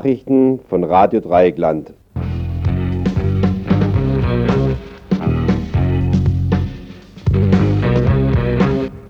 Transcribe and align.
Nachrichten 0.00 0.60
von 0.66 0.82
Radio 0.82 1.20
Dreieckland. 1.20 1.92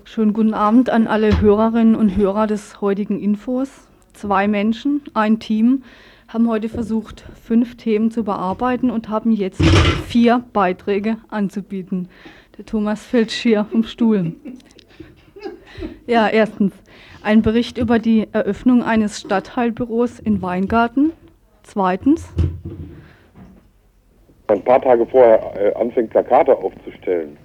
Schönen 0.03 0.33
guten 0.33 0.53
Abend 0.53 0.89
an 0.89 1.07
alle 1.07 1.39
Hörerinnen 1.39 1.95
und 1.95 2.17
Hörer 2.17 2.45
des 2.45 2.81
heutigen 2.81 3.21
Infos. 3.21 3.87
Zwei 4.11 4.49
Menschen, 4.49 5.01
ein 5.13 5.39
Team, 5.39 5.83
haben 6.27 6.49
heute 6.49 6.67
versucht, 6.67 7.23
fünf 7.41 7.77
Themen 7.77 8.11
zu 8.11 8.25
bearbeiten 8.25 8.91
und 8.91 9.07
haben 9.07 9.31
jetzt 9.31 9.63
vier 10.07 10.43
Beiträge 10.51 11.15
anzubieten. 11.29 12.09
Der 12.57 12.65
Thomas 12.65 13.01
fällt 13.01 13.31
schier 13.31 13.63
vom 13.63 13.85
Stuhl. 13.85 14.33
Ja, 16.05 16.27
erstens 16.27 16.73
ein 17.23 17.41
Bericht 17.41 17.77
über 17.77 17.99
die 17.99 18.27
Eröffnung 18.31 18.83
eines 18.83 19.21
Stadtteilbüros 19.21 20.19
in 20.19 20.41
Weingarten. 20.41 21.11
Zweitens 21.63 22.33
ein 24.51 24.63
paar 24.63 24.81
Tage 24.81 25.05
vorher 25.05 25.53
äh, 25.55 25.73
anfängt, 25.75 26.09
Plakate 26.11 26.55
aufzustellen 26.55 27.37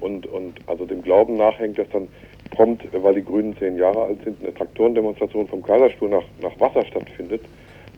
und, 0.00 0.26
und 0.26 0.54
also 0.66 0.86
dem 0.86 1.02
Glauben 1.02 1.34
nachhängt, 1.36 1.78
dass 1.78 1.88
dann 1.90 2.08
prompt, 2.50 2.84
weil 2.92 3.14
die 3.14 3.24
Grünen 3.24 3.56
zehn 3.58 3.76
Jahre 3.76 4.04
alt 4.04 4.24
sind, 4.24 4.42
eine 4.42 4.54
Traktorendemonstration 4.54 5.46
vom 5.48 5.62
Kaiserstuhl 5.62 6.08
nach, 6.08 6.24
nach 6.40 6.58
Wasser 6.58 6.84
stattfindet, 6.86 7.42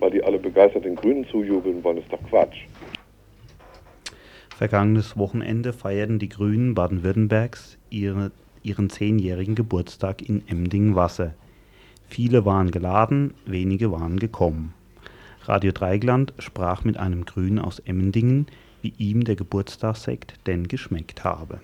weil 0.01 0.11
die 0.11 0.23
alle 0.23 0.39
begeistert 0.39 0.85
den 0.85 0.97
Grünen 0.97 1.27
zujubeln 1.29 1.83
wollen, 1.85 1.99
ist 1.99 2.13
doch 2.13 2.23
Quatsch. 2.29 2.67
Vergangenes 4.57 5.17
Wochenende 5.17 5.73
feierten 5.73 6.19
die 6.19 6.29
Grünen 6.29 6.75
Baden-Württembergs 6.75 7.79
ihre, 7.91 8.31
ihren 8.63 8.91
zehnjährigen 8.91 9.55
Geburtstag 9.55 10.23
in 10.23 10.47
Emding-Wasser. 10.47 11.35
Viele 12.09 12.45
waren 12.45 12.71
geladen, 12.71 13.35
wenige 13.47 13.91
waren 13.91 14.19
gekommen. 14.19 14.75
Radio 15.45 15.73
Dreigland 15.73 16.33
sprach 16.39 16.85
mit 16.85 16.97
einem 16.97 17.25
Grünen 17.25 17.59
aus 17.59 17.79
Emmendingen, 17.81 18.47
wie 18.83 18.93
ihm 18.99 19.25
der 19.25 19.37
Geburtstagssekt 19.37 20.35
denn 20.47 20.69
geschmeckt 20.69 21.25
habe. 21.25 21.61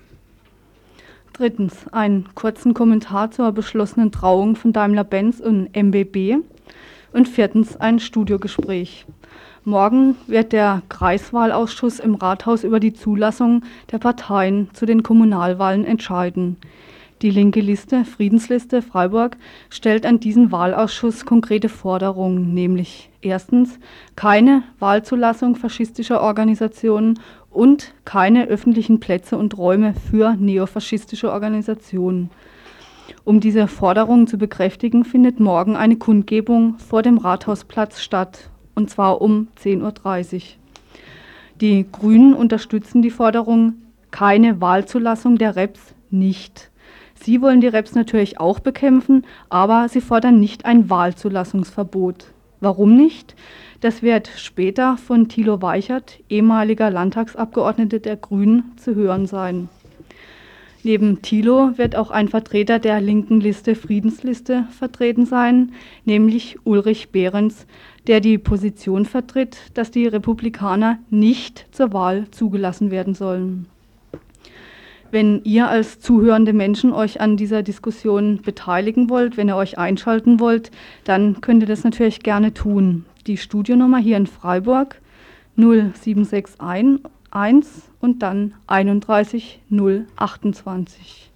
Drittens, 1.32 1.86
einen 1.92 2.34
kurzen 2.34 2.74
Kommentar 2.74 3.30
zur 3.30 3.52
beschlossenen 3.52 4.10
Trauung 4.10 4.56
von 4.56 4.72
Daimler-Benz 4.72 5.38
und 5.40 5.68
MBB. 5.76 6.38
Und 7.12 7.28
viertens, 7.28 7.76
ein 7.76 8.00
Studiogespräch. 8.00 9.06
Morgen 9.64 10.16
wird 10.26 10.52
der 10.52 10.82
Kreiswahlausschuss 10.88 12.00
im 12.00 12.14
Rathaus 12.14 12.64
über 12.64 12.80
die 12.80 12.92
Zulassung 12.92 13.62
der 13.92 13.98
Parteien 13.98 14.68
zu 14.72 14.86
den 14.86 15.02
Kommunalwahlen 15.02 15.84
entscheiden. 15.84 16.56
Die 17.20 17.30
linke 17.30 17.60
Liste, 17.60 18.04
Friedensliste 18.04 18.80
Freiburg, 18.80 19.36
stellt 19.70 20.06
an 20.06 20.20
diesen 20.20 20.52
Wahlausschuss 20.52 21.26
konkrete 21.26 21.68
Forderungen, 21.68 22.54
nämlich 22.54 23.10
erstens 23.22 23.80
keine 24.14 24.62
Wahlzulassung 24.78 25.56
faschistischer 25.56 26.20
Organisationen 26.22 27.18
und 27.50 27.92
keine 28.04 28.46
öffentlichen 28.46 29.00
Plätze 29.00 29.36
und 29.36 29.58
Räume 29.58 29.94
für 29.94 30.36
neofaschistische 30.36 31.32
Organisationen. 31.32 32.30
Um 33.24 33.40
diese 33.40 33.66
Forderungen 33.66 34.28
zu 34.28 34.38
bekräftigen, 34.38 35.04
findet 35.04 35.40
morgen 35.40 35.74
eine 35.74 35.96
Kundgebung 35.96 36.78
vor 36.78 37.02
dem 37.02 37.18
Rathausplatz 37.18 38.00
statt, 38.00 38.48
und 38.76 38.90
zwar 38.90 39.20
um 39.20 39.48
10.30 39.60 40.34
Uhr. 40.34 40.42
Die 41.60 41.84
Grünen 41.90 42.34
unterstützen 42.34 43.02
die 43.02 43.10
Forderung 43.10 43.74
keine 44.12 44.60
Wahlzulassung 44.60 45.36
der 45.36 45.56
Reps 45.56 45.80
nicht. 46.10 46.70
Sie 47.20 47.42
wollen 47.42 47.60
die 47.60 47.66
Reps 47.68 47.94
natürlich 47.94 48.40
auch 48.40 48.60
bekämpfen, 48.60 49.26
aber 49.48 49.88
sie 49.88 50.00
fordern 50.00 50.40
nicht 50.40 50.64
ein 50.64 50.88
Wahlzulassungsverbot. 50.88 52.32
Warum 52.60 52.96
nicht? 52.96 53.34
Das 53.80 54.02
wird 54.02 54.28
später 54.36 54.96
von 54.96 55.28
Thilo 55.28 55.62
Weichert, 55.62 56.18
ehemaliger 56.28 56.90
Landtagsabgeordneter 56.90 58.00
der 58.00 58.16
Grünen, 58.16 58.72
zu 58.76 58.94
hören 58.94 59.26
sein. 59.26 59.68
Neben 60.84 61.22
Thilo 61.22 61.76
wird 61.76 61.96
auch 61.96 62.10
ein 62.10 62.28
Vertreter 62.28 62.78
der 62.78 63.00
linken 63.00 63.40
Liste 63.40 63.74
Friedensliste 63.74 64.66
vertreten 64.70 65.26
sein, 65.26 65.72
nämlich 66.04 66.56
Ulrich 66.64 67.10
Behrens, 67.10 67.66
der 68.06 68.20
die 68.20 68.38
Position 68.38 69.04
vertritt, 69.04 69.58
dass 69.74 69.90
die 69.90 70.06
Republikaner 70.06 70.98
nicht 71.10 71.66
zur 71.72 71.92
Wahl 71.92 72.26
zugelassen 72.30 72.90
werden 72.90 73.14
sollen. 73.14 73.66
Wenn 75.10 75.42
ihr 75.44 75.68
als 75.68 76.00
zuhörende 76.00 76.52
Menschen 76.52 76.92
euch 76.92 77.18
an 77.20 77.36
dieser 77.38 77.62
Diskussion 77.62 78.42
beteiligen 78.42 79.08
wollt, 79.08 79.38
wenn 79.38 79.48
ihr 79.48 79.56
euch 79.56 79.78
einschalten 79.78 80.38
wollt, 80.38 80.70
dann 81.04 81.40
könnt 81.40 81.62
ihr 81.62 81.66
das 81.66 81.82
natürlich 81.82 82.20
gerne 82.20 82.52
tun. 82.52 83.06
Die 83.26 83.38
Studionummer 83.38 83.96
hier 83.98 84.18
in 84.18 84.26
Freiburg 84.26 85.00
0761 85.56 86.60
und 88.00 88.22
dann 88.22 88.52
31028. 88.66 91.30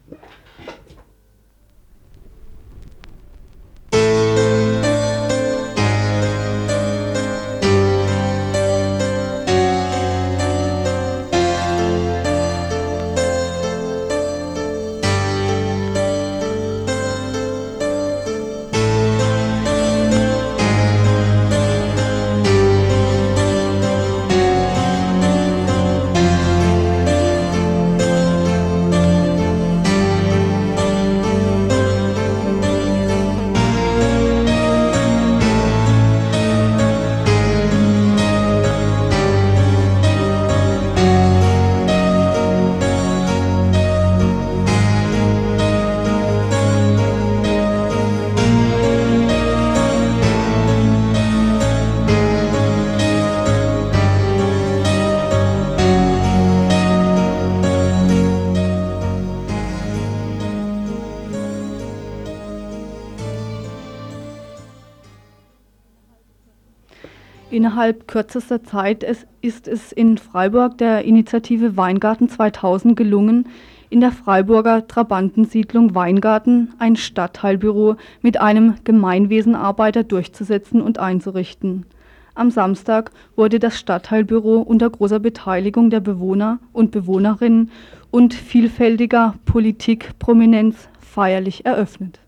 Innerhalb 67.72 68.06
kürzester 68.06 68.62
Zeit 68.62 69.02
ist 69.40 69.66
es 69.66 69.92
in 69.92 70.18
Freiburg 70.18 70.76
der 70.76 71.06
Initiative 71.06 71.74
Weingarten 71.78 72.28
2000 72.28 72.94
gelungen, 72.94 73.48
in 73.88 74.00
der 74.00 74.12
Freiburger 74.12 74.86
Trabantensiedlung 74.86 75.94
Weingarten 75.94 76.74
ein 76.78 76.96
Stadtteilbüro 76.96 77.96
mit 78.20 78.38
einem 78.38 78.74
Gemeinwesenarbeiter 78.84 80.04
durchzusetzen 80.04 80.82
und 80.82 80.98
einzurichten. 80.98 81.86
Am 82.34 82.50
Samstag 82.50 83.10
wurde 83.36 83.58
das 83.58 83.78
Stadtteilbüro 83.78 84.60
unter 84.60 84.90
großer 84.90 85.18
Beteiligung 85.18 85.88
der 85.88 86.00
Bewohner 86.00 86.58
und 86.74 86.90
Bewohnerinnen 86.90 87.70
und 88.10 88.34
vielfältiger 88.34 89.36
Politikprominenz 89.46 90.90
feierlich 91.00 91.64
eröffnet. 91.64 92.20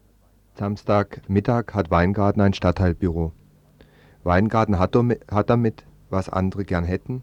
Samstagmittag 0.54 1.74
hat 1.74 1.90
Weingarten 1.90 2.40
ein 2.40 2.54
Stadtteilbüro. 2.54 3.32
Weingarten 4.24 4.78
hat 4.78 4.94
damit, 5.50 5.86
was 6.08 6.30
andere 6.30 6.64
gern 6.64 6.84
hätten. 6.84 7.22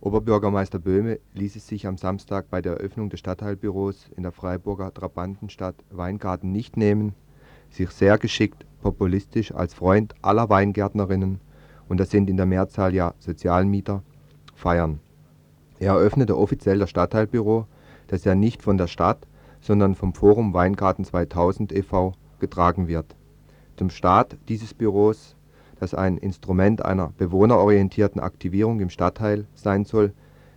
Oberbürgermeister 0.00 0.78
Böhme 0.78 1.18
ließ 1.34 1.56
es 1.56 1.66
sich 1.66 1.88
am 1.88 1.98
Samstag 1.98 2.48
bei 2.50 2.62
der 2.62 2.74
Eröffnung 2.74 3.10
des 3.10 3.18
Stadtteilbüros 3.18 4.08
in 4.16 4.22
der 4.22 4.30
Freiburger 4.30 4.94
Trabantenstadt 4.94 5.74
Weingarten 5.90 6.52
nicht 6.52 6.76
nehmen, 6.76 7.14
sich 7.70 7.90
sehr 7.90 8.16
geschickt 8.16 8.64
populistisch 8.80 9.52
als 9.52 9.74
Freund 9.74 10.14
aller 10.22 10.48
Weingärtnerinnen 10.48 11.40
und 11.88 11.98
das 11.98 12.10
sind 12.10 12.30
in 12.30 12.36
der 12.36 12.46
Mehrzahl 12.46 12.94
ja 12.94 13.14
Sozialmieter 13.18 14.04
feiern. 14.54 15.00
Er 15.80 15.94
eröffnete 15.94 16.38
offiziell 16.38 16.78
das 16.78 16.90
Stadtteilbüro, 16.90 17.66
das 18.06 18.22
ja 18.22 18.36
nicht 18.36 18.62
von 18.62 18.78
der 18.78 18.86
Stadt, 18.86 19.26
sondern 19.60 19.96
vom 19.96 20.14
Forum 20.14 20.54
Weingarten 20.54 21.04
2000 21.04 21.72
e.V. 21.72 22.12
getragen 22.38 22.86
wird. 22.86 23.16
Zum 23.76 23.90
Start 23.90 24.36
dieses 24.48 24.74
Büros 24.74 25.34
das 25.80 25.94
ein 25.94 26.18
Instrument 26.18 26.84
einer 26.84 27.12
bewohnerorientierten 27.16 28.20
Aktivierung 28.20 28.80
im 28.80 28.90
Stadtteil 28.90 29.46
sein 29.54 29.84
soll, 29.84 30.12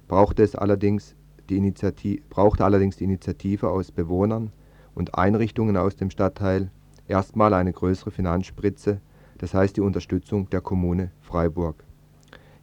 brauchte 0.08 0.44
es 0.44 0.56
allerdings 0.56 1.16
die 1.50 1.58
Initiative 1.58 3.70
aus 3.70 3.92
Bewohnern 3.92 4.52
und 4.96 5.16
Einrichtungen 5.16 5.78
aus 5.78 5.96
dem 5.96 6.10
Stadtteil, 6.10 6.72
erstmal 7.08 7.54
eine 7.54 7.74
größere 7.74 8.12
Finanzspritze, 8.12 9.02
das 9.38 9.54
heißt 9.54 9.78
die 9.78 9.82
Unterstützung 9.82 10.50
der 10.50 10.62
Kommune 10.62 11.12
Freiburg. 11.22 11.84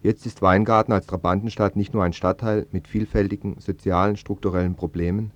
Jetzt 0.00 0.26
ist 0.26 0.42
Weingarten 0.42 0.92
als 0.92 1.06
Trabantenstadt 1.06 1.74
nicht 1.74 1.92
nur 1.92 2.04
ein 2.04 2.12
Stadtteil 2.12 2.66
mit 2.70 2.86
vielfältigen 2.86 3.56
sozialen, 3.58 4.16
strukturellen 4.16 4.74
Problemen, 4.74 5.32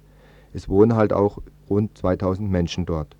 es 0.52 0.68
wohnen 0.68 0.94
halt 0.94 1.12
auch 1.12 1.38
rund 1.68 1.96
2000 1.96 2.50
Menschen 2.50 2.86
dort. 2.86 3.16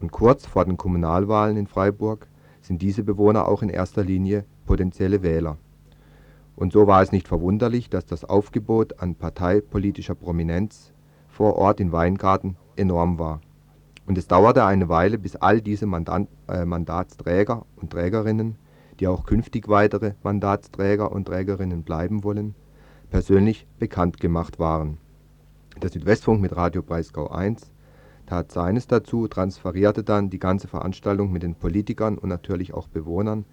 Und 0.00 0.12
kurz 0.12 0.46
vor 0.46 0.64
den 0.64 0.76
Kommunalwahlen 0.76 1.56
in 1.56 1.66
Freiburg 1.66 2.26
sind 2.62 2.80
diese 2.80 3.04
Bewohner 3.04 3.46
auch 3.46 3.62
in 3.62 3.68
erster 3.68 4.02
Linie 4.02 4.44
potenzielle 4.64 5.22
Wähler. 5.22 5.58
Und 6.56 6.72
so 6.72 6.86
war 6.86 7.02
es 7.02 7.12
nicht 7.12 7.28
verwunderlich, 7.28 7.90
dass 7.90 8.06
das 8.06 8.24
Aufgebot 8.24 9.00
an 9.00 9.14
parteipolitischer 9.14 10.14
Prominenz 10.14 10.92
vor 11.28 11.56
Ort 11.56 11.80
in 11.80 11.92
Weingarten 11.92 12.56
enorm 12.76 13.18
war. 13.18 13.40
Und 14.06 14.18
es 14.18 14.26
dauerte 14.26 14.64
eine 14.64 14.88
Weile, 14.88 15.18
bis 15.18 15.36
all 15.36 15.60
diese 15.60 15.86
Mandat, 15.86 16.28
äh, 16.48 16.64
Mandatsträger 16.64 17.64
und 17.76 17.90
Trägerinnen, 17.90 18.56
die 19.00 19.06
auch 19.06 19.24
künftig 19.24 19.68
weitere 19.68 20.14
Mandatsträger 20.22 21.12
und 21.12 21.26
Trägerinnen 21.26 21.82
bleiben 21.82 22.24
wollen, 22.24 22.54
persönlich 23.10 23.66
bekannt 23.78 24.20
gemacht 24.20 24.58
waren. 24.58 24.98
Der 25.80 25.90
Südwestfunk 25.90 26.40
mit 26.40 26.54
Radio 26.54 26.82
Breisgau 26.82 27.28
1 27.28 27.70
tat 28.32 28.50
seines 28.50 28.86
dazu, 28.86 29.28
transferierte 29.28 30.02
dann 30.02 30.30
die 30.30 30.38
ganze 30.38 30.66
Veranstaltung 30.66 31.32
mit 31.32 31.42
den 31.42 31.54
Politikern 31.54 32.16
und 32.16 32.30
natürlich 32.30 32.72
auch 32.72 32.88
Bewohnern 32.88 33.44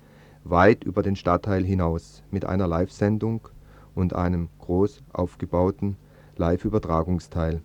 weit 0.45 0.85
über 0.85 1.03
den 1.03 1.17
Stadtteil 1.17 1.65
hinaus 1.65 2.23
mit 2.31 2.45
einer 2.45 2.65
Live-Sendung 2.65 3.49
und 3.93 4.15
einem 4.15 4.47
groß 4.59 5.03
aufgebauten 5.11 5.97
Live-Übertragungsteil. 6.37 7.61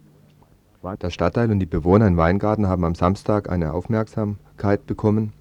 Der 1.00 1.10
Stadtteil 1.10 1.52
und 1.52 1.60
die 1.60 1.66
Bewohner 1.66 2.08
in 2.08 2.16
Weingarten 2.16 2.66
haben 2.66 2.84
am 2.84 2.96
Samstag 2.96 3.48
eine 3.48 3.74
Aufmerksamkeit 3.74 4.84
bekommen, 4.84 5.32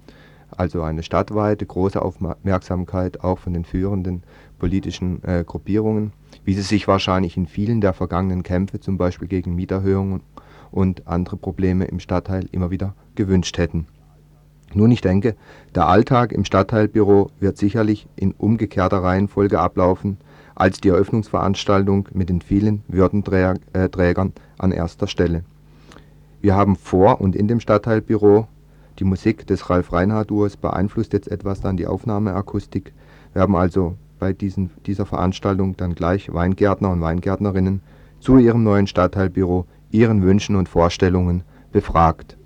also 0.56 0.82
eine 0.82 1.02
stadtweite 1.02 1.66
große 1.66 2.00
Aufmerksamkeit 2.00 3.24
auch 3.24 3.40
von 3.40 3.52
den 3.52 3.64
führenden 3.64 4.22
politischen 4.60 5.24
äh, 5.24 5.42
Gruppierungen, 5.44 6.12
wie 6.44 6.54
sie 6.54 6.62
sich 6.62 6.86
wahrscheinlich 6.86 7.36
in 7.36 7.48
vielen 7.48 7.80
der 7.80 7.94
vergangenen 7.94 8.44
Kämpfe, 8.44 8.78
zum 8.78 8.96
Beispiel 8.96 9.26
gegen 9.26 9.56
Mieterhöhungen 9.56 10.22
und 10.74 11.06
andere 11.06 11.36
Probleme 11.36 11.84
im 11.84 12.00
Stadtteil, 12.00 12.46
immer 12.50 12.70
wieder 12.70 12.94
gewünscht 13.14 13.58
hätten. 13.58 13.86
Nun, 14.74 14.90
ich 14.90 15.00
denke, 15.00 15.36
der 15.74 15.86
Alltag 15.86 16.32
im 16.32 16.44
Stadtteilbüro 16.44 17.30
wird 17.38 17.56
sicherlich 17.58 18.08
in 18.16 18.32
umgekehrter 18.32 18.98
Reihenfolge 18.98 19.60
ablaufen 19.60 20.18
als 20.56 20.80
die 20.80 20.88
Eröffnungsveranstaltung 20.88 22.08
mit 22.12 22.28
den 22.28 22.40
vielen 22.40 22.82
Würdenträgern 22.88 23.58
äh, 23.72 24.40
an 24.58 24.72
erster 24.72 25.06
Stelle. 25.06 25.44
Wir 26.40 26.56
haben 26.56 26.74
vor 26.76 27.20
und 27.20 27.36
in 27.36 27.46
dem 27.46 27.60
Stadtteilbüro 27.60 28.48
die 28.98 29.04
Musik 29.04 29.46
des 29.46 29.70
Ralf 29.70 29.92
Reinhardt 29.92 30.30
Duos 30.30 30.56
beeinflusst 30.56 31.12
jetzt 31.12 31.30
etwas 31.30 31.60
dann 31.60 31.76
die 31.76 31.86
Aufnahmeakustik. 31.86 32.92
Wir 33.32 33.42
haben 33.42 33.56
also 33.56 33.96
bei 34.18 34.32
diesen, 34.32 34.70
dieser 34.86 35.06
Veranstaltung 35.06 35.76
dann 35.76 35.94
gleich 35.94 36.32
Weingärtner 36.32 36.90
und 36.90 37.00
Weingärtnerinnen 37.00 37.80
zu 38.20 38.38
ihrem 38.38 38.62
neuen 38.62 38.86
Stadtteilbüro, 38.86 39.66
ihren 39.94 40.22
Wünschen 40.22 40.56
und 40.56 40.68
Vorstellungen 40.68 41.44
befragt. 41.72 42.36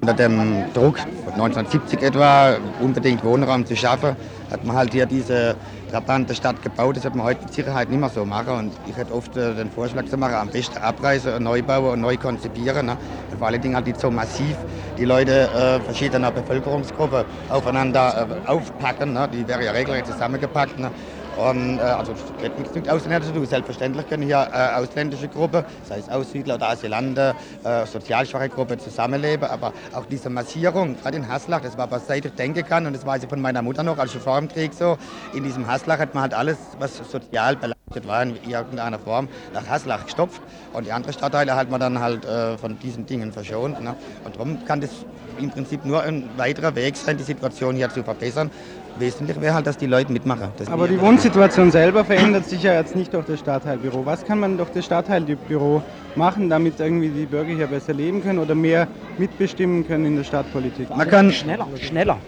Unter 0.00 0.14
dem 0.14 0.64
Druck 0.74 0.98
von 0.98 1.34
1970 1.34 2.02
etwa, 2.02 2.56
unbedingt 2.80 3.22
Wohnraum 3.24 3.64
zu 3.64 3.76
schaffen, 3.76 4.16
hat 4.50 4.64
man 4.64 4.76
halt 4.76 4.92
hier 4.92 5.06
diese 5.06 5.54
trabante 5.90 6.34
Stadt 6.34 6.62
gebaut. 6.62 6.96
Das 6.96 7.04
wird 7.04 7.14
man 7.14 7.26
heute 7.26 7.42
mit 7.42 7.54
Sicherheit 7.54 7.88
nicht 7.88 8.00
mehr 8.00 8.08
so 8.08 8.24
machen. 8.24 8.54
Und 8.58 8.72
ich 8.86 8.96
hätte 8.96 9.14
oft 9.14 9.36
äh, 9.36 9.54
den 9.54 9.70
Vorschlag 9.70 10.06
zu 10.06 10.16
machen, 10.16 10.34
am 10.34 10.48
besten 10.48 10.78
abreißen, 10.78 11.42
neu 11.42 11.62
bauen 11.62 11.92
und 11.92 12.00
neu 12.00 12.16
konzipieren. 12.16 12.86
Ne? 12.86 12.96
Und 13.30 13.38
vor 13.38 13.46
allen 13.46 13.60
Dingen 13.60 13.76
halt 13.76 13.86
nicht 13.86 14.00
so 14.00 14.10
massiv 14.10 14.56
die 14.98 15.04
Leute 15.04 15.48
äh, 15.48 15.80
verschiedener 15.80 16.30
Bevölkerungsgruppen 16.30 17.24
aufeinander 17.48 18.28
äh, 18.44 18.48
aufpacken. 18.48 19.12
Ne? 19.12 19.28
Die 19.32 19.46
wäre 19.46 19.64
ja 19.64 19.72
regelrecht 19.72 20.06
zusammengepackt. 20.06 20.78
Ne? 20.78 20.90
Und, 21.36 21.78
äh, 21.78 21.82
also 21.82 22.12
hat 22.42 22.58
nichts 22.58 22.74
mit 22.74 22.88
Ausländern 22.88 23.22
zu 23.22 23.32
tun. 23.32 23.46
Selbstverständlich 23.46 24.08
können 24.08 24.22
hier 24.22 24.48
äh, 24.52 24.74
ausländische 24.80 25.28
Gruppen, 25.28 25.64
sei 25.84 25.98
es 25.98 26.08
Aussiedler 26.08 26.54
oder 26.56 26.70
Asylanten, 26.70 27.34
äh, 27.64 27.86
sozial 27.86 28.26
schwache 28.26 28.48
Gruppen 28.48 28.78
zusammenleben. 28.78 29.48
Aber 29.48 29.72
auch 29.92 30.06
diese 30.06 30.30
Massierung, 30.30 30.96
gerade 31.00 31.16
in 31.16 31.28
Haslach, 31.28 31.60
das 31.60 31.76
war 31.76 31.90
was 31.90 32.06
seit 32.06 32.24
ich 32.24 32.32
denken 32.34 32.64
kann, 32.64 32.86
und 32.86 32.94
das 32.94 33.04
weiß 33.04 33.24
ich 33.24 33.28
von 33.28 33.40
meiner 33.40 33.62
Mutter 33.62 33.82
noch, 33.82 33.98
also 33.98 34.18
vor 34.18 34.38
dem 34.38 34.48
Krieg 34.48 34.72
so, 34.74 34.96
in 35.32 35.44
diesem 35.44 35.66
Haslach 35.66 35.98
hat 35.98 36.14
man 36.14 36.22
halt 36.22 36.34
alles, 36.34 36.56
was 36.78 36.96
sozial 37.10 37.56
belastet 37.56 38.06
war, 38.06 38.22
in 38.22 38.36
irgendeiner 38.48 38.98
Form, 38.98 39.28
nach 39.52 39.66
Haslach 39.66 40.04
gestopft. 40.04 40.40
Und 40.72 40.86
die 40.86 40.92
anderen 40.92 41.14
Stadtteile 41.14 41.54
hat 41.56 41.70
man 41.70 41.80
dann 41.80 42.00
halt 42.00 42.24
äh, 42.24 42.56
von 42.58 42.78
diesen 42.78 43.06
Dingen 43.06 43.32
verschont. 43.32 43.82
Ne? 43.82 43.94
Und 44.24 44.36
darum 44.36 44.64
kann 44.64 44.80
das 44.80 44.90
im 45.38 45.50
Prinzip 45.50 45.84
nur 45.84 46.02
ein 46.02 46.28
weiterer 46.36 46.74
Weg 46.74 46.96
sein, 46.96 47.16
die 47.16 47.24
Situation 47.24 47.76
hier 47.76 47.90
zu 47.90 48.02
verbessern. 48.02 48.50
Wesentlich 48.98 49.40
wäre 49.40 49.54
halt, 49.54 49.66
dass 49.66 49.76
die 49.76 49.86
Leute 49.86 50.12
mitmachen. 50.12 50.48
Aber 50.70 50.86
die 50.86 51.00
Wohnsituation 51.00 51.70
selber 51.70 52.04
verändert 52.04 52.46
sich 52.46 52.62
ja 52.62 52.74
jetzt 52.74 52.94
nicht 52.94 53.12
durch 53.12 53.26
das 53.26 53.40
Stadtteilbüro. 53.40 54.06
Was 54.06 54.24
kann 54.24 54.38
man 54.38 54.56
durch 54.56 54.70
das 54.70 54.84
Stadtteilbüro 54.84 55.82
machen, 56.14 56.48
damit 56.48 56.78
irgendwie 56.78 57.08
die 57.08 57.26
Bürger 57.26 57.52
hier 57.52 57.66
besser 57.66 57.92
leben 57.92 58.22
können 58.22 58.38
oder 58.38 58.54
mehr 58.54 58.86
mitbestimmen 59.18 59.86
können 59.86 60.06
in 60.06 60.16
der 60.16 60.24
Stadtpolitik? 60.24 60.88
Man 60.90 61.08
kann 61.08 61.32
schneller, 61.32 61.66
schneller. 61.80 62.18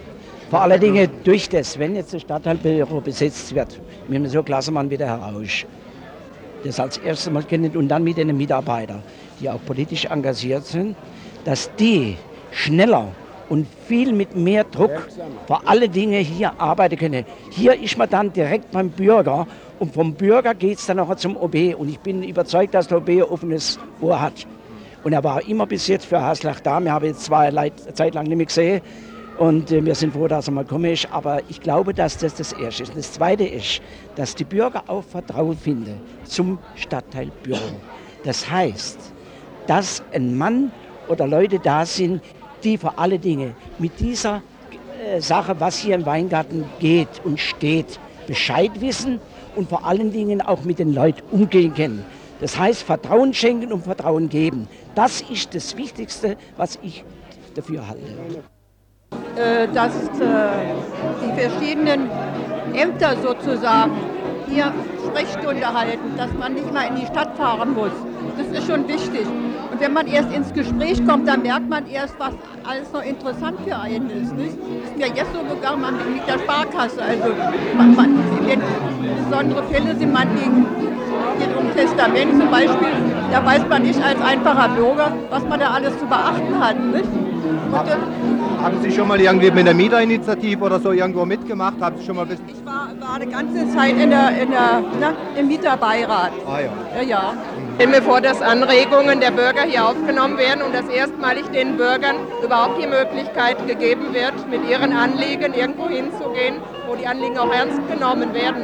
Vor 0.50 0.62
allen 0.62 0.80
Dingen 0.80 1.08
durch 1.22 1.48
das, 1.48 1.78
wenn 1.78 1.94
jetzt 1.94 2.14
das 2.14 2.22
Stadtteilbüro 2.22 3.00
besetzt 3.00 3.54
wird, 3.54 3.80
nehmen 4.08 4.24
wir 4.24 4.30
so 4.30 4.42
Klassemann 4.42 4.90
wieder 4.90 5.06
heraus. 5.06 5.64
Das 6.64 6.80
als 6.80 6.98
erstes 6.98 7.32
Mal 7.32 7.44
kennen 7.44 7.76
und 7.76 7.88
dann 7.88 8.02
mit 8.02 8.16
den 8.16 8.36
Mitarbeitern, 8.36 9.02
die 9.40 9.48
auch 9.48 9.60
politisch 9.64 10.04
engagiert 10.06 10.66
sind, 10.66 10.96
dass 11.44 11.70
die 11.76 12.16
schneller 12.50 13.08
und 13.48 13.66
viel 13.87 14.12
mit 14.12 14.34
mehr 14.37 14.64
Druck 14.64 15.08
vor 15.46 15.62
alle 15.66 15.88
Dinge 15.88 16.19
hier 16.19 16.60
arbeiten 16.60 16.96
können. 16.96 17.25
Hier 17.50 17.81
ist 17.81 17.96
man 17.96 18.08
dann 18.08 18.32
direkt 18.32 18.70
beim 18.70 18.90
Bürger 18.90 19.46
und 19.78 19.94
vom 19.94 20.14
Bürger 20.14 20.54
geht 20.54 20.78
es 20.78 20.87
dann 20.87 20.98
auch 20.98 21.14
zum 21.16 21.37
OB 21.37 21.76
und 21.76 21.88
ich 21.88 22.00
bin 22.00 22.22
überzeugt, 22.22 22.75
dass 22.75 22.88
der 22.88 22.98
OB 22.98 23.31
offenes 23.31 23.78
Ohr 24.00 24.20
hat. 24.20 24.46
Und 25.04 25.12
er 25.12 25.22
war 25.22 25.46
immer 25.46 25.66
bis 25.66 25.87
jetzt 25.87 26.06
für 26.06 26.20
Haslach 26.20 26.60
da. 26.60 26.81
Wir 26.81 26.93
haben 26.93 27.04
jetzt 27.04 27.25
zwei 27.25 27.70
Zeit 27.94 28.14
lang 28.14 28.26
nicht 28.26 28.37
mehr 28.37 28.46
gesehen 28.46 28.81
und 29.38 29.70
äh, 29.70 29.84
wir 29.84 29.94
sind 29.94 30.12
froh, 30.12 30.26
dass 30.29 30.48
er 30.48 30.53
mal 30.53 30.65
kommen 30.65 30.91
ist. 30.93 31.08
Aber 31.12 31.43
ich 31.48 31.60
glaube, 31.60 31.94
dass 31.94 32.19
das 32.19 32.34
das 32.34 32.53
Erste 32.53 32.84
ist. 32.84 32.88
Und 32.91 32.98
das 32.98 33.12
Zweite 33.12 33.44
ist, 33.44 33.81
dass 34.17 34.34
die 34.34 34.44
Bürger 34.44 34.84
auch 34.88 35.05
Vertrauen 35.05 35.56
finden 35.56 36.00
zum 36.24 36.58
Stadtteilbüro. 36.74 37.58
Das 38.24 38.50
heißt, 38.50 38.98
dass 39.67 40.03
ein 40.12 40.36
Mann 40.36 40.72
oder 41.08 41.26
Leute 41.26 41.58
da 41.58 41.86
sind, 41.86 42.22
die 42.63 42.79
vor 42.79 42.94
alle 42.96 43.19
Dinge 43.19 43.55
mit 43.79 43.98
dieser 44.01 44.43
äh, 45.05 45.20
Sache, 45.20 45.56
was 45.58 45.79
hier 45.79 45.94
im 45.94 46.06
Weingarten 46.06 46.65
geht 46.81 47.08
und 47.25 47.39
steht, 47.39 47.98
Bescheid 48.27 48.70
wissen 48.81 49.20
und 49.55 49.69
vor 49.69 49.84
allen 49.84 50.13
Dingen 50.13 50.41
auch 50.41 50.65
mit 50.65 50.79
den 50.79 50.93
Leuten 50.94 51.22
umgehen 51.31 51.75
können. 51.75 52.05
Das 52.41 52.58
heißt, 52.58 52.82
Vertrauen 52.82 53.32
schenken 53.32 53.72
und 53.72 53.84
Vertrauen 53.84 54.29
geben. 54.29 54.69
Das 54.94 55.22
ist 55.22 55.55
das 55.55 55.77
Wichtigste, 55.77 56.36
was 56.56 56.79
ich 56.82 57.05
dafür 57.55 57.86
halte. 57.89 58.43
Äh, 59.36 59.69
dass 59.72 59.94
äh, 59.94 60.65
die 61.22 61.41
verschiedenen 61.41 62.10
Ämter 62.75 63.17
sozusagen 63.22 63.93
hier 64.48 64.72
Sprechstunde 65.06 65.72
halten, 65.72 66.17
dass 66.17 66.32
man 66.34 66.55
nicht 66.55 66.72
mal 66.72 66.89
in 66.89 66.96
die 66.96 67.06
Stadt 67.06 67.36
fahren 67.36 67.75
muss. 67.75 67.93
Das 68.36 68.58
ist 68.58 68.67
schon 68.67 68.86
wichtig. 68.89 69.27
Und 69.70 69.81
wenn 69.81 69.93
man 69.93 70.06
erst 70.06 70.32
ins 70.32 70.53
Gespräch 70.53 71.05
kommt, 71.06 71.29
dann 71.29 71.43
merkt 71.43 71.69
man 71.69 71.87
erst, 71.89 72.19
was 72.19 72.35
alles 72.65 72.93
noch 72.93 73.03
interessant 73.03 73.58
für 73.67 73.77
einen 73.77 74.11
ist. 74.11 74.35
Nicht? 74.35 74.56
Das 74.58 74.91
ist 74.91 74.96
mir 74.96 75.17
jetzt 75.17 75.32
so 75.32 75.55
gegangen 75.55 75.94
mit 76.15 76.27
der 76.27 76.39
Sparkasse. 76.39 77.03
Also 77.03 77.35
man, 77.77 77.94
man, 77.94 78.19
besondere 79.29 79.63
Fälle 79.65 79.96
sind 79.96 80.13
man 80.13 80.29
gegen 80.37 80.67
geht 81.39 81.56
um 81.56 81.73
Testament 81.75 82.31
zum 82.39 82.51
Beispiel, 82.51 82.93
da 83.31 83.44
weiß 83.44 83.63
man 83.69 83.82
nicht 83.82 84.03
als 84.03 84.20
einfacher 84.20 84.69
Bürger, 84.70 85.13
was 85.31 85.44
man 85.44 85.61
da 85.61 85.70
alles 85.70 85.99
zu 85.99 86.06
beachten 86.06 86.58
hat. 86.58 86.79
Nicht? 86.79 87.08
Haben, 87.73 87.91
haben 88.63 88.77
Sie 88.82 88.91
schon 88.91 89.08
mal 89.08 89.20
irgendwie 89.20 89.51
mit 89.51 89.67
der 89.67 89.75
Mieterinitiative 89.75 90.65
oder 90.65 90.79
so 90.81 90.93
irgendwo 90.93 91.25
mitgemacht? 91.25 91.75
Haben 91.81 91.99
Sie 91.99 92.05
schon 92.05 92.17
mal 92.17 92.27
ich 92.31 92.65
war, 92.65 92.89
war 93.01 93.17
eine 93.17 93.27
ganze 93.27 93.69
Zeit 93.75 93.96
in 93.99 94.11
der, 94.11 94.31
in 94.41 94.51
der, 94.51 94.82
na, 95.01 95.13
im 95.39 95.49
Mieterbeirat. 95.49 96.32
Ah 96.46 96.61
ja. 96.61 96.70
Ja, 96.96 97.03
ja. 97.03 97.35
Ich 97.78 97.82
stelle 97.82 98.00
mir 98.00 98.06
vor, 98.06 98.22
dass 98.22 98.40
Anregungen 98.40 99.20
der 99.20 99.32
Bürger 99.32 99.64
hier 99.64 99.86
aufgenommen 99.86 100.38
werden 100.38 100.62
und 100.62 100.74
dass 100.74 100.88
erstmalig 100.88 101.44
den 101.50 101.76
Bürgern 101.76 102.16
überhaupt 102.42 102.82
die 102.82 102.86
Möglichkeit 102.86 103.66
gegeben 103.66 104.14
wird, 104.14 104.48
mit 104.48 104.66
ihren 104.66 104.94
Anliegen 104.94 105.52
irgendwo 105.52 105.86
hinzugehen, 105.86 106.62
wo 106.88 106.94
die 106.96 107.06
Anliegen 107.06 107.36
auch 107.36 107.52
ernst 107.52 107.78
genommen 107.92 108.32
werden. 108.32 108.62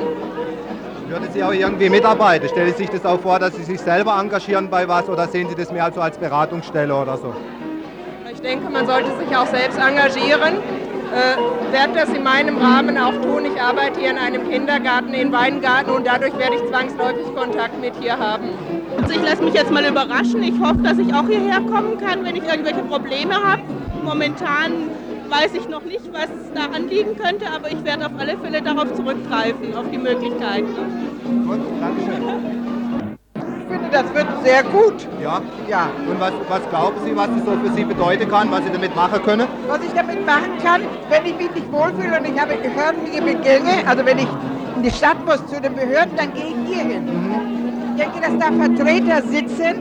Würden 1.08 1.28
Sie 1.30 1.44
auch 1.44 1.52
irgendwie 1.52 1.90
mitarbeiten? 1.90 2.48
Stellen 2.48 2.72
Sie 2.72 2.84
sich 2.84 2.88
das 2.88 3.04
auch 3.04 3.20
vor, 3.20 3.38
dass 3.38 3.54
Sie 3.54 3.64
sich 3.64 3.80
selber 3.80 4.18
engagieren 4.18 4.70
bei 4.70 4.88
was 4.88 5.06
oder 5.10 5.28
sehen 5.28 5.46
Sie 5.50 5.56
das 5.56 5.70
mehr 5.70 5.84
also 5.84 6.00
als 6.00 6.16
Beratungsstelle 6.16 6.96
oder 6.96 7.18
so? 7.18 7.34
Ich 8.32 8.40
denke, 8.40 8.70
man 8.70 8.86
sollte 8.86 9.10
sich 9.18 9.36
auch 9.36 9.46
selbst 9.46 9.78
engagieren. 9.78 10.54
Äh, 11.12 11.70
werde 11.70 11.92
das 11.92 12.08
in 12.08 12.22
meinem 12.22 12.56
Rahmen 12.56 12.96
auch 12.96 13.12
tun. 13.12 13.44
Ich 13.44 13.60
arbeite 13.60 14.00
hier 14.00 14.12
in 14.12 14.16
einem 14.16 14.48
Kindergarten 14.48 15.12
in 15.12 15.30
Weingarten 15.30 15.90
und 15.90 16.06
dadurch 16.06 16.38
werde 16.38 16.56
ich 16.56 16.66
zwangsläufig 16.70 17.26
Kontakt 17.36 17.78
mit 17.78 17.92
hier 18.00 18.18
haben. 18.18 18.48
Also 19.02 19.14
ich 19.14 19.22
lasse 19.22 19.42
mich 19.42 19.54
jetzt 19.54 19.70
mal 19.72 19.84
überraschen. 19.84 20.42
Ich 20.44 20.58
hoffe, 20.60 20.78
dass 20.82 20.96
ich 20.96 21.12
auch 21.12 21.26
hierher 21.26 21.60
kommen 21.60 21.98
kann, 21.98 22.24
wenn 22.24 22.36
ich 22.36 22.44
irgendwelche 22.44 22.82
Probleme 22.82 23.34
habe. 23.34 23.62
Momentan 24.04 24.90
weiß 25.28 25.54
ich 25.54 25.68
noch 25.68 25.82
nicht, 25.82 26.12
was 26.12 26.28
da 26.54 26.66
anliegen 26.74 27.16
könnte, 27.16 27.46
aber 27.52 27.68
ich 27.70 27.82
werde 27.84 28.06
auf 28.06 28.12
alle 28.16 28.36
Fälle 28.38 28.62
darauf 28.62 28.94
zurückgreifen, 28.94 29.74
auf 29.74 29.86
die 29.90 29.98
Möglichkeit. 29.98 30.64
Gut, 30.64 31.60
Dankeschön. 31.80 32.22
Ich 33.34 33.66
finde, 33.68 33.88
das 33.90 34.14
wird 34.14 34.26
sehr 34.44 34.62
gut. 34.64 35.08
Ja? 35.20 35.40
Ja. 35.68 35.90
Und 36.08 36.20
was, 36.20 36.32
was 36.48 36.68
glauben 36.68 36.96
Sie, 37.04 37.16
was 37.16 37.26
das 37.26 37.44
so 37.44 37.52
für 37.52 37.74
Sie 37.74 37.84
bedeuten 37.84 38.28
kann, 38.30 38.50
was 38.52 38.62
Sie 38.64 38.70
damit 38.72 38.94
machen 38.94 39.20
können? 39.24 39.48
Was 39.66 39.82
ich 39.82 39.92
damit 39.92 40.24
machen 40.24 40.58
kann, 40.62 40.82
wenn 41.08 41.26
ich 41.26 41.36
mich 41.36 41.52
nicht 41.54 41.72
wohlfühle 41.72 42.20
und 42.20 42.28
ich 42.28 42.40
habe 42.40 42.54
behördliche 42.54 43.22
Begänge, 43.22 43.84
also 43.86 44.06
wenn 44.06 44.18
ich 44.18 44.28
in 44.76 44.82
die 44.82 44.90
Stadt 44.90 45.24
muss 45.26 45.44
zu 45.46 45.60
den 45.60 45.74
Behörden, 45.74 46.14
dann 46.16 46.32
gehe 46.34 46.48
ich 46.48 46.74
hier 46.74 46.84
hin. 46.84 47.51
Ich 47.94 48.02
denke, 48.02 48.20
dass 48.20 48.38
da 48.38 48.52
Vertreter 48.52 49.22
sitzen, 49.22 49.74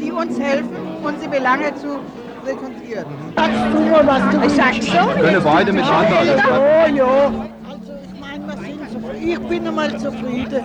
die 0.00 0.12
uns 0.12 0.38
helfen, 0.38 0.76
unsere 1.02 1.30
Belange 1.30 1.74
zu 1.76 1.98
rekonstruieren. 2.46 3.06
Sagst 3.36 3.58
du 3.72 3.80
nur, 3.80 4.06
was 4.06 4.22
du 4.30 4.46
Ich 4.46 4.52
sag 4.52 4.74
schon. 4.74 5.20
Können 5.20 5.42
beide 5.42 5.72
miteinander. 5.72 6.24
Ja, 6.24 6.86
ja. 6.86 7.06
Also 7.68 7.92
ich 8.04 8.20
meine, 8.20 8.46
wir 8.46 8.56
sind 8.56 8.90
zufrieden. 8.90 9.28
Ich 9.30 9.38
bin 9.48 9.66
einmal 9.66 9.98
zufrieden. 9.98 10.64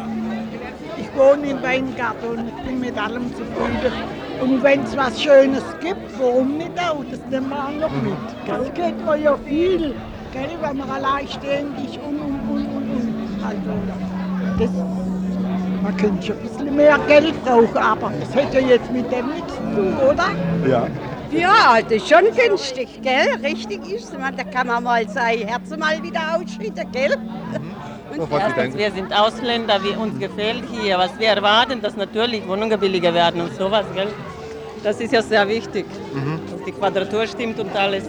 Ich 0.98 1.18
wohne 1.18 1.48
in 1.48 1.64
Weingarten 1.64 2.28
und 2.28 2.48
ich 2.48 2.66
bin 2.66 2.80
mit 2.82 2.98
allem 2.98 3.32
zufrieden. 3.32 3.94
Und 4.42 4.64
wenn 4.64 4.84
es 4.84 4.98
was 4.98 5.22
Schönes 5.22 5.64
gibt, 5.80 6.20
warum 6.20 6.58
nicht 6.58 6.78
auch? 6.80 7.04
Das 7.10 7.20
nehmen 7.30 7.50
wir 7.50 7.64
auch 7.64 7.90
noch 7.90 8.02
mit. 8.02 8.14
Das 8.46 8.74
geht 8.74 9.06
mir 9.06 9.16
ja 9.16 9.38
viel, 9.38 9.96
gell, 10.34 10.50
wenn 10.62 10.78
man 10.78 10.90
alleinständig 10.90 12.00
und 12.06 12.20
und 12.20 12.40
und 12.50 12.66
und 12.66 12.90
und. 12.90 13.44
Also, 13.46 13.72
das, 14.60 15.03
man 15.84 15.98
könnte 15.98 16.26
schon 16.28 16.38
ein 16.38 16.42
bisschen 16.48 16.76
mehr 16.76 16.98
Geld 17.08 17.44
brauchen, 17.46 17.78
aber 17.78 18.12
das 18.20 18.34
hätte 18.36 18.60
ja 18.62 18.68
jetzt 18.70 18.92
mit 18.92 19.12
dem 19.12 19.28
nichts 19.28 19.54
zu 19.54 19.62
tun, 19.76 19.98
oder? 19.98 20.30
Ja. 20.68 20.88
Ja, 21.32 21.82
das 21.82 21.92
ist 21.94 22.10
schon 22.10 22.26
günstig, 22.36 22.88
gell? 23.02 23.28
Richtig 23.44 23.80
ist. 23.92 24.18
Man, 24.18 24.36
da 24.38 24.44
kann 24.44 24.68
man 24.68 24.84
mal 24.84 25.08
sein 25.10 25.40
Herz 25.40 25.70
mal 25.78 26.02
wieder 26.04 26.22
ausschütten, 26.36 26.92
gell? 26.92 27.18
So, 28.16 28.28
was 28.30 28.46
Sie 28.48 28.54
denken. 28.54 28.78
Wir 28.78 28.92
sind 28.92 29.12
Ausländer, 29.12 29.84
wie 29.84 29.96
uns 29.96 30.20
gefällt 30.20 30.64
hier. 30.72 31.00
Was 31.00 31.18
wir 31.20 31.30
erwarten, 31.30 31.82
dass 31.82 31.96
natürlich 31.98 32.48
Wohnungen 32.48 32.80
billiger 32.80 33.12
werden 33.14 33.42
und 33.42 33.56
sowas, 33.56 33.86
gell? 33.96 34.10
Das 34.84 35.00
ist 35.02 35.12
ja 35.12 35.22
sehr 35.24 35.48
wichtig, 35.48 35.86
Mhm. 36.14 36.40
dass 36.52 36.64
die 36.66 36.72
Quadratur 36.72 37.26
stimmt 37.26 37.60
und 37.60 37.76
alles, 37.76 38.04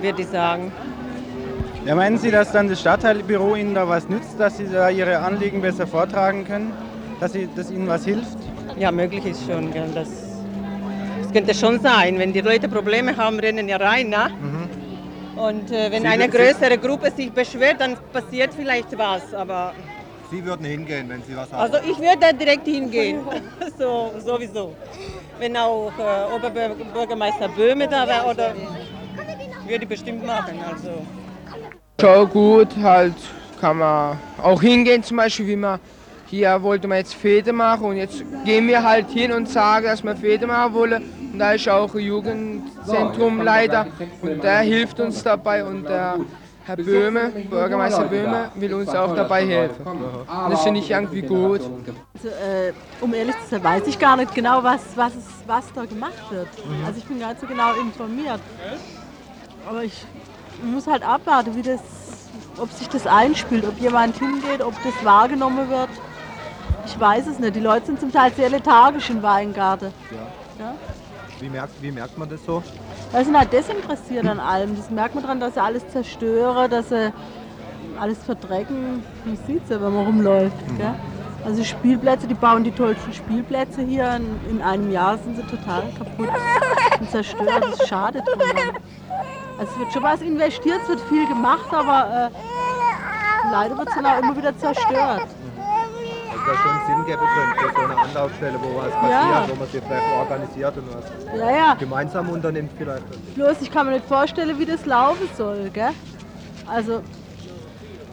würde 0.00 0.22
ich 0.22 0.28
sagen. 0.28 0.72
Ja, 1.84 1.96
meinen 1.96 2.16
Sie, 2.18 2.30
dass 2.30 2.52
dann 2.52 2.68
das 2.68 2.80
Stadtteilbüro 2.80 3.56
Ihnen 3.56 3.74
da 3.74 3.88
was 3.88 4.08
nützt, 4.08 4.38
dass 4.38 4.56
Sie 4.56 4.68
da 4.68 4.88
Ihre 4.88 5.18
Anliegen 5.18 5.60
besser 5.60 5.86
vortragen 5.86 6.44
können? 6.44 6.72
Dass, 7.18 7.32
Sie, 7.32 7.48
dass 7.54 7.70
Ihnen 7.70 7.88
was 7.88 8.04
hilft? 8.04 8.38
Ja, 8.76 8.92
möglich 8.92 9.24
ist 9.24 9.44
schon, 9.44 9.72
gell? 9.72 9.90
Das, 9.92 10.08
das 10.08 11.32
könnte 11.32 11.54
schon 11.54 11.80
sein. 11.80 12.18
Wenn 12.18 12.32
die 12.32 12.40
Leute 12.40 12.68
Probleme 12.68 13.16
haben, 13.16 13.38
rennen 13.40 13.68
ja 13.68 13.78
rein, 13.78 14.08
ne? 14.10 14.30
Und 15.34 15.70
äh, 15.72 15.90
wenn 15.90 16.02
Sie- 16.02 16.08
eine 16.08 16.24
Sie- 16.24 16.30
größere 16.30 16.78
Gruppe 16.78 17.10
sich 17.10 17.32
beschwert, 17.32 17.80
dann 17.80 17.96
passiert 18.12 18.54
vielleicht 18.54 18.96
was. 18.96 19.34
Aber 19.34 19.74
Sie 20.30 20.44
würden 20.44 20.64
hingehen, 20.64 21.08
wenn 21.08 21.22
Sie 21.24 21.36
was 21.36 21.50
haben. 21.52 21.62
also 21.62 21.78
ich 21.84 21.98
würde 21.98 22.18
da 22.20 22.32
direkt 22.32 22.66
hingehen. 22.66 23.26
so, 23.78 24.12
sowieso. 24.24 24.76
Wenn 25.38 25.56
auch 25.56 25.92
äh, 25.98 26.32
Oberbürgermeister 26.32 27.48
Böhme 27.48 27.88
da 27.88 28.06
wäre, 28.06 28.24
oder 28.26 28.54
würde 29.66 29.82
ich 29.82 29.88
bestimmt 29.88 30.24
machen. 30.24 30.62
Also. 30.62 31.04
Schon 32.02 32.28
gut, 32.30 32.76
halt 32.82 33.14
kann 33.60 33.78
man 33.78 34.18
auch 34.42 34.60
hingehen, 34.60 35.04
zum 35.04 35.18
Beispiel 35.18 35.46
wie 35.46 35.54
man 35.54 35.78
hier 36.26 36.60
wollte 36.60 36.88
man 36.88 36.98
jetzt 36.98 37.14
Fete 37.14 37.52
machen 37.52 37.84
und 37.84 37.96
jetzt 37.96 38.24
gehen 38.44 38.66
wir 38.66 38.82
halt 38.82 39.08
hin 39.10 39.30
und 39.30 39.48
sagen, 39.48 39.86
dass 39.86 40.02
wir 40.02 40.16
Fete 40.16 40.48
machen 40.48 40.74
wollen. 40.74 41.04
Und 41.32 41.38
da 41.38 41.52
ist 41.52 41.68
auch 41.68 41.94
ein 41.94 42.00
Jugendzentrumleiter 42.00 43.86
und 44.20 44.42
der 44.42 44.58
hilft 44.62 44.98
uns 44.98 45.22
dabei 45.22 45.64
und 45.64 45.84
der 45.84 46.16
Herr 46.64 46.74
Böhme, 46.74 47.28
Bürgermeister 47.48 48.06
Böhme, 48.06 48.50
will 48.56 48.74
uns 48.74 48.88
auch 48.88 49.14
dabei 49.14 49.46
helfen. 49.46 49.86
Und 49.86 50.50
das 50.50 50.60
finde 50.64 50.80
ich 50.80 50.90
irgendwie 50.90 51.22
gut. 51.22 51.60
Also, 51.60 52.28
äh, 52.28 52.72
um 53.00 53.14
ehrlich 53.14 53.36
zu 53.44 53.50
sein, 53.50 53.62
weiß 53.62 53.86
ich 53.86 53.96
gar 53.96 54.16
nicht 54.16 54.34
genau, 54.34 54.60
was, 54.64 54.80
was, 54.96 55.14
es, 55.14 55.26
was 55.46 55.72
da 55.72 55.84
gemacht 55.84 56.32
wird. 56.32 56.48
Also 56.84 56.98
ich 56.98 57.04
bin 57.04 57.20
gar 57.20 57.28
nicht 57.28 57.42
so 57.42 57.46
genau 57.46 57.74
informiert. 57.74 58.40
Aber 59.68 59.84
ich 59.84 60.04
muss 60.62 60.86
halt 60.86 61.02
abwarten, 61.02 61.54
wie 61.56 61.62
das, 61.62 61.80
ob 62.58 62.70
sich 62.70 62.88
das 62.88 63.06
einspielt, 63.06 63.66
ob 63.66 63.78
jemand 63.78 64.18
hingeht, 64.18 64.62
ob 64.62 64.74
das 64.82 65.04
wahrgenommen 65.04 65.68
wird. 65.68 65.90
Ich 66.86 66.98
weiß 66.98 67.26
es 67.26 67.38
nicht. 67.38 67.54
Die 67.54 67.60
Leute 67.60 67.86
sind 67.86 68.00
zum 68.00 68.12
Teil 68.12 68.32
sehr 68.32 68.50
lethargisch 68.50 69.10
in 69.10 69.22
Weingarten. 69.22 69.92
Ja? 70.58 70.74
Wie, 71.40 71.48
merkt, 71.48 71.82
wie 71.82 71.90
merkt 71.90 72.16
man 72.18 72.28
das 72.28 72.44
so? 72.44 72.62
Weil 73.10 73.24
sind 73.24 73.36
halt 73.36 73.52
desinteressiert 73.52 74.26
an 74.26 74.40
allem. 74.40 74.76
Das 74.76 74.90
merkt 74.90 75.14
man 75.14 75.24
daran, 75.24 75.40
dass 75.40 75.54
sie 75.54 75.62
alles 75.62 75.86
zerstören, 75.88 76.70
dass 76.70 76.88
sie 76.88 77.12
alles 77.98 78.18
verdrecken. 78.24 79.02
Man 79.24 79.36
sieht 79.46 79.64
es 79.64 79.70
ja, 79.70 79.80
wenn 79.80 79.94
man 79.94 80.06
rumläuft. 80.06 80.56
Gell? 80.78 80.94
Also 81.44 81.64
Spielplätze, 81.64 82.28
die 82.28 82.34
bauen 82.34 82.62
die 82.62 82.70
tollsten 82.70 83.12
Spielplätze 83.12 83.82
hier. 83.82 84.14
In, 84.16 84.56
in 84.56 84.62
einem 84.62 84.90
Jahr 84.92 85.18
sind 85.18 85.36
sie 85.36 85.42
total 85.42 85.82
kaputt 85.98 86.28
und 87.00 87.10
zerstört. 87.10 87.64
Das 87.64 87.80
ist 87.80 87.88
schade 87.88 88.22
drum. 88.22 88.40
Also 89.62 89.74
es 89.74 89.78
wird 89.78 89.92
schon 89.92 90.02
was 90.02 90.20
investiert, 90.22 90.80
es 90.82 90.88
wird 90.88 91.00
viel 91.02 91.24
gemacht, 91.28 91.72
aber 91.72 92.30
äh, 92.34 93.50
leider 93.52 93.78
wird 93.78 93.88
es 93.90 93.94
dann 93.94 94.06
auch 94.06 94.18
immer 94.20 94.36
wieder 94.36 94.58
zerstört. 94.58 95.20
Also 95.20 96.44
da 96.44 96.54
schon 96.56 96.86
Sinn 96.96 97.04
geben 97.06 97.22
könnte 97.58 97.76
so 97.76 97.84
eine 97.84 97.96
Anlaufstelle, 97.96 98.58
wo 98.60 98.76
was 98.76 98.90
passiert, 98.90 99.10
Ja. 99.12 99.44
wo 99.48 99.54
man 99.54 99.68
sich 99.68 99.82
vielleicht 99.84 100.12
organisiert 100.18 100.76
und 100.78 100.84
was 100.96 101.38
Ja, 101.38 101.50
ja. 101.56 101.74
gemeinsam 101.74 102.28
unternimmt 102.30 102.72
vielleicht. 102.76 103.34
Bloß 103.36 103.60
ich 103.62 103.70
kann 103.70 103.86
mir 103.86 103.92
nicht 103.92 104.06
vorstellen, 104.06 104.58
wie 104.58 104.66
das 104.66 104.84
laufen 104.84 105.28
soll. 105.36 105.70
Gell? 105.72 105.90
Also, 106.68 107.00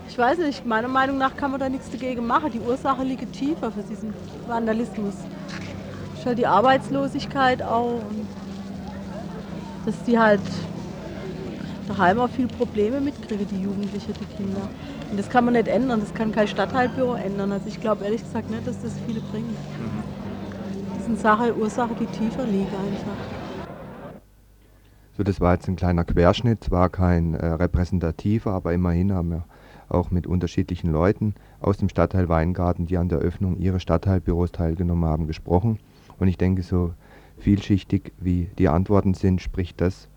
ich 0.08 0.16
weiß 0.16 0.38
nicht, 0.38 0.68
meiner 0.68 0.88
Meinung 0.88 1.18
nach 1.18 1.36
kann 1.36 1.50
man 1.50 1.60
da 1.60 1.68
nichts 1.68 1.90
dagegen 1.90 2.28
machen. 2.28 2.52
Die 2.52 2.60
Ursache 2.60 3.02
liegt 3.02 3.34
tiefer 3.34 3.72
für 3.72 3.82
diesen 3.82 4.14
Vandalismus. 4.48 5.16
Halt 6.24 6.38
die 6.38 6.46
Arbeitslosigkeit 6.46 7.64
auch. 7.64 7.94
Und 8.08 8.28
dass 9.88 9.96
die 10.04 10.20
halt 10.20 10.42
daheim 11.90 12.20
auch 12.20 12.30
viel 12.30 12.48
Probleme 12.48 13.02
mitkriegen, 13.02 13.48
die 13.48 13.64
Jugendlichen, 13.64 14.14
die 14.14 14.38
Kinder. 14.38 14.62
Und 15.10 15.20
das 15.20 15.30
kann 15.30 15.44
man 15.46 15.56
nicht 15.56 15.68
ändern, 15.68 16.00
das 16.00 16.14
kann 16.14 16.32
kein 16.32 16.48
Stadtteilbüro 16.48 17.16
ändern. 17.16 17.52
Also 17.52 17.68
ich 17.68 17.82
glaube 17.82 18.06
ehrlich 18.06 18.24
gesagt 18.24 18.50
nicht, 18.50 18.66
dass 18.66 18.82
das 18.82 18.94
viele 19.06 19.20
bringt. 19.20 19.58
Das 20.98 21.08
eine 21.08 21.18
Sache, 21.18 21.56
Ursache, 21.56 21.96
die 22.00 22.06
tiefer 22.06 22.46
liegt 22.46 22.72
einfach. 22.74 23.80
So, 25.18 25.24
das 25.24 25.42
war 25.42 25.54
jetzt 25.54 25.68
ein 25.68 25.76
kleiner 25.76 26.06
Querschnitt, 26.06 26.64
zwar 26.64 26.90
kein 26.90 27.34
äh, 27.34 27.46
repräsentativer, 27.46 28.54
aber 28.54 28.72
immerhin 28.72 29.12
haben 29.12 29.32
wir 29.32 29.44
auch 29.90 30.12
mit 30.12 30.28
unterschiedlichen 30.28 30.92
Leuten 30.92 31.34
aus 31.60 31.78
dem 31.78 31.90
Stadtteil 31.90 32.30
Weingarten, 32.30 32.86
die 32.86 32.98
an 32.98 33.10
der 33.10 33.18
Öffnung 33.18 33.58
ihres 33.58 33.82
Stadtteilbüros 33.82 34.52
teilgenommen 34.52 35.06
haben, 35.10 35.28
gesprochen. 35.28 35.80
Und 36.20 36.28
ich 36.28 36.38
denke, 36.38 36.62
so 36.62 36.94
vielschichtig 37.40 38.14
wie 38.20 38.50
die 38.58 38.70
Antworten 38.70 39.14
sind, 39.14 39.42
spricht 39.42 39.82
das, 39.82 40.09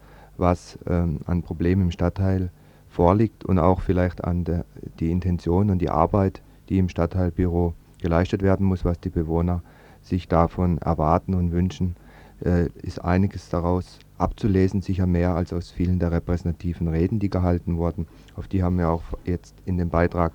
was 0.43 0.79
ähm, 0.87 1.21
an 1.25 1.43
Problemen 1.43 1.83
im 1.83 1.91
Stadtteil 1.91 2.51
vorliegt 2.91 3.47
und 3.47 3.59
auch 3.59 3.81
vielleicht 3.81 4.23
an 4.25 4.45
der, 4.45 4.67
die 5.01 5.11
Intention 5.11 5.71
und 5.71 5.79
die 5.79 5.89
Arbeit, 5.89 6.43
die 6.69 6.77
im 6.77 6.91
Stadtteilbüro 6.91 7.73
geleistet 8.03 8.43
werden 8.43 8.67
muss, 8.67 8.85
was 8.85 9.01
die 9.01 9.09
Bewohner 9.09 9.63
sich 10.03 10.29
davon 10.29 10.77
erwarten 10.79 11.33
und 11.33 11.53
wünschen, 11.53 11.97
äh, 12.45 12.67
ist 12.83 13.03
einiges 13.03 13.49
daraus 13.49 13.99
abzulesen, 14.19 14.83
sicher 14.83 15.07
mehr 15.07 15.35
als 15.35 15.53
aus 15.53 15.71
vielen 15.71 15.99
der 15.99 16.13
repräsentativen 16.13 16.89
Reden, 16.89 17.19
die 17.19 17.31
gehalten 17.31 17.79
wurden. 17.79 18.07
Auf 18.37 18.49
die 18.49 18.63
haben 18.63 18.79
wir 18.79 18.91
auch 18.91 19.03
jetzt 19.25 19.55
in 19.65 19.79
dem 19.79 19.89
Beitrag 19.89 20.33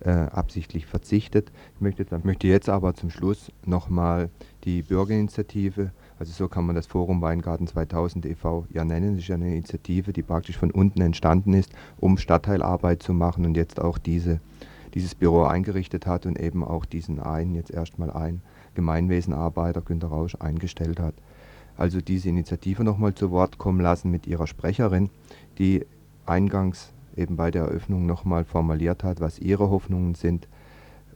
äh, 0.00 0.10
absichtlich 0.10 0.86
verzichtet. 0.86 1.52
Ich 1.74 1.80
möchte, 1.80 2.06
möchte 2.22 2.48
jetzt 2.48 2.68
aber 2.68 2.94
zum 2.94 3.10
Schluss 3.10 3.52
nochmal 3.64 4.30
die 4.64 4.82
Bürgerinitiative, 4.82 5.92
also 6.18 6.32
so 6.32 6.48
kann 6.48 6.66
man 6.66 6.76
das 6.76 6.86
Forum 6.86 7.20
Weingarten 7.22 7.66
2000 7.66 8.26
e.V. 8.26 8.66
ja 8.70 8.84
nennen, 8.84 9.16
das 9.16 9.24
ist 9.24 9.30
eine 9.30 9.50
Initiative, 9.50 10.12
die 10.12 10.22
praktisch 10.22 10.56
von 10.56 10.70
unten 10.70 11.00
entstanden 11.00 11.54
ist, 11.54 11.72
um 11.98 12.18
Stadtteilarbeit 12.18 13.02
zu 13.02 13.12
machen 13.12 13.44
und 13.44 13.56
jetzt 13.56 13.80
auch 13.80 13.98
diese, 13.98 14.40
dieses 14.94 15.14
Büro 15.14 15.42
eingerichtet 15.42 16.06
hat 16.06 16.26
und 16.26 16.38
eben 16.38 16.62
auch 16.62 16.84
diesen 16.84 17.18
einen, 17.20 17.54
jetzt 17.54 17.72
erstmal 17.72 18.10
ein 18.10 18.42
Gemeinwesenarbeiter, 18.74 19.80
Günter 19.82 20.08
Rausch, 20.08 20.36
eingestellt 20.38 21.00
hat. 21.00 21.14
Also 21.76 22.00
diese 22.00 22.28
Initiative 22.28 22.84
nochmal 22.84 23.14
zu 23.14 23.32
Wort 23.32 23.58
kommen 23.58 23.80
lassen 23.80 24.10
mit 24.10 24.28
ihrer 24.28 24.46
Sprecherin, 24.46 25.10
die 25.58 25.84
eingangs 26.26 26.92
eben 27.16 27.36
bei 27.36 27.50
der 27.50 27.64
Eröffnung 27.64 28.06
nochmal 28.06 28.44
formuliert 28.44 29.02
hat, 29.02 29.20
was 29.20 29.40
ihre 29.40 29.70
Hoffnungen 29.70 30.14
sind, 30.14 30.46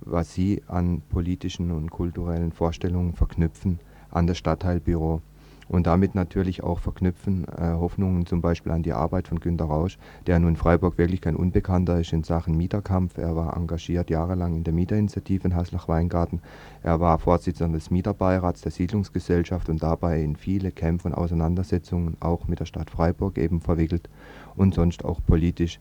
was 0.01 0.35
sie 0.35 0.63
an 0.67 1.03
politischen 1.09 1.71
und 1.71 1.91
kulturellen 1.91 2.51
Vorstellungen 2.51 3.13
verknüpfen 3.13 3.79
an 4.11 4.27
das 4.27 4.39
Stadtteilbüro 4.39 5.21
und 5.69 5.87
damit 5.87 6.15
natürlich 6.15 6.63
auch 6.63 6.79
verknüpfen 6.79 7.45
äh, 7.45 7.73
Hoffnungen 7.75 8.27
zum 8.27 8.41
Beispiel 8.41 8.73
an 8.73 8.83
die 8.83 8.93
Arbeit 8.93 9.29
von 9.29 9.39
Günter 9.41 9.67
Rausch, 9.67 9.99
der 10.27 10.39
nun 10.39 10.51
in 10.51 10.57
Freiburg 10.57 10.99
wirklich 10.99 11.21
kein 11.21 11.37
Unbekannter 11.37 12.01
ist 12.01 12.13
in 12.13 12.25
Sachen 12.25 12.57
Mieterkampf. 12.57 13.19
Er 13.19 13.37
war 13.37 13.57
engagiert 13.57 14.11
jahrelang 14.11 14.57
in 14.57 14.65
der 14.65 14.73
Mieterinitiative 14.73 15.47
in 15.47 15.55
Haslach-Weingarten. 15.55 16.41
Er 16.83 17.01
war 17.01 17.19
Vorsitzender 17.19 17.77
des 17.79 17.91
Mieterbeirats 17.91 18.63
der 18.63 18.73
Siedlungsgesellschaft 18.73 19.69
und 19.69 19.83
dabei 19.83 20.23
in 20.23 20.37
viele 20.37 20.73
Kämpfe 20.73 21.09
und 21.09 21.15
Auseinandersetzungen 21.15 22.17
auch 22.21 22.49
mit 22.49 22.61
der 22.61 22.67
Stadt 22.67 22.91
Freiburg 22.91 23.39
eben 23.39 23.61
verwickelt 23.61 24.09
und 24.57 24.75
sonst 24.75 25.05
auch 25.05 25.21
politisch 25.25 25.79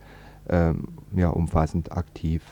ähm, 0.50 0.90
ja, 1.16 1.30
umfassend 1.30 1.92
aktiv. 1.92 2.44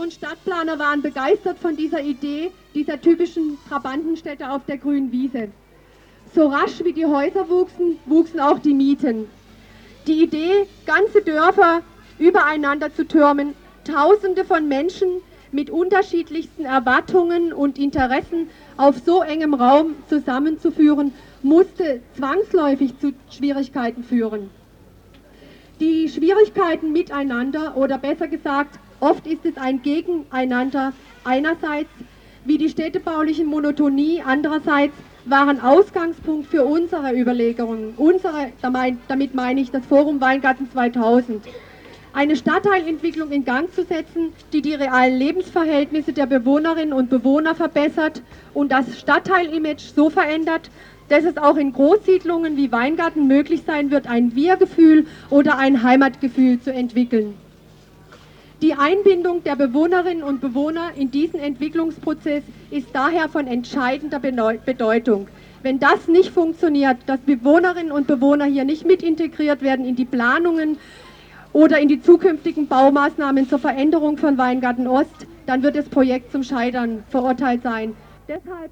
Und 0.00 0.14
Stadtplaner 0.14 0.78
waren 0.78 1.02
begeistert 1.02 1.58
von 1.58 1.76
dieser 1.76 2.00
Idee, 2.00 2.52
dieser 2.74 2.98
typischen 2.98 3.58
Trabantenstädte 3.68 4.50
auf 4.50 4.64
der 4.64 4.78
grünen 4.78 5.12
Wiese. 5.12 5.48
So 6.34 6.46
rasch 6.46 6.82
wie 6.82 6.94
die 6.94 7.04
Häuser 7.04 7.50
wuchsen, 7.50 7.98
wuchsen 8.06 8.40
auch 8.40 8.58
die 8.58 8.72
Mieten. 8.72 9.26
Die 10.06 10.22
Idee, 10.22 10.66
ganze 10.86 11.20
Dörfer 11.20 11.82
übereinander 12.18 12.94
zu 12.94 13.06
türmen, 13.06 13.52
Tausende 13.84 14.46
von 14.46 14.68
Menschen 14.68 15.20
mit 15.52 15.68
unterschiedlichsten 15.68 16.64
Erwartungen 16.64 17.52
und 17.52 17.78
Interessen 17.78 18.48
auf 18.78 18.96
so 19.04 19.20
engem 19.22 19.52
Raum 19.52 19.96
zusammenzuführen, 20.08 21.12
musste 21.42 22.00
zwangsläufig 22.16 22.98
zu 23.00 23.12
Schwierigkeiten 23.30 24.02
führen. 24.02 24.48
Die 25.78 26.08
Schwierigkeiten 26.08 26.90
miteinander 26.90 27.76
oder 27.76 27.98
besser 27.98 28.28
gesagt 28.28 28.78
Oft 29.00 29.26
ist 29.26 29.46
es 29.46 29.56
ein 29.56 29.80
Gegeneinander. 29.80 30.92
Einerseits 31.24 31.88
wie 32.44 32.58
die 32.58 32.68
städtebauliche 32.68 33.44
Monotonie, 33.44 34.22
andererseits 34.24 34.94
waren 35.24 35.60
Ausgangspunkt 35.60 36.46
für 36.48 36.64
unsere 36.64 37.14
Überlegungen, 37.14 37.94
unsere, 37.96 38.52
damit 39.08 39.34
meine 39.34 39.60
ich 39.60 39.70
das 39.70 39.84
Forum 39.86 40.20
Weingarten 40.20 40.70
2000, 40.70 41.44
eine 42.12 42.36
Stadtteilentwicklung 42.36 43.30
in 43.30 43.44
Gang 43.44 43.72
zu 43.72 43.84
setzen, 43.84 44.32
die 44.52 44.62
die 44.62 44.74
realen 44.74 45.16
Lebensverhältnisse 45.16 46.12
der 46.12 46.26
Bewohnerinnen 46.26 46.92
und 46.92 47.08
Bewohner 47.08 47.54
verbessert 47.54 48.22
und 48.52 48.72
das 48.72 48.98
Stadtteilimage 48.98 49.92
so 49.94 50.10
verändert, 50.10 50.70
dass 51.08 51.24
es 51.24 51.36
auch 51.36 51.56
in 51.56 51.72
Großsiedlungen 51.72 52.56
wie 52.56 52.72
Weingarten 52.72 53.26
möglich 53.26 53.62
sein 53.66 53.90
wird, 53.90 54.06
ein 54.08 54.34
Wir-Gefühl 54.34 55.06
oder 55.28 55.58
ein 55.58 55.82
Heimatgefühl 55.82 56.60
zu 56.60 56.72
entwickeln. 56.72 57.34
Die 58.62 58.74
Einbindung 58.74 59.42
der 59.42 59.56
Bewohnerinnen 59.56 60.22
und 60.22 60.42
Bewohner 60.42 60.90
in 60.94 61.10
diesen 61.10 61.40
Entwicklungsprozess 61.40 62.42
ist 62.70 62.88
daher 62.92 63.30
von 63.30 63.46
entscheidender 63.46 64.18
Bedeutung. 64.18 65.28
Wenn 65.62 65.78
das 65.78 66.08
nicht 66.08 66.30
funktioniert, 66.30 66.98
dass 67.06 67.20
Bewohnerinnen 67.20 67.90
und 67.90 68.06
Bewohner 68.06 68.44
hier 68.44 68.64
nicht 68.64 68.84
mit 68.84 69.02
integriert 69.02 69.62
werden 69.62 69.86
in 69.86 69.96
die 69.96 70.04
Planungen 70.04 70.76
oder 71.54 71.80
in 71.80 71.88
die 71.88 72.02
zukünftigen 72.02 72.68
Baumaßnahmen 72.68 73.48
zur 73.48 73.60
Veränderung 73.60 74.18
von 74.18 74.36
Weingarten 74.36 74.86
Ost, 74.86 75.26
dann 75.46 75.62
wird 75.62 75.76
das 75.76 75.88
Projekt 75.88 76.30
zum 76.30 76.42
Scheitern 76.42 77.02
verurteilt 77.08 77.62
sein. 77.62 77.94
Deshalb 78.28 78.70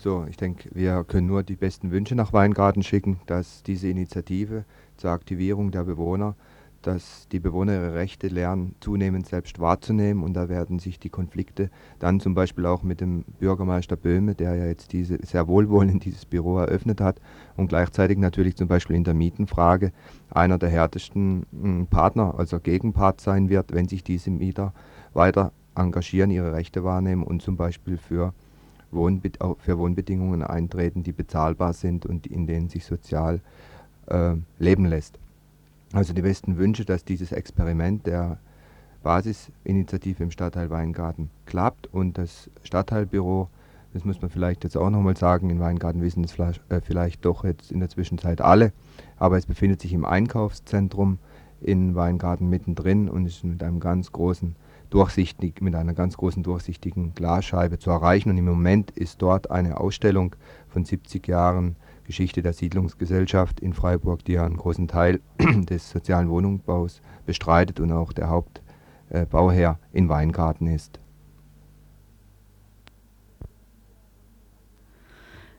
so, 0.00 0.26
ich 0.30 0.36
denke, 0.36 0.68
wir 0.74 1.02
können 1.02 1.26
nur 1.26 1.42
die 1.42 1.56
besten 1.56 1.90
Wünsche 1.90 2.14
nach 2.14 2.32
Weingarten 2.32 2.84
schicken, 2.84 3.18
dass 3.26 3.64
diese 3.64 3.88
Initiative 3.88 4.64
zur 4.96 5.10
Aktivierung 5.10 5.72
der 5.72 5.82
Bewohner 5.82 6.36
dass 6.82 7.26
die 7.28 7.40
Bewohner 7.40 7.72
ihre 7.74 7.94
Rechte 7.94 8.28
lernen, 8.28 8.74
zunehmend 8.80 9.26
selbst 9.26 9.58
wahrzunehmen. 9.58 10.22
Und 10.22 10.34
da 10.34 10.48
werden 10.48 10.78
sich 10.78 10.98
die 10.98 11.08
Konflikte 11.08 11.70
dann 11.98 12.20
zum 12.20 12.34
Beispiel 12.34 12.66
auch 12.66 12.82
mit 12.82 13.00
dem 13.00 13.24
Bürgermeister 13.40 13.96
Böhme, 13.96 14.34
der 14.34 14.54
ja 14.54 14.66
jetzt 14.66 14.92
diese, 14.92 15.18
sehr 15.24 15.48
wohlwollend 15.48 16.04
dieses 16.04 16.24
Büro 16.24 16.58
eröffnet 16.58 17.00
hat 17.00 17.20
und 17.56 17.68
gleichzeitig 17.68 18.18
natürlich 18.18 18.56
zum 18.56 18.68
Beispiel 18.68 18.96
in 18.96 19.04
der 19.04 19.14
Mietenfrage 19.14 19.92
einer 20.30 20.58
der 20.58 20.68
härtesten 20.68 21.46
hm, 21.50 21.86
Partner, 21.88 22.34
also 22.38 22.60
Gegenpart 22.60 23.20
sein 23.20 23.48
wird, 23.48 23.72
wenn 23.72 23.88
sich 23.88 24.04
diese 24.04 24.30
Mieter 24.30 24.72
weiter 25.14 25.52
engagieren, 25.74 26.30
ihre 26.30 26.52
Rechte 26.52 26.84
wahrnehmen 26.84 27.22
und 27.22 27.42
zum 27.42 27.56
Beispiel 27.56 27.96
für, 27.96 28.34
Wohnbe 28.90 29.30
für 29.58 29.78
Wohnbedingungen 29.78 30.42
eintreten, 30.42 31.02
die 31.02 31.12
bezahlbar 31.12 31.72
sind 31.72 32.06
und 32.06 32.26
in 32.26 32.46
denen 32.46 32.68
sich 32.68 32.84
sozial 32.84 33.40
äh, 34.06 34.34
leben 34.58 34.86
lässt. 34.86 35.18
Also 35.92 36.12
die 36.12 36.22
besten 36.22 36.58
Wünsche, 36.58 36.84
dass 36.84 37.04
dieses 37.04 37.32
Experiment 37.32 38.06
der 38.06 38.38
Basisinitiative 39.02 40.22
im 40.22 40.30
Stadtteil 40.30 40.70
Weingarten 40.70 41.30
klappt 41.46 41.86
und 41.86 42.18
das 42.18 42.50
Stadtteilbüro, 42.62 43.48
das 43.94 44.04
muss 44.04 44.20
man 44.20 44.30
vielleicht 44.30 44.64
jetzt 44.64 44.76
auch 44.76 44.90
nochmal 44.90 45.16
sagen, 45.16 45.48
in 45.48 45.60
Weingarten 45.60 46.02
wissen 46.02 46.24
es 46.24 46.32
vielleicht, 46.32 46.60
äh, 46.70 46.80
vielleicht 46.80 47.24
doch 47.24 47.44
jetzt 47.44 47.72
in 47.72 47.80
der 47.80 47.88
Zwischenzeit 47.88 48.40
alle, 48.40 48.72
aber 49.16 49.38
es 49.38 49.46
befindet 49.46 49.80
sich 49.80 49.94
im 49.94 50.04
Einkaufszentrum 50.04 51.18
in 51.60 51.94
Weingarten 51.94 52.48
mittendrin 52.50 53.08
und 53.08 53.26
ist 53.26 53.44
mit 53.44 53.62
einem 53.62 53.80
ganz 53.80 54.12
großen 54.12 54.56
durchsichtig, 54.90 55.60
mit 55.60 55.74
einer 55.74 55.94
ganz 55.94 56.16
großen 56.16 56.42
durchsichtigen 56.42 57.14
Glasscheibe 57.14 57.78
zu 57.78 57.90
erreichen. 57.90 58.30
Und 58.30 58.38
im 58.38 58.44
Moment 58.44 58.90
ist 58.92 59.20
dort 59.20 59.50
eine 59.50 59.78
Ausstellung 59.80 60.34
von 60.68 60.84
70 60.84 61.26
Jahren 61.26 61.76
Geschichte 62.08 62.40
der 62.40 62.54
Siedlungsgesellschaft 62.54 63.60
in 63.60 63.74
Freiburg, 63.74 64.24
die 64.24 64.32
ja 64.32 64.46
einen 64.46 64.56
großen 64.56 64.88
Teil 64.88 65.20
des 65.38 65.90
sozialen 65.90 66.30
Wohnungsbaus 66.30 67.02
bestreitet 67.26 67.80
und 67.80 67.92
auch 67.92 68.14
der 68.14 68.30
Hauptbauherr 68.30 69.78
in 69.92 70.08
Weingarten 70.08 70.68
ist. 70.68 70.98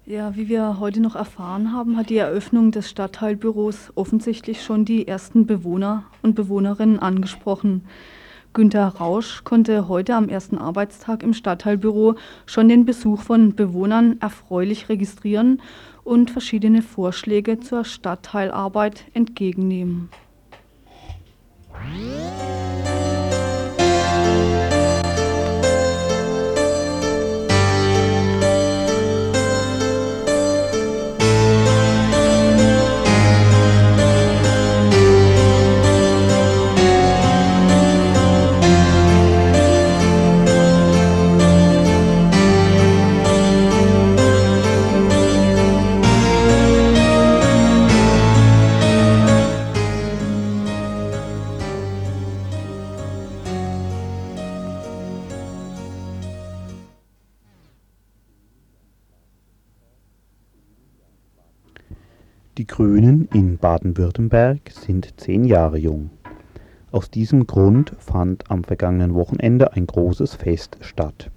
Ja, 0.08 0.36
wie 0.36 0.50
wir 0.50 0.80
heute 0.80 1.02
noch 1.02 1.16
erfahren 1.16 1.72
haben, 1.72 1.96
hat 1.96 2.10
die 2.10 2.18
Eröffnung 2.18 2.72
des 2.72 2.90
Stadtteilbüros 2.90 3.92
offensichtlich 3.94 4.64
schon 4.64 4.86
die 4.86 5.08
ersten 5.08 5.46
Bewohner 5.46 6.06
und 6.24 6.34
Bewohnerinnen 6.34 6.98
angesprochen. 6.98 7.84
Günter 8.54 8.88
Rausch 8.88 9.44
konnte 9.44 9.88
heute 9.88 10.16
am 10.16 10.28
ersten 10.28 10.58
Arbeitstag 10.58 11.22
im 11.22 11.34
Stadtteilbüro 11.34 12.16
schon 12.48 12.68
den 12.68 12.86
Besuch 12.86 13.22
von 13.22 13.54
Bewohnern 13.54 14.18
erfreulich 14.20 14.90
registrieren 14.90 15.62
und 16.10 16.32
verschiedene 16.32 16.82
Vorschläge 16.82 17.60
zur 17.60 17.86
Stadtteilarbeit 17.86 19.06
entgegennehmen. 19.14 20.10
Baden-Württemberg 63.94 64.60
sind 64.70 65.20
zehn 65.20 65.44
Jahre 65.46 65.78
jung. 65.78 66.12
Aus 66.92 67.10
diesem 67.10 67.48
Grund 67.48 67.94
fand 67.98 68.44
am 68.50 68.64
vergangenen 68.64 69.16
Wochenende 69.16 69.74
ein 69.74 69.88
großes 69.88 70.36
Fest 70.36 70.78
statt. 70.82 71.32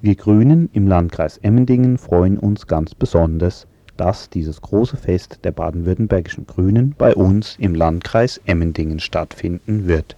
Wir 0.00 0.16
Grünen 0.16 0.68
im 0.72 0.88
Landkreis 0.88 1.38
Emmendingen 1.38 1.98
freuen 1.98 2.38
uns 2.38 2.66
ganz 2.66 2.94
besonders, 2.94 3.66
dass 3.96 4.30
dieses 4.30 4.60
große 4.60 4.96
Fest 4.96 5.40
der 5.44 5.52
baden-württembergischen 5.52 6.46
Grünen 6.46 6.94
bei 6.98 7.14
uns 7.14 7.56
im 7.58 7.74
Landkreis 7.74 8.40
Emmendingen 8.44 8.98
stattfinden 8.98 9.86
wird. 9.86 10.16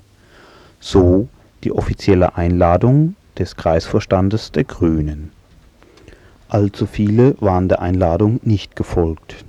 So 0.81 1.29
die 1.65 1.73
offizielle 1.73 2.37
Einladung 2.37 3.15
des 3.39 3.57
Kreisvorstandes 3.57 4.53
der 4.53 4.65
Grünen. 4.65 5.33
Allzu 6.49 6.87
viele 6.87 7.37
waren 7.41 7.69
der 7.69 7.83
Einladung 7.83 8.41
nicht 8.43 8.75
gefolgt. 8.75 9.45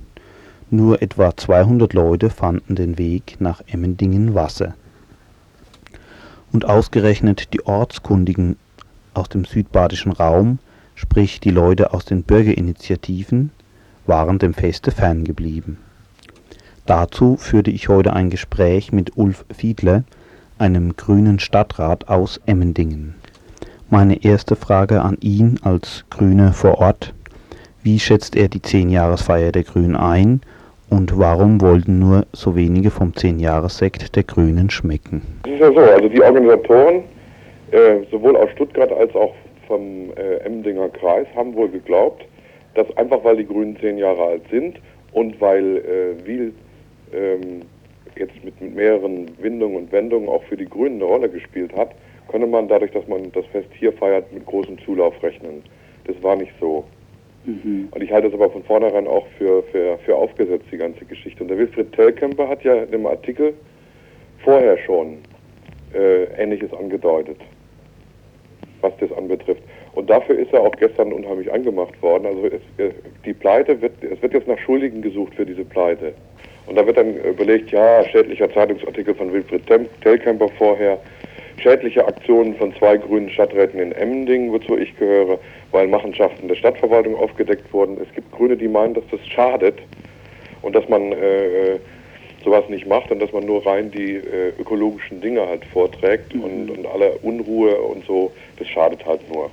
Nur 0.72 1.02
etwa 1.02 1.36
200 1.36 1.94
Leute 1.94 2.30
fanden 2.30 2.76
den 2.76 2.96
Weg 2.96 3.40
nach 3.40 3.60
Emmendingen-Wasser. 3.66 4.74
Und 6.52 6.64
ausgerechnet 6.64 7.52
die 7.52 7.66
Ortskundigen 7.66 8.56
aus 9.12 9.28
dem 9.28 9.44
südbadischen 9.44 10.12
Raum, 10.12 10.60
sprich 10.94 11.40
die 11.40 11.50
Leute 11.50 11.92
aus 11.92 12.04
den 12.04 12.22
Bürgerinitiativen, 12.22 13.50
waren 14.06 14.38
dem 14.38 14.54
Feste 14.54 14.92
ferngeblieben. 14.92 15.78
Dazu 16.86 17.36
führte 17.36 17.72
ich 17.72 17.88
heute 17.88 18.12
ein 18.12 18.30
Gespräch 18.30 18.92
mit 18.92 19.16
Ulf 19.16 19.44
Fiedler, 19.52 20.04
einem 20.58 20.96
grünen 20.96 21.40
Stadtrat 21.40 22.08
aus 22.08 22.40
Emmendingen. 22.46 23.16
Meine 23.88 24.22
erste 24.22 24.54
Frage 24.54 25.02
an 25.02 25.16
ihn 25.20 25.58
als 25.62 26.04
Grüne 26.10 26.52
vor 26.52 26.78
Ort 26.78 27.12
Wie 27.82 27.98
schätzt 27.98 28.36
er 28.36 28.48
die 28.48 28.62
Zehnjahresfeier 28.62 29.50
der 29.50 29.64
Grünen 29.64 29.96
ein 29.96 30.40
und 30.90 31.16
warum 31.18 31.60
wollten 31.60 31.98
nur 31.98 32.26
so 32.32 32.54
wenige 32.54 32.90
vom 32.90 33.14
Zehnjahressekt 33.14 34.16
der 34.16 34.24
Grünen 34.24 34.70
schmecken? 34.70 35.40
Es 35.44 35.52
ist 35.52 35.60
ja 35.60 35.72
so, 35.72 35.80
also 35.80 36.08
die 36.08 36.22
Organisatoren, 36.22 37.04
äh, 37.70 38.00
sowohl 38.10 38.36
aus 38.36 38.50
Stuttgart 38.50 38.92
als 38.92 39.14
auch 39.14 39.34
vom 39.66 40.10
äh, 40.16 40.36
Emdinger 40.44 40.88
Kreis, 40.88 41.26
haben 41.34 41.54
wohl 41.54 41.68
geglaubt, 41.68 42.24
dass 42.74 42.86
einfach 42.96 43.22
weil 43.24 43.36
die 43.36 43.46
Grünen 43.46 43.76
zehn 43.80 43.98
Jahre 43.98 44.22
alt 44.22 44.42
sind 44.50 44.78
und 45.12 45.40
weil 45.40 45.78
äh, 45.78 46.26
Wiel 46.26 46.52
ähm, 47.12 47.62
jetzt 48.16 48.44
mit, 48.44 48.60
mit 48.60 48.74
mehreren 48.74 49.30
Windungen 49.40 49.76
und 49.76 49.92
Wendungen 49.92 50.28
auch 50.28 50.42
für 50.44 50.56
die 50.56 50.68
Grünen 50.68 50.96
eine 50.96 51.04
Rolle 51.04 51.28
gespielt 51.28 51.74
hat, 51.76 51.90
könne 52.28 52.46
man 52.46 52.68
dadurch, 52.68 52.92
dass 52.92 53.06
man 53.08 53.30
das 53.32 53.44
Fest 53.46 53.68
hier 53.78 53.92
feiert, 53.92 54.32
mit 54.32 54.46
großem 54.46 54.78
Zulauf 54.84 55.14
rechnen. 55.22 55.62
Das 56.06 56.20
war 56.22 56.36
nicht 56.36 56.52
so. 56.60 56.84
Mhm. 57.44 57.88
Und 57.90 58.02
ich 58.02 58.12
halte 58.12 58.28
es 58.28 58.34
aber 58.34 58.50
von 58.50 58.62
vornherein 58.64 59.06
auch 59.06 59.26
für, 59.38 59.62
für, 59.64 59.98
für 59.98 60.16
aufgesetzt, 60.16 60.66
die 60.70 60.76
ganze 60.76 61.04
Geschichte. 61.04 61.42
Und 61.42 61.48
der 61.48 61.58
Wilfried 61.58 61.92
Tellkemper 61.92 62.48
hat 62.48 62.62
ja 62.64 62.74
in 62.74 62.90
dem 62.90 63.06
Artikel 63.06 63.54
vorher 64.44 64.76
schon 64.78 65.18
äh, 65.94 66.24
Ähnliches 66.36 66.72
angedeutet, 66.72 67.38
was 68.80 68.92
das 69.00 69.12
anbetrifft. 69.12 69.62
Und 69.94 70.08
dafür 70.08 70.38
ist 70.38 70.52
er 70.52 70.60
auch 70.60 70.74
gestern 70.76 71.12
unheimlich 71.12 71.52
angemacht 71.52 72.00
worden. 72.02 72.26
Also 72.26 72.46
es, 72.46 72.62
äh, 72.78 72.90
die 73.24 73.34
Pleite 73.34 73.80
wird, 73.80 73.92
es 74.02 74.20
wird 74.22 74.34
jetzt 74.34 74.46
nach 74.48 74.58
Schuldigen 74.58 75.02
gesucht 75.02 75.34
für 75.34 75.46
diese 75.46 75.64
Pleite. 75.64 76.14
Und 76.66 76.76
da 76.76 76.86
wird 76.86 76.98
dann 76.98 77.16
überlegt, 77.16 77.70
ja, 77.72 78.04
schädlicher 78.04 78.52
Zeitungsartikel 78.52 79.14
von 79.14 79.32
Wilfried 79.32 79.62
Tellkemper 80.02 80.48
vorher, 80.56 81.00
schädliche 81.60 82.06
Aktionen 82.06 82.54
von 82.56 82.74
zwei 82.76 82.96
grünen 82.96 83.30
Stadträten 83.30 83.80
in 83.80 83.92
Emmendingen, 83.92 84.52
wozu 84.52 84.76
ich 84.76 84.96
gehöre, 84.96 85.38
weil 85.70 85.86
Machenschaften 85.86 86.48
der 86.48 86.56
Stadtverwaltung 86.56 87.14
aufgedeckt 87.16 87.72
wurden. 87.72 87.98
Es 88.00 88.12
gibt 88.14 88.30
Grüne, 88.32 88.56
die 88.56 88.68
meinen, 88.68 88.94
dass 88.94 89.04
das 89.10 89.26
schadet 89.26 89.78
und 90.62 90.74
dass 90.74 90.88
man 90.88 91.12
äh, 91.12 91.78
sowas 92.44 92.68
nicht 92.68 92.86
macht 92.86 93.10
und 93.10 93.20
dass 93.20 93.32
man 93.32 93.44
nur 93.44 93.64
rein 93.66 93.90
die 93.90 94.14
äh, 94.14 94.52
ökologischen 94.58 95.20
Dinge 95.20 95.46
halt 95.46 95.64
vorträgt 95.66 96.34
mhm. 96.34 96.44
und, 96.44 96.70
und 96.70 96.86
alle 96.86 97.12
Unruhe 97.22 97.76
und 97.76 98.04
so, 98.06 98.32
das 98.58 98.68
schadet 98.68 99.04
halt 99.04 99.20
nur. 99.32 99.50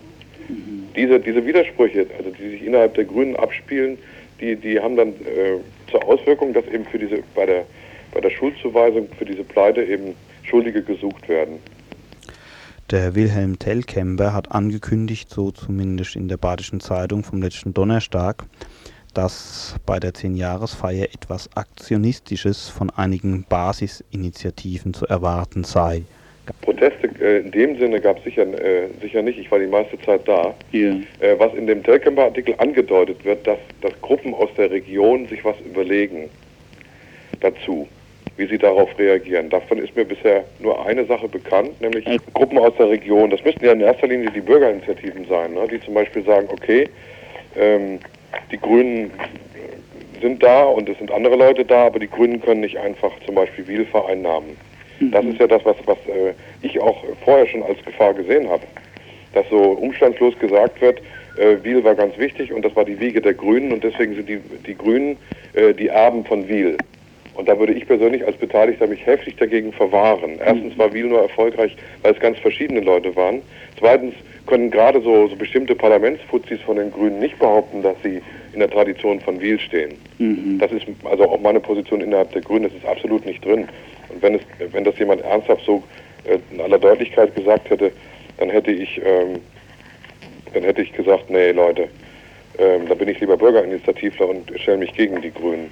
Mhm. 0.47 0.87
Diese, 0.95 1.19
diese 1.19 1.45
Widersprüche, 1.45 2.07
also 2.17 2.31
die 2.31 2.49
sich 2.49 2.65
innerhalb 2.65 2.93
der 2.95 3.05
Grünen 3.05 3.35
abspielen, 3.35 3.97
die, 4.39 4.55
die 4.55 4.79
haben 4.79 4.95
dann 4.95 5.09
äh, 5.09 5.59
zur 5.91 6.05
Auswirkung, 6.05 6.53
dass 6.53 6.65
eben 6.67 6.85
für 6.85 6.99
diese 6.99 7.19
bei 7.35 7.45
der 7.45 7.65
bei 8.13 8.21
der 8.21 8.29
Schuldzuweisung 8.29 9.07
für 9.17 9.25
diese 9.25 9.43
Pleite 9.43 9.83
eben 9.83 10.15
Schuldige 10.43 10.81
gesucht 10.81 11.27
werden. 11.29 11.59
Der 12.89 13.15
Wilhelm 13.15 13.59
Tellkemper 13.59 14.33
hat 14.33 14.53
angekündigt, 14.53 15.29
so 15.29 15.51
zumindest 15.51 16.15
in 16.15 16.29
der 16.29 16.37
Badischen 16.37 16.79
Zeitung 16.79 17.21
vom 17.21 17.41
letzten 17.41 17.73
Donnerstag, 17.73 18.45
dass 19.13 19.75
bei 19.85 19.99
der 19.99 20.13
Zehnjahresfeier 20.13 21.03
etwas 21.13 21.49
Aktionistisches 21.57 22.69
von 22.69 22.89
einigen 22.89 23.43
Basisinitiativen 23.49 24.93
zu 24.93 25.05
erwarten 25.05 25.65
sei. 25.65 26.03
Proteste 26.61 27.09
äh, 27.19 27.39
in 27.39 27.51
dem 27.51 27.77
Sinne 27.77 27.99
gab 27.99 28.19
es 28.19 28.23
sicher, 28.23 28.43
äh, 28.43 28.87
sicher 29.01 29.21
nicht, 29.21 29.37
ich 29.37 29.51
war 29.51 29.59
die 29.59 29.67
meiste 29.67 29.99
Zeit 29.99 30.25
da. 30.25 30.55
Yeah. 30.73 31.01
Äh, 31.19 31.37
was 31.37 31.53
in 31.55 31.67
dem 31.67 31.83
Telkemper-Artikel 31.83 32.55
angedeutet 32.57 33.25
wird, 33.25 33.45
dass, 33.45 33.59
dass 33.81 33.91
Gruppen 34.01 34.33
aus 34.33 34.49
der 34.55 34.71
Region 34.71 35.27
sich 35.27 35.43
was 35.43 35.57
überlegen 35.59 36.29
dazu 37.41 37.85
wie 38.37 38.47
sie 38.47 38.57
darauf 38.57 38.97
reagieren. 38.97 39.49
Davon 39.49 39.79
ist 39.79 39.95
mir 39.95 40.05
bisher 40.05 40.43
nur 40.59 40.85
eine 40.85 41.05
Sache 41.05 41.27
bekannt, 41.27 41.81
nämlich 41.81 42.05
Gruppen 42.33 42.57
aus 42.59 42.73
der 42.77 42.89
Region. 42.89 43.29
Das 43.29 43.43
müssten 43.43 43.65
ja 43.65 43.71
in 43.71 43.81
erster 43.81 44.07
Linie 44.07 44.31
die 44.31 44.41
Bürgerinitiativen 44.41 45.25
sein, 45.27 45.53
ne? 45.53 45.67
die 45.69 45.81
zum 45.81 45.95
Beispiel 45.95 46.23
sagen, 46.23 46.47
okay, 46.51 46.87
ähm, 47.57 47.99
die 48.51 48.57
Grünen 48.57 49.11
sind 50.21 50.41
da 50.41 50.63
und 50.63 50.87
es 50.89 50.97
sind 50.97 51.11
andere 51.11 51.35
Leute 51.35 51.65
da, 51.65 51.87
aber 51.87 51.99
die 51.99 52.09
Grünen 52.09 52.41
können 52.41 52.61
nicht 52.61 52.77
einfach 52.77 53.11
zum 53.25 53.35
Beispiel 53.35 53.67
Wiel 53.67 53.85
vereinnahmen. 53.85 54.55
Mhm. 54.99 55.11
Das 55.11 55.25
ist 55.25 55.39
ja 55.39 55.47
das, 55.47 55.63
was, 55.65 55.75
was 55.85 55.97
äh, 56.07 56.33
ich 56.61 56.79
auch 56.79 57.03
vorher 57.23 57.47
schon 57.47 57.63
als 57.63 57.83
Gefahr 57.83 58.13
gesehen 58.13 58.49
habe. 58.49 58.63
Dass 59.33 59.47
so 59.49 59.57
umstandslos 59.57 60.37
gesagt 60.39 60.81
wird, 60.81 61.01
äh, 61.37 61.63
Wiel 61.63 61.83
war 61.83 61.95
ganz 61.95 62.17
wichtig 62.17 62.51
und 62.51 62.63
das 62.63 62.75
war 62.75 62.85
die 62.85 62.99
Wiege 62.99 63.21
der 63.21 63.33
Grünen 63.33 63.71
und 63.71 63.83
deswegen 63.83 64.15
sind 64.15 64.29
die, 64.29 64.39
die 64.65 64.75
Grünen 64.75 65.17
äh, 65.53 65.73
die 65.73 65.87
Erben 65.87 66.25
von 66.25 66.47
Wiel. 66.47 66.77
Und 67.37 67.47
da 67.47 67.57
würde 67.57 67.73
ich 67.73 67.85
persönlich 67.87 68.25
als 68.25 68.35
Beteiligter 68.37 68.87
mich 68.87 69.05
heftig 69.05 69.37
dagegen 69.37 69.71
verwahren. 69.71 70.39
Erstens 70.43 70.75
war 70.77 70.91
Wiel 70.91 71.05
nur 71.05 71.21
erfolgreich, 71.21 71.75
weil 72.01 72.13
es 72.13 72.19
ganz 72.19 72.39
verschiedene 72.39 72.79
Leute 72.79 73.15
waren. 73.15 73.43
Zweitens 73.77 74.15
können 74.47 74.71
gerade 74.71 75.01
so, 75.01 75.27
so 75.27 75.35
bestimmte 75.35 75.75
Parlamentsfuzis 75.75 76.59
von 76.61 76.77
den 76.77 76.91
Grünen 76.91 77.19
nicht 77.19 77.37
behaupten, 77.37 77.83
dass 77.83 77.95
sie 78.01 78.21
in 78.53 78.59
der 78.59 78.69
Tradition 78.71 79.19
von 79.19 79.39
Wiel 79.39 79.59
stehen. 79.59 79.93
Mhm. 80.17 80.57
Das 80.57 80.71
ist 80.71 80.87
also 81.03 81.29
auch 81.29 81.39
meine 81.39 81.59
Position 81.59 82.01
innerhalb 82.01 82.31
der 82.31 82.41
Grünen, 82.41 82.63
das 82.63 82.73
ist 82.73 82.85
absolut 82.85 83.23
nicht 83.25 83.45
drin. 83.45 83.67
Und 84.09 84.21
wenn, 84.21 84.35
es, 84.35 84.41
wenn 84.71 84.83
das 84.83 84.97
jemand 84.97 85.21
ernsthaft 85.21 85.63
so 85.63 85.83
äh, 86.23 86.39
in 86.51 86.59
aller 86.59 86.79
Deutlichkeit 86.79 87.35
gesagt 87.35 87.69
hätte, 87.69 87.91
dann 88.39 88.49
hätte 88.49 88.71
ich, 88.71 88.99
ähm, 89.05 89.41
dann 90.53 90.63
hätte 90.63 90.81
ich 90.81 90.91
gesagt, 90.93 91.29
nee 91.29 91.51
Leute, 91.51 91.87
ähm, 92.57 92.87
da 92.87 92.95
bin 92.95 93.09
ich 93.09 93.19
lieber 93.19 93.37
Bürgerinitiativler 93.37 94.27
und 94.27 94.51
stelle 94.59 94.77
mich 94.77 94.93
gegen 94.93 95.21
die 95.21 95.31
Grünen. 95.31 95.69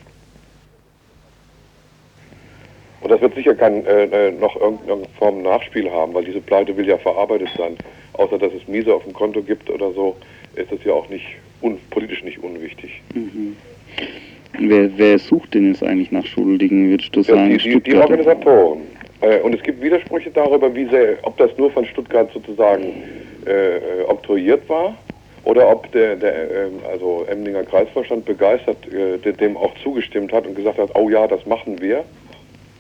Und 3.05 3.11
das 3.11 3.21
wird 3.21 3.35
sicher 3.35 3.53
kein, 3.53 3.85
äh, 3.85 4.05
äh, 4.05 4.31
noch 4.31 4.59
irgendeine 4.59 5.03
Form 5.19 5.43
Nachspiel 5.43 5.91
haben, 5.91 6.15
weil 6.15 6.25
diese 6.25 6.41
Pleite 6.41 6.75
will 6.75 6.87
ja 6.87 6.97
verarbeitet 6.97 7.49
sein. 7.55 7.77
Außer 8.13 8.39
dass 8.39 8.51
es 8.51 8.67
Miese 8.67 8.95
auf 8.95 9.03
dem 9.03 9.13
Konto 9.13 9.43
gibt 9.43 9.69
oder 9.69 9.91
so, 9.91 10.15
ist 10.55 10.71
das 10.71 10.83
ja 10.83 10.93
auch 10.93 11.07
nicht 11.09 11.23
un 11.61 11.77
politisch 11.91 12.23
nicht 12.23 12.43
unwichtig. 12.43 13.03
Mhm. 13.13 13.55
Wer, 14.57 14.89
wer, 14.97 15.19
sucht 15.19 15.53
denn 15.53 15.67
jetzt 15.67 15.83
eigentlich 15.83 16.11
nach 16.11 16.25
Schuldigen, 16.25 16.89
würdest 16.89 17.15
du 17.15 17.19
ja, 17.19 17.35
sagen? 17.35 17.55
Die, 17.55 17.57
die, 17.59 17.79
die 17.79 17.95
Organisatoren. 17.95 18.81
Äh, 19.21 19.39
und 19.41 19.53
es 19.53 19.61
gibt 19.61 19.83
Widersprüche 19.83 20.31
darüber, 20.31 20.73
wie 20.73 20.85
sehr, 20.85 21.17
ob 21.21 21.37
das 21.37 21.55
nur 21.59 21.69
von 21.69 21.85
Stuttgart 21.85 22.31
sozusagen 22.33 23.03
äh, 23.45 23.75
äh 23.75 23.81
oktroyiert 24.07 24.67
war 24.67 24.97
oder 25.43 25.69
ob 25.69 25.91
der, 25.91 26.15
der 26.15 26.33
äh, 26.33 26.67
also 26.91 27.23
Emdinger 27.29 27.65
Kreisvorstand 27.65 28.25
begeistert 28.25 28.77
äh, 28.91 29.31
dem 29.31 29.57
auch 29.57 29.75
zugestimmt 29.83 30.33
hat 30.33 30.47
und 30.47 30.55
gesagt 30.55 30.79
hat, 30.79 30.89
oh 30.95 31.07
ja, 31.07 31.27
das 31.27 31.45
machen 31.45 31.79
wir. 31.79 32.03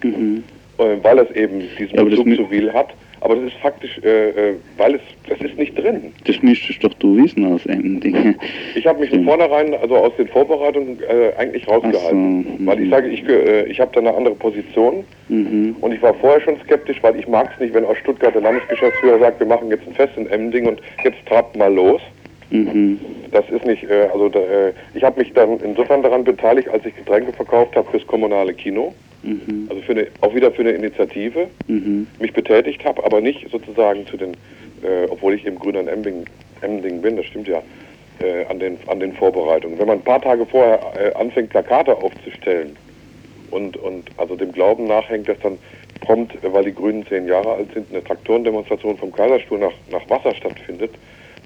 Mhm. 0.05 0.43
Äh, 0.77 0.97
weil 1.03 1.19
es 1.19 1.31
eben 1.31 1.61
diesen 1.79 1.95
Ja, 1.95 2.03
Bezug 2.03 2.35
zu 2.35 2.51
Wiel 2.51 2.71
hat. 2.73 2.89
Aber 3.21 3.35
das 3.35 3.45
ist 3.45 3.55
faktisch, 3.61 3.97
äh, 4.03 4.29
äh, 4.49 4.53
weil 4.77 4.95
es, 4.95 5.01
das 5.27 5.39
ist 5.39 5.57
nicht 5.57 5.75
drin. 5.75 6.13
Das 6.25 6.39
müsstest 6.43 6.83
doch 6.83 6.93
du 6.95 7.15
wissen 7.17 7.45
aus 7.51 7.65
Emding. 7.65 8.35
Ich 8.75 8.85
habe 8.85 8.99
mich 8.99 9.09
von 9.09 9.23
vornherein, 9.23 9.73
also 9.73 9.95
aus 9.95 10.11
den 10.17 10.27
Vorbereitungen, 10.27 10.99
äh, 11.09 11.31
eigentlich 11.39 11.67
rausgehalten. 11.67 12.45
So, 12.59 12.65
Weil 12.67 12.83
ich 12.83 12.89
sage, 12.89 13.07
ich, 13.07 13.27
äh, 13.27 13.63
ich 13.65 13.79
habe 13.79 13.91
da 13.93 14.01
eine 14.01 14.13
andere 14.15 14.35
Position 14.35 15.05
Mhm. 15.29 15.77
und 15.81 15.91
ich 15.91 16.01
war 16.03 16.13
vorher 16.13 16.39
schon 16.41 16.57
skeptisch, 16.65 16.97
weil 17.01 17.15
ich 17.15 17.27
mag 17.27 17.49
es 17.55 17.59
nicht, 17.59 17.73
wenn 17.73 17.85
aus 17.85 17.97
Stuttgart 17.97 18.35
der 18.35 18.43
Landesgeschäftsführer 18.43 19.17
sagt, 19.17 19.39
wir 19.39 19.47
machen 19.47 19.69
jetzt 19.71 19.87
ein 19.87 19.95
Fest 19.95 20.13
in 20.17 20.27
Emding 20.29 20.67
und 20.67 20.79
jetzt 21.03 21.25
trabt 21.25 21.55
mal 21.57 21.73
los. 21.73 22.01
Mhm. 22.51 22.99
Das 23.31 23.49
ist 23.49 23.65
nicht, 23.65 23.89
äh, 23.89 24.07
also 24.13 24.29
da, 24.29 24.39
äh, 24.39 24.73
ich 24.93 25.03
habe 25.03 25.19
mich 25.19 25.33
dann 25.33 25.59
insofern 25.61 26.03
daran 26.03 26.25
beteiligt, 26.25 26.69
als 26.69 26.85
ich 26.85 26.95
Getränke 26.95 27.33
verkauft 27.33 27.75
habe 27.75 27.89
fürs 27.89 28.05
kommunale 28.05 28.53
Kino. 28.53 28.93
Mhm. 29.25 29.67
Also 29.69 29.81
für 29.81 29.93
eine, 29.93 30.07
auch 30.21 30.33
wieder 30.35 30.51
für 30.51 30.61
eine 30.61 30.71
Initiative 30.71 31.47
Mhm. 31.67 32.07
mich 32.19 32.31
betätigt 32.33 32.85
habe, 32.85 33.03
aber 33.03 33.21
nicht 33.21 33.49
sozusagen 33.51 34.05
zu 34.07 34.17
den, 34.17 34.33
äh, 34.83 35.05
obwohl 35.09 35.33
ich 35.33 35.45
eben 35.45 35.57
Grüner 35.57 35.81
in 35.81 35.87
Emding, 35.87 36.25
Emding 36.61 37.01
bin, 37.01 37.17
das 37.17 37.25
stimmt 37.25 37.47
ja, 37.47 37.61
äh, 38.19 38.45
an, 38.45 38.59
den, 38.59 38.77
an 38.87 38.99
den 38.99 39.13
Vorbereitungen. 39.13 39.79
Wenn 39.79 39.87
man 39.87 39.97
ein 39.97 40.03
paar 40.03 40.21
Tage 40.21 40.45
vorher 40.45 40.79
äh, 40.95 41.13
anfängt, 41.15 41.49
Plakate 41.49 41.97
aufzustellen 41.97 42.75
und, 43.51 43.77
und 43.77 44.09
also 44.17 44.35
dem 44.35 44.51
Glauben 44.51 44.85
nachhängt, 44.85 45.27
dass 45.27 45.39
dann 45.39 45.57
prompt, 46.01 46.37
weil 46.43 46.65
die 46.65 46.75
Grünen 46.75 47.05
zehn 47.07 47.27
Jahre 47.27 47.53
alt 47.53 47.73
sind, 47.73 47.87
eine 47.91 48.03
Traktorendemonstration 48.03 48.97
vom 48.97 49.11
Kaiserstuhl 49.11 49.57
nach, 49.57 49.73
nach 49.91 50.07
Wasser 50.09 50.35
stattfindet, 50.35 50.91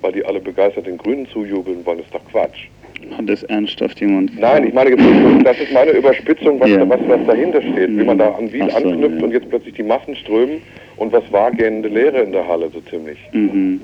weil 0.01 0.11
die 0.11 0.25
alle 0.25 0.41
begeistert 0.41 0.85
den 0.85 0.97
Grünen 0.97 1.27
zujubeln 1.27 1.85
wollen, 1.85 1.99
ist 1.99 2.13
doch 2.13 2.25
Quatsch. 2.29 2.67
Hat 3.17 3.29
das 3.29 3.43
ernsthaft 3.43 3.99
jemand 3.99 4.37
Nein, 4.39 4.67
ich 4.67 4.73
meine, 4.73 4.95
das 5.43 5.57
ist 5.59 5.71
meine 5.73 5.91
Überspitzung, 5.91 6.59
was, 6.59 6.69
was, 6.69 6.99
was 7.07 7.27
dahinter 7.27 7.61
steht, 7.61 7.97
wie 7.97 8.03
man 8.03 8.17
da 8.17 8.31
an 8.31 8.51
Wiel 8.51 8.63
Ach 8.69 8.79
so, 8.79 8.89
anknüpft 8.89 9.19
ja. 9.19 9.23
und 9.23 9.31
jetzt 9.31 9.49
plötzlich 9.49 9.75
die 9.75 9.83
Massen 9.83 10.15
strömen 10.15 10.61
und 10.97 11.11
was 11.11 11.23
war 11.31 11.51
gähnende 11.51 11.89
Leere 11.89 12.19
in 12.19 12.31
der 12.31 12.47
Halle, 12.47 12.69
so 12.71 12.81
ziemlich. 12.81 13.17
Mhm. 13.31 13.81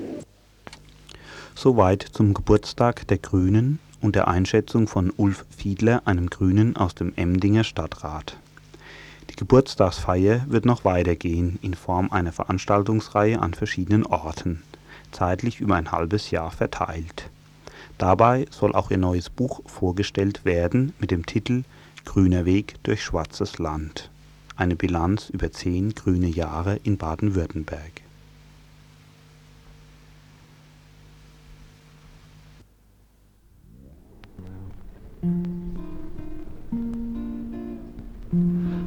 Soweit 1.54 2.02
zum 2.02 2.34
Geburtstag 2.34 3.06
der 3.08 3.18
Grünen 3.18 3.78
und 4.02 4.14
der 4.14 4.28
Einschätzung 4.28 4.86
von 4.86 5.12
Ulf 5.16 5.46
Fiedler, 5.56 6.02
einem 6.04 6.28
Grünen 6.28 6.76
aus 6.76 6.94
dem 6.94 7.12
Emdinger 7.16 7.64
Stadtrat. 7.64 8.36
Die 9.30 9.36
Geburtstagsfeier 9.36 10.44
wird 10.48 10.64
noch 10.66 10.84
weitergehen 10.84 11.58
in 11.62 11.74
Form 11.74 12.12
einer 12.12 12.32
Veranstaltungsreihe 12.32 13.40
an 13.40 13.54
verschiedenen 13.54 14.06
Orten, 14.06 14.62
zeitlich 15.12 15.60
über 15.60 15.76
ein 15.76 15.92
halbes 15.92 16.30
Jahr 16.30 16.50
verteilt. 16.50 17.30
Dabei 17.98 18.44
soll 18.50 18.74
auch 18.74 18.90
ihr 18.90 18.98
neues 18.98 19.30
Buch 19.30 19.62
vorgestellt 19.64 20.44
werden 20.44 20.92
mit 20.98 21.10
dem 21.10 21.24
Titel 21.24 21.64
Grüner 22.04 22.44
Weg 22.44 22.74
durch 22.82 23.02
schwarzes 23.02 23.58
Land. 23.58 24.10
Eine 24.54 24.76
Bilanz 24.76 25.30
über 25.30 25.50
zehn 25.50 25.94
grüne 25.94 26.28
Jahre 26.28 26.78
in 26.82 26.98
Baden-Württemberg. 26.98 28.02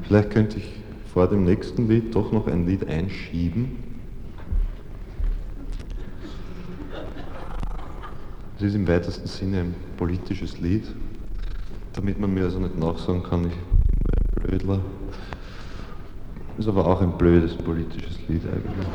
Vielleicht 0.04 0.32
könnte 0.32 0.58
ich 0.58 0.72
vor 1.12 1.28
dem 1.28 1.44
nächsten 1.44 1.88
Lied 1.88 2.16
doch 2.16 2.32
noch 2.32 2.48
ein 2.48 2.68
Lied 2.68 2.88
einschieben. 2.88 3.89
Es 8.60 8.66
ist 8.66 8.76
im 8.76 8.86
weitesten 8.90 9.26
Sinne 9.26 9.62
ein 9.62 9.74
politisches 9.96 10.60
Lied, 10.60 10.84
damit 11.94 12.20
man 12.20 12.34
mir 12.34 12.44
also 12.44 12.60
nicht 12.60 12.78
nachsagen 12.78 13.24
kann, 13.24 13.46
ich 13.46 13.54
bin 13.54 13.64
ein 14.36 14.50
Blödler. 14.50 14.82
Ist 16.58 16.68
aber 16.68 16.86
auch 16.86 17.02
ein 17.02 17.18
blödes 17.18 17.56
politisches 17.56 18.18
Lied 18.28 18.42
eigentlich. 18.44 18.86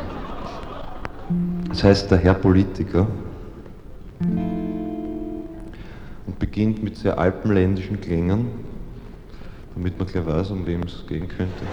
Es 1.73 1.83
heißt 1.83 2.11
Der 2.11 2.19
Herr 2.19 2.35
Politiker 2.35 3.07
und 6.27 6.39
beginnt 6.39 6.83
mit 6.83 6.99
sehr 6.99 7.19
alpenländischen 7.19 7.99
Klängen, 7.99 8.49
damit 9.75 9.99
man 9.99 10.07
gleich 10.07 10.27
weiß, 10.27 10.51
um 10.51 10.67
wem 10.67 10.83
es 10.83 11.07
gehen 11.07 11.27
könnte. 11.27 11.65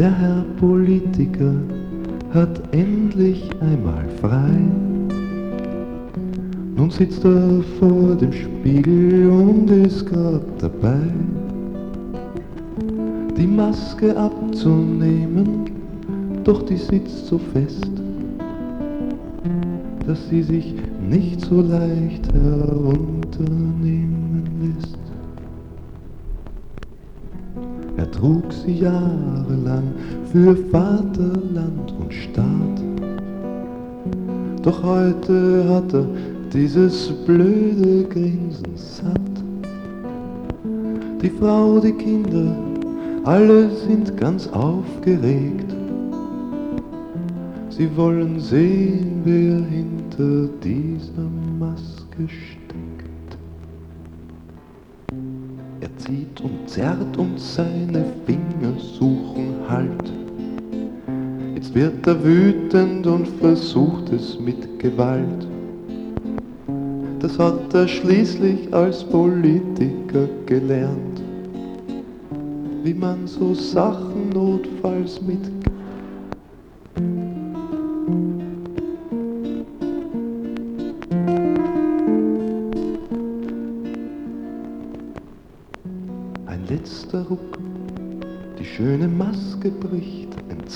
Der 0.00 0.18
Herr 0.18 0.44
Politiker 0.58 1.52
hat 2.32 2.62
endlich 2.72 3.50
einmal 3.60 4.08
frei. 4.22 4.56
Nun 6.74 6.90
sitzt 6.90 7.22
er 7.22 7.62
vor 7.78 8.14
dem 8.14 8.32
Spiegel 8.32 9.28
und 9.28 9.70
ist 9.70 10.06
grad 10.06 10.40
dabei, 10.58 11.02
die 13.36 13.46
Maske 13.46 14.16
abzunehmen, 14.16 15.66
doch 16.44 16.62
die 16.62 16.78
sitzt 16.78 17.26
so 17.26 17.36
fest, 17.36 17.90
dass 20.06 20.26
sie 20.30 20.42
sich 20.42 20.76
nicht 21.10 21.42
so 21.42 21.60
leicht 21.60 22.32
herunternehmen 22.32 24.44
lässt. 24.62 24.99
Trug 28.20 28.52
sie 28.52 28.80
jahrelang 28.80 29.94
für 30.30 30.54
Vaterland 30.70 31.94
und 31.98 32.12
Staat. 32.12 32.76
Doch 34.62 34.82
heute 34.82 35.64
hat 35.70 35.94
er 35.94 36.06
dieses 36.52 37.08
blöde 37.24 38.04
Grinsen 38.04 38.76
satt. 38.76 39.16
Die 41.22 41.30
Frau, 41.30 41.80
die 41.80 41.92
Kinder, 41.92 42.54
alle 43.24 43.70
sind 43.70 44.14
ganz 44.18 44.48
aufgeregt. 44.48 45.74
Sie 47.70 47.88
wollen 47.96 48.38
sehen, 48.38 49.22
wer 49.24 49.64
hinter 49.64 50.52
dieser 50.62 51.28
Maske 51.58 52.28
steckt. 52.28 52.59
Und 56.42 56.68
zerrt 56.68 57.16
und 57.18 57.38
seine 57.38 58.04
Finger 58.24 58.72
suchen 58.78 59.54
Halt. 59.68 60.12
Jetzt 61.54 61.74
wird 61.74 62.06
er 62.06 62.24
wütend 62.24 63.06
und 63.06 63.28
versucht 63.28 64.10
es 64.10 64.40
mit 64.40 64.78
Gewalt. 64.78 65.46
Das 67.18 67.38
hat 67.38 67.74
er 67.74 67.86
schließlich 67.86 68.72
als 68.72 69.04
Politiker 69.04 70.26
gelernt, 70.46 71.20
wie 72.82 72.94
man 72.94 73.26
so 73.26 73.52
Sachen 73.52 74.30
notfalls 74.30 75.20
mit 75.20 75.59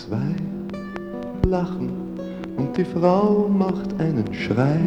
entzwei. 0.04 0.34
Lachen 1.48 1.90
und 2.56 2.76
die 2.76 2.84
Frau 2.84 3.48
macht 3.48 4.00
einen 4.00 4.32
Schrei. 4.32 4.80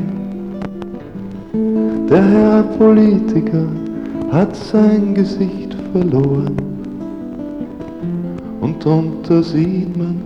Der 2.09 2.23
Herr 2.23 2.63
Politiker 2.63 3.67
hat 4.31 4.55
sein 4.55 5.13
Gesicht 5.13 5.75
verloren 5.91 6.57
und 8.61 8.83
drunter 8.83 9.43
sieht 9.43 9.95
man 9.97 10.19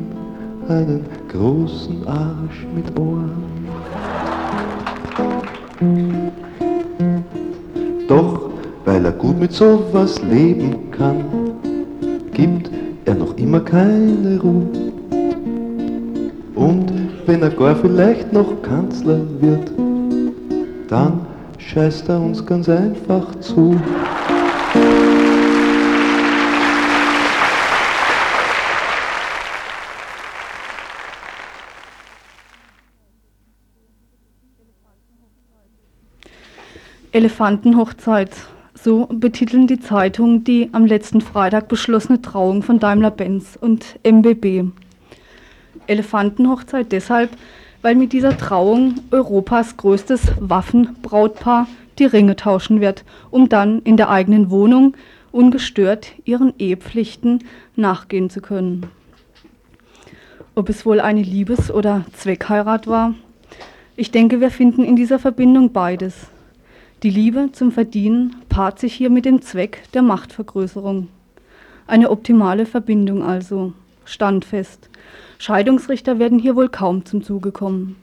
einen 0.67 1.06
großen 1.30 2.08
Arsch 2.08 2.65
mit 2.75 2.99
Ohren. 2.99 3.43
Doch 8.08 8.49
weil 8.86 9.06
er 9.06 9.12
gut 9.12 9.39
mit 9.39 9.51
sowas 9.51 10.21
leben 10.23 10.91
kann, 10.91 11.23
gibt 12.34 12.69
er 13.06 13.15
noch 13.15 13.36
immer 13.38 13.60
keine 13.60 14.39
Ruhe. 14.41 14.81
Wenn 17.32 17.44
er 17.44 17.50
gar 17.50 17.78
vielleicht 17.78 18.34
noch 18.34 18.62
Kanzler 18.62 19.22
wird, 19.39 19.72
dann 20.89 21.26
scheißt 21.60 22.10
er 22.10 22.20
uns 22.20 22.46
ganz 22.46 22.67
einfach 22.67 23.34
zu. 23.39 23.80
Elefantenhochzeit. 37.13 38.32
So 38.74 39.08
betiteln 39.10 39.67
die 39.67 39.80
Zeitungen 39.80 40.44
die 40.44 40.67
am 40.74 40.86
letzten 40.86 41.22
Freitag 41.22 41.70
beschlossene 41.70 42.22
Trauung 42.22 42.62
von 42.62 42.80
Daimler-Benz 42.80 43.58
und 43.62 44.00
MBB. 44.04 44.81
Elefantenhochzeit 45.88 46.91
deshalb, 46.91 47.32
weil 47.82 47.96
mit 47.96 48.13
dieser 48.13 48.38
Trauung 48.38 48.96
Europas 49.12 49.78
größtes 49.78 50.34
Waffenbrautpaar 50.39 51.67
die 52.00 52.06
Ringe 52.06 52.36
tauschen 52.36 52.82
wird, 52.82 53.04
um 53.30 53.50
dann 53.50 53.82
in 53.84 53.98
der 53.98 54.10
eigenen 54.10 54.50
Wohnung 54.50 54.96
ungestört 55.32 56.13
ihren 56.26 56.54
Ehepflichten 56.58 57.44
nachgehen 57.76 58.30
zu 58.30 58.41
können. 58.41 58.88
Ob 60.54 60.70
es 60.70 60.86
wohl 60.86 61.00
eine 61.00 61.22
Liebes- 61.22 61.72
oder 61.72 62.06
Zweckheirat 62.13 62.88
war? 62.88 63.15
Ich 63.96 64.12
denke, 64.12 64.41
wir 64.41 64.52
finden 64.52 64.84
in 64.84 64.96
dieser 64.96 65.20
Verbindung 65.20 65.72
beides. 65.72 66.28
Die 67.04 67.10
Liebe 67.10 67.50
zum 67.52 67.72
Verdienen 67.72 68.36
paart 68.48 68.80
sich 68.80 68.94
hier 68.94 69.10
mit 69.10 69.26
dem 69.26 69.41
Zweck 69.41 69.84
der 69.94 70.02
Machtvergrößerung. 70.02 71.08
Eine 71.88 72.12
optimale 72.12 72.65
Verbindung 72.65 73.24
also, 73.24 73.74
standfest. 74.06 74.90
Scheidungsrichter 75.41 76.19
werden 76.19 76.38
hier 76.38 76.56
wohl 76.56 76.69
kaum 76.69 77.04
zum 77.04 77.23
Zuge 77.23 77.51
kommen. 77.51 77.95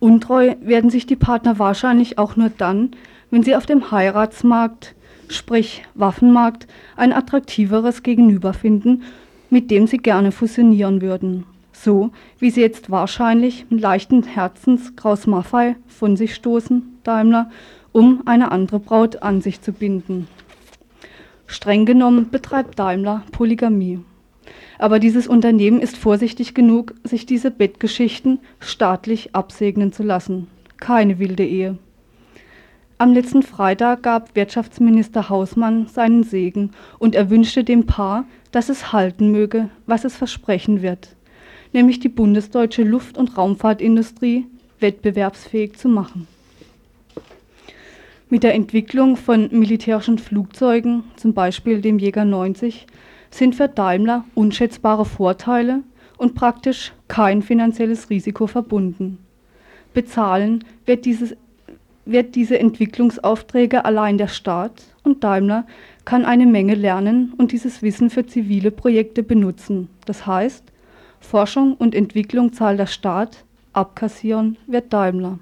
Untreu 0.00 0.54
werden 0.60 0.90
sich 0.90 1.06
die 1.06 1.16
Partner 1.16 1.58
wahrscheinlich 1.58 2.18
auch 2.18 2.36
nur 2.36 2.50
dann, 2.50 2.90
wenn 3.30 3.42
sie 3.42 3.56
auf 3.56 3.64
dem 3.64 3.90
Heiratsmarkt, 3.90 4.94
sprich 5.30 5.82
Waffenmarkt, 5.94 6.66
ein 6.94 7.14
attraktiveres 7.14 8.02
Gegenüber 8.02 8.52
finden, 8.52 9.02
mit 9.48 9.70
dem 9.70 9.86
sie 9.86 9.96
gerne 9.96 10.30
fusionieren 10.30 11.00
würden. 11.00 11.44
So 11.72 12.10
wie 12.38 12.50
sie 12.50 12.60
jetzt 12.60 12.90
wahrscheinlich 12.90 13.64
mit 13.70 13.80
leichten 13.80 14.24
Herzens 14.24 14.94
Kraus 14.94 15.26
Maffei 15.26 15.76
von 15.86 16.18
sich 16.18 16.34
stoßen, 16.34 16.98
Daimler, 17.02 17.50
um 17.92 18.24
eine 18.26 18.52
andere 18.52 18.78
Braut 18.78 19.22
an 19.22 19.40
sich 19.40 19.62
zu 19.62 19.72
binden. 19.72 20.28
Streng 21.46 21.86
genommen 21.86 22.28
betreibt 22.28 22.78
Daimler 22.78 23.22
Polygamie. 23.32 24.00
Aber 24.78 25.00
dieses 25.00 25.26
Unternehmen 25.26 25.80
ist 25.80 25.96
vorsichtig 25.96 26.54
genug, 26.54 26.94
sich 27.04 27.26
diese 27.26 27.50
Bettgeschichten 27.50 28.38
staatlich 28.60 29.34
absegnen 29.34 29.92
zu 29.92 30.02
lassen. 30.04 30.46
Keine 30.78 31.18
wilde 31.18 31.44
Ehe. 31.44 31.78
Am 33.00 33.12
letzten 33.12 33.42
Freitag 33.42 34.02
gab 34.02 34.34
Wirtschaftsminister 34.34 35.28
Hausmann 35.28 35.86
seinen 35.86 36.24
Segen 36.24 36.72
und 36.98 37.14
er 37.14 37.30
wünschte 37.30 37.62
dem 37.62 37.86
Paar, 37.86 38.24
dass 38.50 38.68
es 38.68 38.92
halten 38.92 39.30
möge, 39.30 39.68
was 39.86 40.04
es 40.04 40.16
versprechen 40.16 40.82
wird, 40.82 41.14
nämlich 41.72 42.00
die 42.00 42.08
bundesdeutsche 42.08 42.82
Luft- 42.82 43.16
und 43.16 43.36
Raumfahrtindustrie 43.36 44.46
wettbewerbsfähig 44.80 45.76
zu 45.76 45.88
machen. 45.88 46.26
Mit 48.30 48.42
der 48.42 48.54
Entwicklung 48.54 49.16
von 49.16 49.48
militärischen 49.52 50.18
Flugzeugen, 50.18 51.04
zum 51.16 51.34
Beispiel 51.34 51.80
dem 51.80 51.98
Jäger 51.98 52.24
90, 52.24 52.86
sind 53.30 53.54
für 53.54 53.68
Daimler 53.68 54.24
unschätzbare 54.34 55.04
Vorteile 55.04 55.82
und 56.16 56.34
praktisch 56.34 56.92
kein 57.08 57.42
finanzielles 57.42 58.10
Risiko 58.10 58.46
verbunden. 58.46 59.18
Bezahlen 59.94 60.64
wird, 60.84 61.04
dieses, 61.04 61.36
wird 62.04 62.34
diese 62.34 62.58
Entwicklungsaufträge 62.58 63.84
allein 63.84 64.18
der 64.18 64.28
Staat 64.28 64.82
und 65.02 65.24
Daimler 65.24 65.66
kann 66.04 66.24
eine 66.24 66.46
Menge 66.46 66.74
lernen 66.74 67.32
und 67.36 67.52
dieses 67.52 67.82
Wissen 67.82 68.10
für 68.10 68.26
zivile 68.26 68.70
Projekte 68.70 69.22
benutzen. 69.22 69.88
Das 70.06 70.26
heißt, 70.26 70.64
Forschung 71.20 71.74
und 71.74 71.94
Entwicklung 71.94 72.52
zahlt 72.52 72.78
der 72.78 72.86
Staat, 72.86 73.44
abkassieren 73.72 74.56
wird 74.66 74.92
Daimler. 74.92 75.38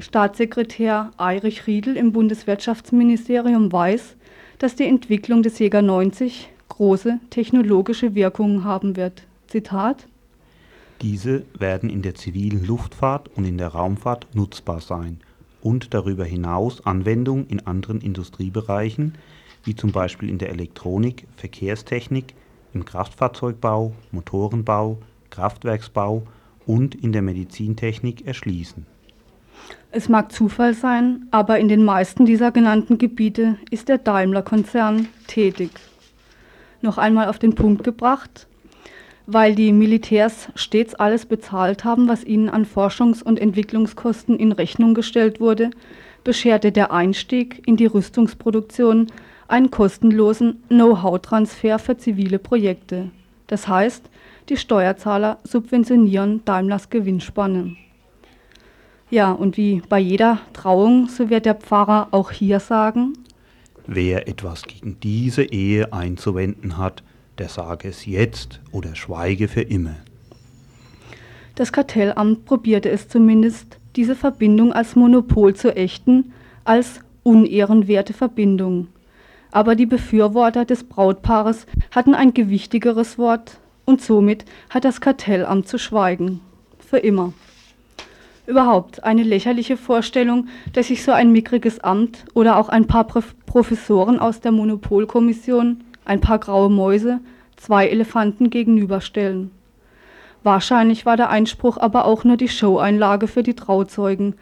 Staatssekretär 0.00 1.10
Erich 1.18 1.66
Riedel 1.66 1.96
im 1.96 2.12
Bundeswirtschaftsministerium 2.12 3.72
weiß, 3.72 4.16
dass 4.58 4.76
die 4.76 4.86
Entwicklung 4.86 5.42
des 5.42 5.58
Jäger 5.58 5.82
90 5.82 6.50
große 6.78 7.18
technologische 7.30 8.14
Wirkungen 8.14 8.62
haben 8.62 8.94
wird. 8.94 9.24
Zitat 9.48 10.06
Diese 11.02 11.42
werden 11.58 11.90
in 11.90 12.02
der 12.02 12.14
zivilen 12.14 12.64
Luftfahrt 12.64 13.28
und 13.34 13.44
in 13.44 13.58
der 13.58 13.68
Raumfahrt 13.68 14.28
nutzbar 14.32 14.80
sein 14.80 15.18
und 15.60 15.92
darüber 15.92 16.24
hinaus 16.24 16.86
Anwendung 16.86 17.48
in 17.48 17.66
anderen 17.66 18.00
Industriebereichen, 18.00 19.18
wie 19.64 19.74
zum 19.74 19.90
Beispiel 19.90 20.30
in 20.30 20.38
der 20.38 20.50
Elektronik, 20.50 21.26
Verkehrstechnik, 21.36 22.34
im 22.72 22.84
Kraftfahrzeugbau, 22.84 23.92
Motorenbau, 24.12 24.98
Kraftwerksbau 25.30 26.22
und 26.64 26.94
in 26.94 27.10
der 27.10 27.22
Medizintechnik 27.22 28.24
erschließen. 28.24 28.86
Es 29.90 30.08
mag 30.08 30.30
Zufall 30.30 30.74
sein, 30.74 31.26
aber 31.32 31.58
in 31.58 31.66
den 31.66 31.82
meisten 31.82 32.24
dieser 32.24 32.52
genannten 32.52 32.98
Gebiete 32.98 33.56
ist 33.72 33.88
der 33.88 33.98
Daimler-Konzern 33.98 35.08
tätig. 35.26 35.72
Noch 36.80 36.98
einmal 36.98 37.28
auf 37.28 37.38
den 37.38 37.54
Punkt 37.54 37.82
gebracht, 37.82 38.46
weil 39.26 39.54
die 39.54 39.72
Militärs 39.72 40.48
stets 40.54 40.94
alles 40.94 41.26
bezahlt 41.26 41.84
haben, 41.84 42.08
was 42.08 42.24
ihnen 42.24 42.48
an 42.48 42.64
Forschungs- 42.64 43.22
und 43.22 43.40
Entwicklungskosten 43.40 44.38
in 44.38 44.52
Rechnung 44.52 44.94
gestellt 44.94 45.40
wurde, 45.40 45.70
bescherte 46.24 46.72
der 46.72 46.92
Einstieg 46.92 47.62
in 47.66 47.76
die 47.76 47.86
Rüstungsproduktion 47.86 49.08
einen 49.48 49.70
kostenlosen 49.70 50.62
Know-how-Transfer 50.68 51.78
für 51.78 51.96
zivile 51.96 52.38
Projekte. 52.38 53.10
Das 53.48 53.66
heißt, 53.66 54.08
die 54.48 54.56
Steuerzahler 54.56 55.38
subventionieren 55.42 56.44
Daimlers 56.44 56.90
Gewinnspanne. 56.90 57.76
Ja, 59.10 59.32
und 59.32 59.56
wie 59.56 59.82
bei 59.88 59.98
jeder 59.98 60.38
Trauung, 60.52 61.08
so 61.08 61.30
wird 61.30 61.46
der 61.46 61.54
Pfarrer 61.54 62.08
auch 62.10 62.30
hier 62.30 62.60
sagen, 62.60 63.14
Wer 63.90 64.28
etwas 64.28 64.64
gegen 64.64 65.00
diese 65.00 65.44
Ehe 65.44 65.94
einzuwenden 65.94 66.76
hat, 66.76 67.02
der 67.38 67.48
sage 67.48 67.88
es 67.88 68.04
jetzt 68.04 68.60
oder 68.70 68.94
schweige 68.94 69.48
für 69.48 69.62
immer. 69.62 69.96
Das 71.54 71.72
Kartellamt 71.72 72.44
probierte 72.44 72.90
es 72.90 73.08
zumindest, 73.08 73.78
diese 73.96 74.14
Verbindung 74.14 74.74
als 74.74 74.94
Monopol 74.94 75.54
zu 75.54 75.74
ächten, 75.74 76.34
als 76.64 77.00
unehrenwerte 77.22 78.12
Verbindung. 78.12 78.88
Aber 79.52 79.74
die 79.74 79.86
Befürworter 79.86 80.66
des 80.66 80.84
Brautpaares 80.84 81.66
hatten 81.90 82.14
ein 82.14 82.34
gewichtigeres 82.34 83.16
Wort 83.16 83.58
und 83.86 84.02
somit 84.02 84.44
hat 84.68 84.84
das 84.84 85.00
Kartellamt 85.00 85.66
zu 85.66 85.78
schweigen. 85.78 86.42
Für 86.78 86.98
immer. 86.98 87.32
Überhaupt 88.48 89.04
eine 89.04 89.24
lächerliche 89.24 89.76
Vorstellung, 89.76 90.48
dass 90.72 90.86
sich 90.86 91.04
so 91.04 91.12
ein 91.12 91.32
mickriges 91.32 91.80
Amt 91.80 92.24
oder 92.32 92.56
auch 92.56 92.70
ein 92.70 92.86
paar 92.86 93.06
Professoren 93.06 94.18
aus 94.18 94.40
der 94.40 94.52
Monopolkommission, 94.52 95.84
ein 96.06 96.22
paar 96.22 96.38
graue 96.38 96.70
Mäuse, 96.70 97.20
zwei 97.58 97.88
Elefanten 97.88 98.48
gegenüberstellen. 98.48 99.50
Wahrscheinlich 100.44 101.04
war 101.04 101.18
der 101.18 101.28
Einspruch 101.28 101.76
aber 101.76 102.06
auch 102.06 102.24
nur 102.24 102.38
die 102.38 102.48
Showeinlage 102.48 103.28
für 103.28 103.42
die 103.42 103.52
Trauzeugen, 103.52 104.32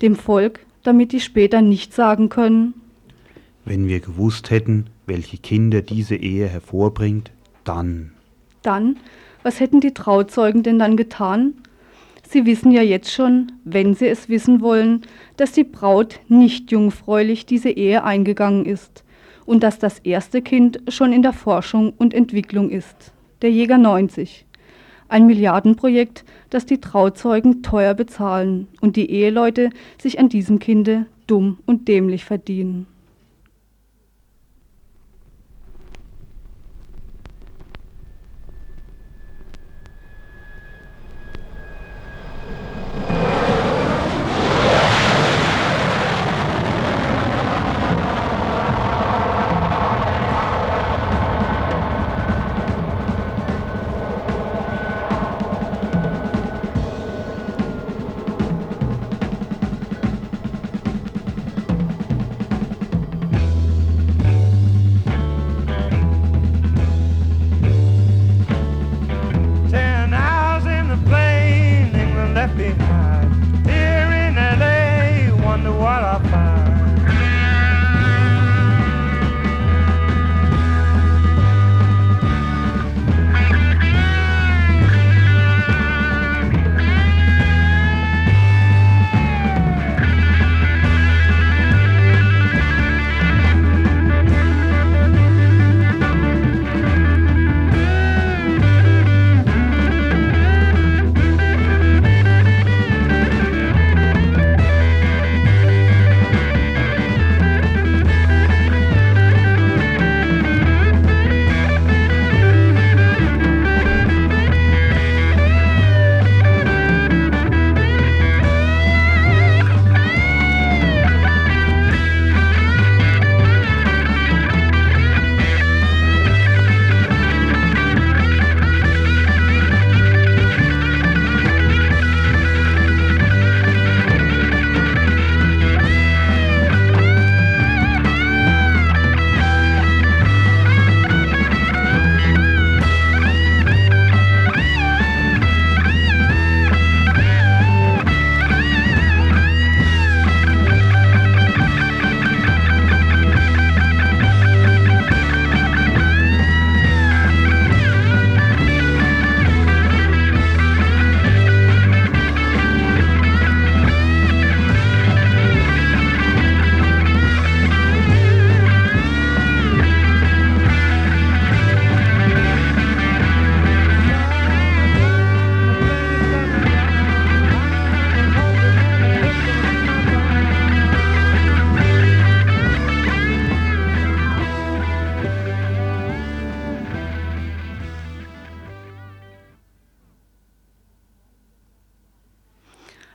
dem 0.00 0.14
Volk, 0.14 0.60
damit 0.84 1.10
die 1.10 1.18
später 1.20 1.60
nicht 1.60 1.92
sagen 1.92 2.28
können, 2.28 2.74
Wenn 3.64 3.88
wir 3.88 3.98
gewusst 3.98 4.50
hätten, 4.50 4.86
welche 5.06 5.38
Kinder 5.38 5.82
diese 5.82 6.14
Ehe 6.14 6.46
hervorbringt, 6.46 7.32
dann. 7.64 8.12
dann, 8.62 8.96
was 9.42 9.58
hätten 9.58 9.80
die 9.80 9.92
Trauzeugen 9.92 10.62
denn 10.62 10.78
dann 10.78 10.96
getan? 10.96 11.54
Sie 12.28 12.44
wissen 12.44 12.72
ja 12.72 12.82
jetzt 12.82 13.12
schon, 13.12 13.52
wenn 13.64 13.94
Sie 13.94 14.08
es 14.08 14.28
wissen 14.28 14.60
wollen, 14.60 15.02
dass 15.36 15.52
die 15.52 15.64
Braut 15.64 16.20
nicht 16.28 16.72
jungfräulich 16.72 17.46
diese 17.46 17.70
Ehe 17.70 18.02
eingegangen 18.02 18.66
ist 18.66 19.04
und 19.44 19.62
dass 19.62 19.78
das 19.78 20.00
erste 20.00 20.42
Kind 20.42 20.80
schon 20.88 21.12
in 21.12 21.22
der 21.22 21.32
Forschung 21.32 21.92
und 21.96 22.14
Entwicklung 22.14 22.70
ist. 22.70 23.12
Der 23.42 23.50
Jäger 23.50 23.78
90. 23.78 24.44
Ein 25.08 25.26
Milliardenprojekt, 25.26 26.24
das 26.50 26.66
die 26.66 26.80
Trauzeugen 26.80 27.62
teuer 27.62 27.94
bezahlen 27.94 28.66
und 28.80 28.96
die 28.96 29.08
Eheleute 29.08 29.70
sich 30.02 30.18
an 30.18 30.28
diesem 30.28 30.58
Kinde 30.58 31.06
dumm 31.28 31.58
und 31.64 31.86
dämlich 31.86 32.24
verdienen. 32.24 32.88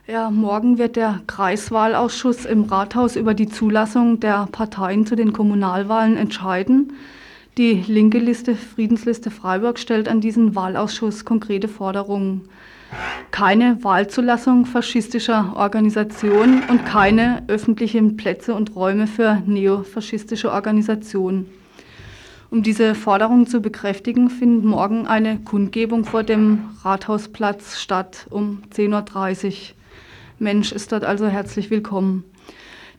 Ja, 0.08 0.32
morgen 0.32 0.78
wird 0.78 0.96
der 0.96 1.20
Kreiswahlausschuss 1.28 2.44
im 2.44 2.64
Rathaus 2.64 3.14
über 3.14 3.34
die 3.34 3.48
Zulassung 3.48 4.18
der 4.18 4.48
Parteien 4.50 5.06
zu 5.06 5.14
den 5.14 5.32
Kommunalwahlen 5.32 6.16
entscheiden. 6.16 6.94
Die 7.56 7.74
linke 7.86 8.18
Liste 8.18 8.56
Friedensliste 8.56 9.30
Freiburg 9.30 9.78
stellt 9.78 10.08
an 10.08 10.20
diesen 10.20 10.56
Wahlausschuss 10.56 11.24
konkrete 11.24 11.68
Forderungen. 11.68 12.48
Keine 13.30 13.78
Wahlzulassung 13.84 14.66
faschistischer 14.66 15.52
Organisationen 15.54 16.64
und 16.68 16.84
keine 16.84 17.44
öffentlichen 17.46 18.16
Plätze 18.16 18.56
und 18.56 18.74
Räume 18.74 19.06
für 19.06 19.40
neofaschistische 19.46 20.50
Organisationen. 20.50 21.46
Um 22.50 22.64
diese 22.64 22.96
Forderung 22.96 23.46
zu 23.46 23.60
bekräftigen, 23.60 24.30
findet 24.30 24.64
morgen 24.64 25.06
eine 25.06 25.38
Kundgebung 25.38 26.04
vor 26.04 26.24
dem 26.24 26.70
Rathausplatz 26.82 27.78
statt 27.78 28.26
um 28.30 28.62
10.30 28.74 29.46
Uhr. 29.46 29.81
Mensch 30.42 30.72
ist 30.72 30.90
dort 30.90 31.04
also 31.04 31.28
herzlich 31.28 31.70
willkommen. 31.70 32.24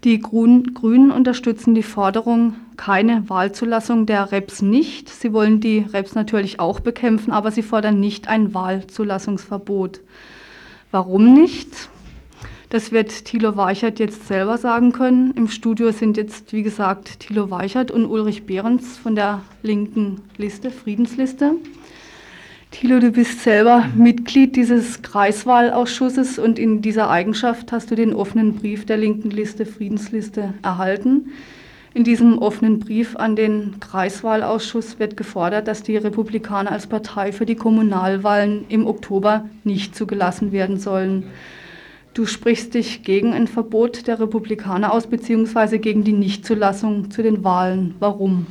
Die 0.05 0.19
Grünen 0.19 1.11
unterstützen 1.11 1.75
die 1.75 1.83
Forderung, 1.83 2.55
keine 2.77 3.29
Wahlzulassung 3.29 4.05
der 4.05 4.31
REPS 4.31 4.61
nicht. 4.61 5.09
Sie 5.09 5.33
wollen 5.33 5.59
die 5.59 5.79
REPS 5.79 6.15
natürlich 6.15 6.59
auch 6.61 6.79
bekämpfen, 6.79 7.31
aber 7.31 7.51
sie 7.51 7.61
fordern 7.61 7.99
nicht 7.99 8.29
ein 8.29 8.53
Wahlzulassungsverbot. 8.53 9.99
Warum 10.89 11.33
nicht? 11.33 11.89
Das 12.69 12.91
wird 12.93 13.25
Thilo 13.25 13.57
Weichert 13.57 13.99
jetzt 13.99 14.27
selber 14.27 14.57
sagen 14.57 14.93
können. 14.93 15.31
Im 15.35 15.49
Studio 15.49 15.91
sind 15.91 16.15
jetzt, 16.15 16.53
wie 16.53 16.63
gesagt, 16.63 17.19
Thilo 17.19 17.51
Weichert 17.51 17.91
und 17.91 18.05
Ulrich 18.05 18.45
Behrens 18.45 18.97
von 18.97 19.15
der 19.15 19.41
linken 19.61 20.21
Liste, 20.37 20.71
Friedensliste. 20.71 21.55
Thilo, 22.73 22.99
du 22.99 23.11
bist 23.11 23.41
selber 23.41 23.85
Mitglied 23.95 24.55
dieses 24.55 25.03
Kreiswahlausschusses 25.03 26.39
und 26.39 26.57
in 26.57 26.81
dieser 26.81 27.07
Eigenschaft 27.07 27.71
hast 27.71 27.91
du 27.91 27.95
den 27.95 28.15
offenen 28.15 28.55
Brief 28.55 28.83
der 28.87 28.97
linken 28.97 29.29
Liste, 29.29 29.67
Friedensliste, 29.67 30.55
erhalten. 30.63 31.29
In 31.93 32.03
diesem 32.03 32.39
offenen 32.39 32.79
Brief 32.79 33.15
an 33.15 33.35
den 33.35 33.79
Kreiswahlausschuss 33.79 34.97
wird 34.97 35.15
gefordert, 35.17 35.67
dass 35.67 35.83
die 35.83 35.97
Republikaner 35.97 36.71
als 36.71 36.87
Partei 36.87 37.31
für 37.31 37.45
die 37.45 37.55
Kommunalwahlen 37.55 38.65
im 38.69 38.87
Oktober 38.87 39.47
nicht 39.63 39.95
zugelassen 39.95 40.51
werden 40.51 40.79
sollen. 40.79 41.25
Du 42.15 42.25
sprichst 42.25 42.73
dich 42.73 43.03
gegen 43.03 43.33
ein 43.33 43.47
Verbot 43.47 44.07
der 44.07 44.19
Republikaner 44.19 44.93
aus, 44.93 45.05
beziehungsweise 45.05 45.77
gegen 45.77 46.03
die 46.03 46.11
Nichtzulassung 46.11 47.11
zu 47.11 47.21
den 47.21 47.43
Wahlen. 47.43 47.93
Warum? 47.99 48.47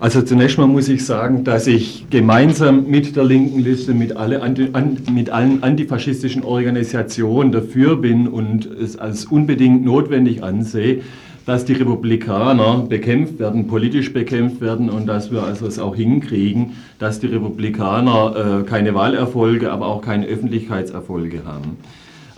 Also 0.00 0.22
zunächst 0.22 0.56
mal 0.56 0.66
muss 0.66 0.88
ich 0.88 1.04
sagen, 1.04 1.44
dass 1.44 1.66
ich 1.66 2.06
gemeinsam 2.08 2.86
mit 2.86 3.16
der 3.16 3.24
linken 3.24 3.60
Liste, 3.60 3.92
mit, 3.92 4.16
alle 4.16 4.40
an, 4.40 4.96
mit 5.12 5.28
allen 5.28 5.62
antifaschistischen 5.62 6.42
Organisationen 6.42 7.52
dafür 7.52 7.96
bin 7.96 8.26
und 8.26 8.64
es 8.64 8.96
als 8.96 9.26
unbedingt 9.26 9.84
notwendig 9.84 10.42
ansehe, 10.42 11.02
dass 11.44 11.66
die 11.66 11.74
Republikaner 11.74 12.86
bekämpft 12.88 13.38
werden, 13.38 13.66
politisch 13.66 14.14
bekämpft 14.14 14.62
werden 14.62 14.88
und 14.88 15.06
dass 15.06 15.30
wir 15.30 15.42
also 15.42 15.66
es 15.66 15.78
auch 15.78 15.94
hinkriegen, 15.94 16.76
dass 16.98 17.20
die 17.20 17.26
Republikaner 17.26 18.62
äh, 18.62 18.64
keine 18.64 18.94
Wahlerfolge, 18.94 19.70
aber 19.70 19.86
auch 19.86 20.00
keine 20.00 20.26
Öffentlichkeitserfolge 20.26 21.44
haben. 21.44 21.76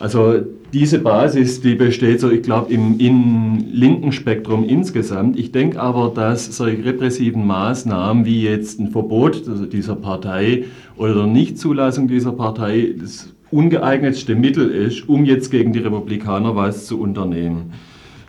Also 0.03 0.35
diese 0.73 0.99
Basis, 0.99 1.61
die 1.61 1.77
besteht 1.77 2.19
so, 2.19 2.29
ich 2.29 2.43
glaube, 2.43 2.73
im, 2.73 2.99
im 2.99 3.65
linken 3.73 4.11
Spektrum 4.11 4.65
insgesamt. 4.69 5.39
Ich 5.39 5.53
denke 5.53 5.81
aber, 5.81 6.11
dass 6.13 6.57
solche 6.57 6.85
repressiven 6.85 7.47
Maßnahmen 7.47 8.25
wie 8.25 8.43
jetzt 8.43 8.81
ein 8.81 8.91
Verbot 8.91 9.45
dieser 9.73 9.95
Partei 9.95 10.65
oder 10.97 11.29
Nichtzulassung 11.29 12.09
dieser 12.09 12.33
Partei 12.33 12.97
das 13.01 13.33
ungeeignetste 13.53 14.35
Mittel 14.35 14.71
ist, 14.73 15.09
um 15.09 15.25
jetzt 15.25 15.53
gegen 15.53 15.73
die 15.73 15.79
Republikaner 15.79 16.57
was 16.57 16.87
zu 16.87 16.99
unternehmen. 16.99 17.73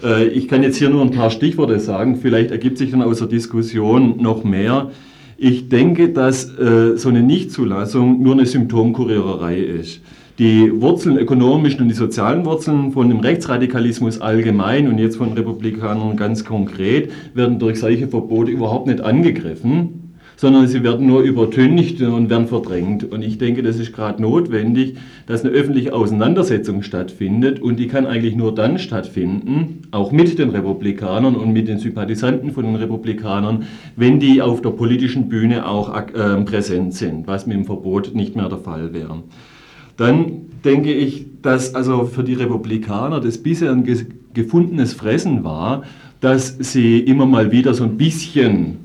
Äh, 0.03 0.27
ich 0.27 0.47
kann 0.47 0.61
jetzt 0.61 0.77
hier 0.77 0.91
nur 0.91 1.01
ein 1.01 1.09
paar 1.09 1.31
Stichworte 1.31 1.79
sagen, 1.79 2.17
vielleicht 2.17 2.51
ergibt 2.51 2.77
sich 2.77 2.91
dann 2.91 3.01
aus 3.01 3.17
der 3.17 3.27
Diskussion 3.29 4.21
noch 4.21 4.43
mehr. 4.43 4.91
Ich 5.39 5.69
denke, 5.69 6.09
dass 6.09 6.55
äh, 6.55 6.97
so 6.97 7.09
eine 7.09 7.23
Nichtzulassung 7.23 8.21
nur 8.21 8.33
eine 8.33 8.45
Symptomkuriererei 8.45 9.57
ist 9.57 10.01
die 10.39 10.81
Wurzeln, 10.81 11.17
ökonomischen 11.17 11.81
und 11.81 11.89
die 11.89 11.93
sozialen 11.93 12.45
Wurzeln 12.45 12.91
von 12.91 13.07
dem 13.07 13.19
Rechtsradikalismus 13.19 14.19
allgemein 14.19 14.87
und 14.87 14.97
jetzt 14.97 15.17
von 15.17 15.33
Republikanern 15.33 16.17
ganz 16.17 16.43
konkret 16.43 17.11
werden 17.35 17.59
durch 17.59 17.79
solche 17.79 18.07
Verbote 18.07 18.51
überhaupt 18.51 18.87
nicht 18.87 19.01
angegriffen, 19.01 20.03
sondern 20.35 20.67
sie 20.67 20.83
werden 20.83 21.05
nur 21.05 21.21
übertüncht 21.21 22.01
und 22.01 22.31
werden 22.31 22.47
verdrängt. 22.47 23.03
Und 23.03 23.21
ich 23.21 23.37
denke, 23.37 23.61
das 23.61 23.77
ist 23.77 23.93
gerade 23.93 24.21
notwendig, 24.23 24.95
dass 25.27 25.45
eine 25.45 25.53
öffentliche 25.53 25.93
Auseinandersetzung 25.93 26.81
stattfindet 26.81 27.61
und 27.61 27.77
die 27.77 27.87
kann 27.87 28.07
eigentlich 28.07 28.35
nur 28.35 28.55
dann 28.55 28.79
stattfinden, 28.79 29.83
auch 29.91 30.11
mit 30.11 30.39
den 30.39 30.49
Republikanern 30.49 31.35
und 31.35 31.53
mit 31.53 31.67
den 31.67 31.77
Sympathisanten 31.77 32.51
von 32.51 32.65
den 32.65 32.75
Republikanern, 32.75 33.65
wenn 33.95 34.19
die 34.19 34.41
auf 34.41 34.61
der 34.63 34.71
politischen 34.71 35.29
Bühne 35.29 35.67
auch 35.67 35.95
äh, 35.95 36.41
präsent 36.41 36.95
sind, 36.95 37.27
was 37.27 37.45
mit 37.45 37.55
dem 37.55 37.65
Verbot 37.65 38.15
nicht 38.15 38.35
mehr 38.35 38.49
der 38.49 38.57
Fall 38.57 38.93
wäre. 38.93 39.21
Dann 39.97 40.43
denke 40.63 40.93
ich, 40.93 41.25
dass 41.41 41.75
also 41.75 42.05
für 42.05 42.23
die 42.23 42.33
Republikaner 42.33 43.19
das 43.19 43.37
bisher 43.37 43.71
ein 43.71 43.85
gefundenes 44.33 44.93
Fressen 44.93 45.43
war, 45.43 45.83
dass 46.19 46.57
sie 46.59 46.99
immer 46.99 47.25
mal 47.25 47.51
wieder 47.51 47.73
so 47.73 47.83
ein 47.83 47.97
bisschen 47.97 48.82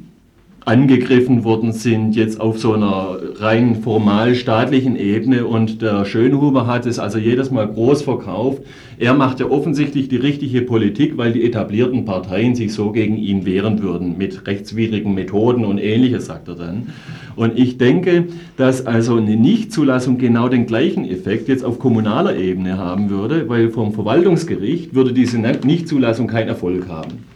angegriffen 0.69 1.45
worden 1.45 1.73
sind, 1.73 2.15
jetzt 2.15 2.43
auf 2.43 2.59
so 2.59 2.75
einer 2.75 3.19
rein 3.37 3.77
formal 3.77 4.35
staatlichen 4.35 4.97
Ebene. 4.97 5.47
Und 5.47 5.81
der 5.81 6.05
Schönhuber 6.05 6.67
hat 6.67 6.85
es 6.85 6.99
also 6.99 7.17
jedes 7.17 7.51
Mal 7.51 7.67
groß 7.67 8.03
verkauft. 8.03 8.63
Er 8.99 9.15
macht 9.15 9.41
ja 9.41 9.47
offensichtlich 9.47 10.09
die 10.09 10.17
richtige 10.17 10.61
Politik, 10.61 11.17
weil 11.17 11.33
die 11.33 11.45
etablierten 11.45 12.05
Parteien 12.05 12.55
sich 12.55 12.75
so 12.75 12.93
gegen 12.93 13.17
ihn 13.17 13.47
wehren 13.47 13.83
würden, 13.83 14.19
mit 14.19 14.47
rechtswidrigen 14.47 15.15
Methoden 15.15 15.65
und 15.65 15.79
ähnliches, 15.79 16.27
sagt 16.27 16.49
er 16.49 16.57
dann. 16.57 16.89
Und 17.35 17.59
ich 17.59 17.79
denke, 17.79 18.27
dass 18.59 18.85
also 18.85 19.17
eine 19.17 19.37
Nichtzulassung 19.37 20.19
genau 20.19 20.51
den 20.51 20.67
gleichen 20.67 21.09
Effekt 21.09 21.49
jetzt 21.49 21.65
auf 21.65 21.79
kommunaler 21.79 22.37
Ebene 22.37 22.77
haben 22.77 23.09
würde, 23.09 23.49
weil 23.49 23.71
vom 23.71 23.95
Verwaltungsgericht 23.95 24.95
würde 24.95 25.15
diese 25.15 25.39
Nichtzulassung 25.39 26.27
keinen 26.27 26.49
Erfolg 26.49 26.89
haben. 26.89 27.28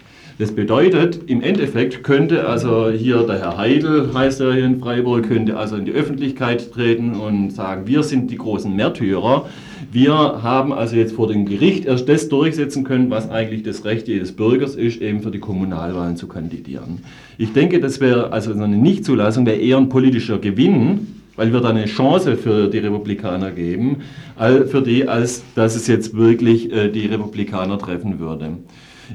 Das 0.42 0.50
bedeutet, 0.50 1.20
im 1.26 1.40
Endeffekt 1.40 2.02
könnte 2.02 2.48
also 2.48 2.90
hier 2.90 3.18
der 3.18 3.38
Herr 3.38 3.58
Heidel, 3.58 4.12
heißt 4.12 4.40
er 4.40 4.54
hier 4.54 4.64
in 4.64 4.80
Freiburg, 4.80 5.28
könnte 5.28 5.56
also 5.56 5.76
in 5.76 5.84
die 5.84 5.92
Öffentlichkeit 5.92 6.72
treten 6.72 7.14
und 7.14 7.52
sagen, 7.52 7.86
wir 7.86 8.02
sind 8.02 8.28
die 8.28 8.38
großen 8.38 8.74
Märtyrer. 8.74 9.46
Wir 9.92 10.12
haben 10.12 10.72
also 10.72 10.96
jetzt 10.96 11.14
vor 11.14 11.28
dem 11.28 11.46
Gericht 11.46 11.84
erst 11.84 12.08
das 12.08 12.28
durchsetzen 12.28 12.82
können, 12.82 13.08
was 13.08 13.30
eigentlich 13.30 13.62
das 13.62 13.84
Recht 13.84 14.08
jedes 14.08 14.32
Bürgers 14.32 14.74
ist, 14.74 15.00
eben 15.00 15.22
für 15.22 15.30
die 15.30 15.38
Kommunalwahlen 15.38 16.16
zu 16.16 16.26
kandidieren. 16.26 17.04
Ich 17.38 17.52
denke, 17.52 17.78
das 17.78 18.00
wäre 18.00 18.32
also 18.32 18.52
eine 18.52 18.66
Nichtzulassung, 18.66 19.46
wäre 19.46 19.58
eher 19.58 19.76
ein 19.76 19.90
politischer 19.90 20.40
Gewinn, 20.40 21.06
weil 21.36 21.52
wir 21.52 21.60
da 21.60 21.68
eine 21.68 21.84
Chance 21.84 22.36
für 22.36 22.66
die 22.66 22.78
Republikaner 22.78 23.52
geben, 23.52 23.98
für 24.36 24.82
die, 24.82 25.06
als 25.06 25.44
dass 25.54 25.76
es 25.76 25.86
jetzt 25.86 26.16
wirklich 26.16 26.72
äh, 26.72 26.88
die 26.88 27.06
Republikaner 27.06 27.78
treffen 27.78 28.18
würde. 28.18 28.56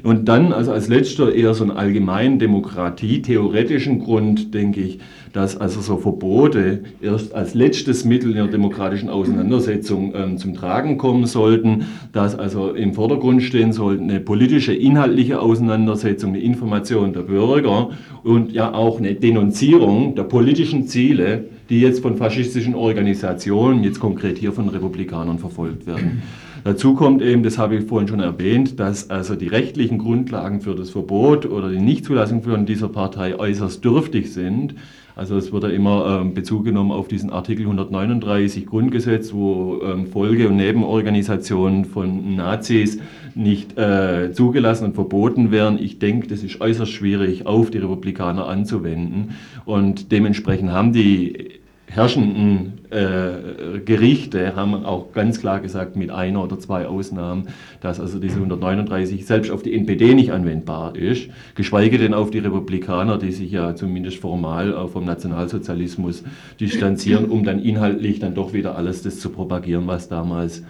Und 0.02 0.28
dann, 0.28 0.52
also 0.52 0.72
als 0.72 0.88
letzter 0.88 1.34
eher 1.34 1.54
so 1.54 1.64
einen 1.64 1.76
allgemeinen 1.76 2.38
Demokratie-theoretischen 2.38 4.00
Grund, 4.00 4.54
denke 4.54 4.80
ich, 4.80 4.98
dass 5.32 5.56
also 5.56 5.80
so 5.80 5.96
Verbote 5.98 6.84
erst 7.00 7.34
als 7.34 7.54
letztes 7.54 8.04
Mittel 8.04 8.30
in 8.30 8.36
der 8.36 8.46
demokratischen 8.46 9.08
Auseinandersetzung 9.08 10.12
ähm, 10.14 10.38
zum 10.38 10.54
Tragen 10.54 10.98
kommen 10.98 11.26
sollten, 11.26 11.86
dass 12.12 12.38
also 12.38 12.70
im 12.70 12.94
Vordergrund 12.94 13.42
stehen 13.42 13.72
sollte 13.72 14.02
eine 14.02 14.20
politische, 14.20 14.74
inhaltliche 14.74 15.40
Auseinandersetzung, 15.40 16.30
eine 16.30 16.40
Information 16.40 17.12
der 17.12 17.20
Bürger 17.20 17.90
und 18.22 18.52
ja 18.52 18.72
auch 18.72 18.98
eine 18.98 19.14
Denunzierung 19.14 20.14
der 20.14 20.24
politischen 20.24 20.86
Ziele, 20.86 21.44
die 21.68 21.80
jetzt 21.80 22.00
von 22.00 22.16
faschistischen 22.16 22.74
Organisationen, 22.74 23.84
jetzt 23.84 24.00
konkret 24.00 24.38
hier 24.38 24.52
von 24.52 24.68
Republikanern 24.68 25.38
verfolgt 25.38 25.86
werden. 25.86 26.22
Dazu 26.68 26.92
kommt 26.92 27.22
eben, 27.22 27.42
das 27.42 27.56
habe 27.56 27.76
ich 27.76 27.86
vorhin 27.86 28.08
schon 28.08 28.20
erwähnt, 28.20 28.78
dass 28.78 29.08
also 29.08 29.36
die 29.36 29.48
rechtlichen 29.48 29.96
Grundlagen 29.96 30.60
für 30.60 30.74
das 30.74 30.90
Verbot 30.90 31.46
oder 31.46 31.70
die 31.70 31.80
Nichtzulassung 31.80 32.42
von 32.42 32.66
dieser 32.66 32.90
Partei 32.90 33.38
äußerst 33.38 33.82
dürftig 33.82 34.34
sind. 34.34 34.74
Also 35.16 35.38
es 35.38 35.50
wird 35.50 35.62
ja 35.62 35.70
immer 35.70 36.20
ähm, 36.20 36.34
Bezug 36.34 36.66
genommen 36.66 36.92
auf 36.92 37.08
diesen 37.08 37.30
Artikel 37.30 37.62
139 37.62 38.66
Grundgesetz, 38.66 39.32
wo 39.32 39.80
ähm, 39.82 40.08
Folge- 40.08 40.46
und 40.46 40.56
Nebenorganisationen 40.56 41.86
von 41.86 42.36
Nazis 42.36 42.98
nicht 43.34 43.78
äh, 43.78 44.32
zugelassen 44.34 44.84
und 44.84 44.94
verboten 44.94 45.50
werden. 45.50 45.78
Ich 45.82 45.98
denke, 45.98 46.28
das 46.28 46.42
ist 46.42 46.60
äußerst 46.60 46.92
schwierig 46.92 47.46
auf 47.46 47.70
die 47.70 47.78
Republikaner 47.78 48.46
anzuwenden. 48.46 49.30
Und 49.64 50.12
dementsprechend 50.12 50.70
haben 50.70 50.92
die 50.92 51.60
herrschenden 51.90 52.78
äh, 52.90 53.80
Gerichte 53.84 54.54
haben 54.54 54.74
auch 54.84 55.12
ganz 55.12 55.40
klar 55.40 55.60
gesagt, 55.60 55.96
mit 55.96 56.10
einer 56.10 56.42
oder 56.44 56.58
zwei 56.58 56.86
Ausnahmen, 56.86 57.48
dass 57.80 57.98
also 57.98 58.18
diese 58.18 58.36
139 58.36 59.26
selbst 59.26 59.50
auf 59.50 59.62
die 59.62 59.74
NPD 59.74 60.14
nicht 60.14 60.32
anwendbar 60.32 60.96
ist, 60.96 61.30
geschweige 61.54 61.98
denn 61.98 62.14
auf 62.14 62.30
die 62.30 62.38
Republikaner, 62.38 63.18
die 63.18 63.32
sich 63.32 63.50
ja 63.50 63.74
zumindest 63.74 64.18
formal 64.18 64.88
vom 64.88 65.04
Nationalsozialismus 65.04 66.24
distanzieren, 66.60 67.26
um 67.26 67.44
dann 67.44 67.60
inhaltlich 67.60 68.20
dann 68.20 68.34
doch 68.34 68.52
wieder 68.52 68.76
alles 68.76 69.02
das 69.02 69.18
zu 69.18 69.30
propagieren, 69.30 69.86
was 69.86 70.08
damals 70.08 70.62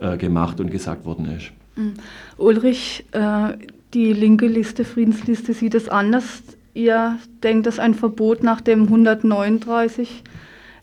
äh, 0.00 0.16
gemacht 0.16 0.60
und 0.60 0.70
gesagt 0.70 1.04
worden 1.04 1.26
ist. 1.36 1.52
Mhm. 1.76 1.94
Ulrich, 2.36 3.04
äh, 3.12 3.54
die 3.92 4.12
linke 4.12 4.46
Liste, 4.46 4.84
Friedensliste, 4.84 5.54
sieht 5.54 5.74
es 5.74 5.88
anders. 5.88 6.42
Ihr 6.74 7.18
denkt, 7.42 7.66
dass 7.66 7.78
ein 7.78 7.94
Verbot 7.94 8.42
nach 8.42 8.60
dem 8.60 8.82
139 8.82 10.24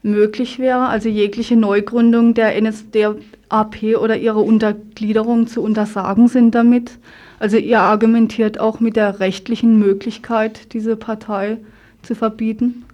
möglich 0.04 0.60
wäre, 0.60 0.88
also 0.88 1.10
jegliche 1.10 1.56
Neugründung 1.56 2.34
der 2.34 2.60
NSDAP 2.60 3.84
oder 4.00 4.18
ihre 4.18 4.40
Untergliederung 4.40 5.48
zu 5.48 5.62
untersagen 5.62 6.28
sind 6.28 6.56
damit. 6.56 6.98
Also 7.40 7.58
ihr 7.58 7.82
argumentiert 7.82 8.60
auch 8.60 8.80
mit 8.80 8.96
der 8.96 9.20
rechtlichen 9.20 9.80
Möglichkeit, 9.80 10.74
diese 10.74 10.96
Partei 10.96 11.58
zu 12.02 12.16
verbieten? 12.16 12.86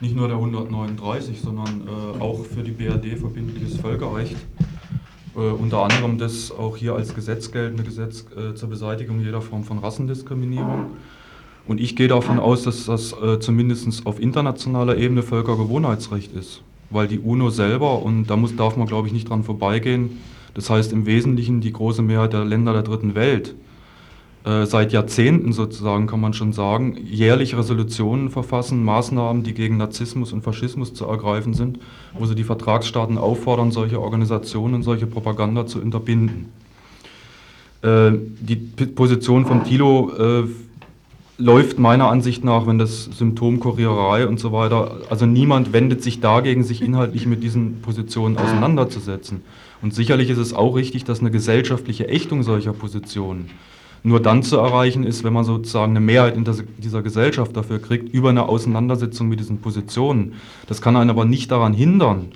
Nicht 0.00 0.14
nur 0.14 0.28
der 0.28 0.36
139, 0.36 1.40
sondern 1.40 1.82
äh, 1.86 2.20
auch 2.20 2.44
für 2.44 2.62
die 2.62 2.70
BRD 2.70 3.18
verbindliches 3.18 3.78
Völkerrecht. 3.78 4.36
Äh, 5.34 5.40
unter 5.40 5.82
anderem 5.82 6.18
das 6.18 6.52
auch 6.52 6.76
hier 6.76 6.94
als 6.94 7.14
Gesetz 7.14 7.50
geltende 7.50 7.82
Gesetz 7.82 8.24
äh, 8.36 8.54
zur 8.54 8.68
Beseitigung 8.68 9.20
jeder 9.20 9.40
Form 9.40 9.64
von 9.64 9.78
Rassendiskriminierung. 9.78 10.96
Und 11.68 11.80
ich 11.80 11.94
gehe 11.94 12.08
davon 12.08 12.40
aus, 12.40 12.62
dass 12.62 12.86
das 12.86 13.12
äh, 13.12 13.38
zumindest 13.38 14.06
auf 14.06 14.20
internationaler 14.20 14.96
Ebene 14.96 15.22
Völkergewohnheitsrecht 15.22 16.34
ist. 16.34 16.62
Weil 16.88 17.06
die 17.06 17.18
UNO 17.18 17.50
selber, 17.50 18.02
und 18.02 18.26
da 18.26 18.36
muss, 18.36 18.56
darf 18.56 18.78
man 18.78 18.88
glaube 18.88 19.06
ich 19.06 19.12
nicht 19.12 19.28
dran 19.28 19.44
vorbeigehen, 19.44 20.18
das 20.54 20.70
heißt 20.70 20.94
im 20.94 21.04
Wesentlichen 21.04 21.60
die 21.60 21.70
große 21.70 22.00
Mehrheit 22.00 22.32
der 22.32 22.46
Länder 22.46 22.72
der 22.72 22.82
dritten 22.82 23.14
Welt, 23.14 23.54
äh, 24.44 24.64
seit 24.64 24.94
Jahrzehnten 24.94 25.52
sozusagen 25.52 26.06
kann 26.06 26.22
man 26.22 26.32
schon 26.32 26.54
sagen, 26.54 26.96
jährlich 27.04 27.54
Resolutionen 27.54 28.30
verfassen, 28.30 28.82
Maßnahmen, 28.82 29.42
die 29.42 29.52
gegen 29.52 29.76
Narzissmus 29.76 30.32
und 30.32 30.40
Faschismus 30.40 30.94
zu 30.94 31.04
ergreifen 31.04 31.52
sind, 31.52 31.80
wo 32.14 32.24
sie 32.24 32.34
die 32.34 32.44
Vertragsstaaten 32.44 33.18
auffordern, 33.18 33.72
solche 33.72 34.00
Organisationen, 34.00 34.82
solche 34.82 35.06
Propaganda 35.06 35.66
zu 35.66 35.82
unterbinden. 35.82 36.46
Äh, 37.82 38.12
die 38.40 38.56
Position 38.56 39.44
von 39.44 39.64
Thilo 39.64 40.12
äh, 40.16 40.44
läuft 41.38 41.78
meiner 41.78 42.08
Ansicht 42.08 42.44
nach, 42.44 42.66
wenn 42.66 42.78
das 42.78 43.04
Symptom 43.04 43.60
Kuriererei 43.60 44.26
und 44.26 44.40
so 44.40 44.50
weiter, 44.52 45.02
also 45.08 45.24
niemand 45.24 45.72
wendet 45.72 46.02
sich 46.02 46.20
dagegen, 46.20 46.64
sich 46.64 46.82
inhaltlich 46.82 47.26
mit 47.26 47.44
diesen 47.44 47.80
Positionen 47.80 48.36
auseinanderzusetzen. 48.36 49.42
Und 49.80 49.94
sicherlich 49.94 50.30
ist 50.30 50.38
es 50.38 50.52
auch 50.52 50.74
richtig, 50.74 51.04
dass 51.04 51.20
eine 51.20 51.30
gesellschaftliche 51.30 52.08
Ächtung 52.08 52.42
solcher 52.42 52.72
Positionen 52.72 53.50
nur 54.02 54.20
dann 54.20 54.42
zu 54.42 54.56
erreichen 54.56 55.04
ist, 55.04 55.24
wenn 55.24 55.32
man 55.32 55.44
sozusagen 55.44 55.92
eine 55.92 56.00
Mehrheit 56.00 56.36
in 56.36 56.44
dieser 56.78 57.02
Gesellschaft 57.02 57.56
dafür 57.56 57.80
kriegt, 57.80 58.12
über 58.12 58.30
eine 58.30 58.48
Auseinandersetzung 58.48 59.28
mit 59.28 59.40
diesen 59.40 59.60
Positionen. 59.60 60.34
Das 60.66 60.80
kann 60.80 60.96
einen 60.96 61.10
aber 61.10 61.24
nicht 61.24 61.50
daran 61.50 61.72
hindern, 61.72 62.26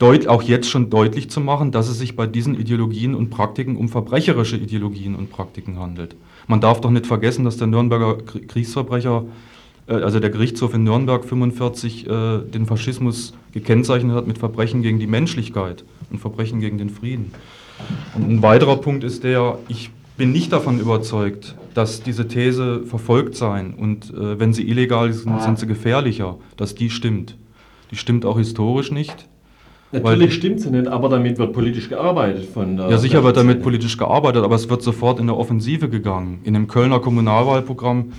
auch 0.00 0.42
jetzt 0.42 0.70
schon 0.70 0.90
deutlich 0.90 1.30
zu 1.30 1.40
machen, 1.40 1.72
dass 1.72 1.88
es 1.88 1.98
sich 1.98 2.16
bei 2.16 2.26
diesen 2.26 2.58
Ideologien 2.58 3.14
und 3.14 3.30
Praktiken 3.30 3.76
um 3.76 3.88
verbrecherische 3.88 4.56
Ideologien 4.56 5.14
und 5.14 5.30
Praktiken 5.30 5.78
handelt. 5.78 6.16
Man 6.48 6.60
darf 6.60 6.80
doch 6.80 6.90
nicht 6.90 7.06
vergessen, 7.06 7.44
dass 7.44 7.58
der 7.58 7.66
Nürnberger 7.66 8.16
Kriegsverbrecher, 8.48 9.24
äh, 9.86 9.92
also 9.92 10.18
der 10.18 10.30
Gerichtshof 10.30 10.74
in 10.74 10.82
Nürnberg 10.82 11.24
45 11.24 12.06
äh, 12.06 12.38
den 12.38 12.66
Faschismus 12.66 13.34
gekennzeichnet 13.52 14.16
hat 14.16 14.26
mit 14.26 14.38
Verbrechen 14.38 14.82
gegen 14.82 14.98
die 14.98 15.06
Menschlichkeit 15.06 15.84
und 16.10 16.18
Verbrechen 16.18 16.60
gegen 16.60 16.78
den 16.78 16.90
Frieden. 16.90 17.32
Und 18.14 18.28
ein 18.28 18.42
weiterer 18.42 18.78
Punkt 18.78 19.04
ist 19.04 19.22
der, 19.24 19.58
ich 19.68 19.90
bin 20.16 20.32
nicht 20.32 20.52
davon 20.52 20.80
überzeugt, 20.80 21.54
dass 21.74 22.02
diese 22.02 22.26
These 22.26 22.82
verfolgt 22.84 23.36
sein 23.36 23.74
und 23.74 24.10
äh, 24.10 24.40
wenn 24.40 24.52
sie 24.52 24.68
illegal 24.68 25.12
sind, 25.12 25.40
sind 25.42 25.58
sie 25.58 25.66
gefährlicher, 25.66 26.38
dass 26.56 26.74
die 26.74 26.90
stimmt. 26.90 27.36
Die 27.90 27.96
stimmt 27.96 28.24
auch 28.24 28.38
historisch 28.38 28.90
nicht. 28.90 29.28
Natürlich 29.90 30.34
stimmt 30.34 30.60
sie 30.60 30.70
nicht, 30.70 30.86
aber 30.86 31.08
damit 31.08 31.38
wird 31.38 31.52
politisch 31.52 31.88
gearbeitet 31.88 32.44
von 32.44 32.76
der. 32.76 32.90
Ja, 32.90 32.98
sicher 32.98 33.24
wird 33.24 33.36
damit 33.36 33.62
politisch 33.62 33.96
gearbeitet, 33.96 34.44
aber 34.44 34.54
es 34.54 34.68
wird 34.68 34.82
sofort 34.82 35.18
in 35.18 35.26
der 35.26 35.36
Offensive 35.36 35.88
gegangen. 35.88 36.40
In 36.44 36.54
dem 36.54 36.68
Kölner 36.68 37.00
Kommunalwahlprogramm 37.00 38.12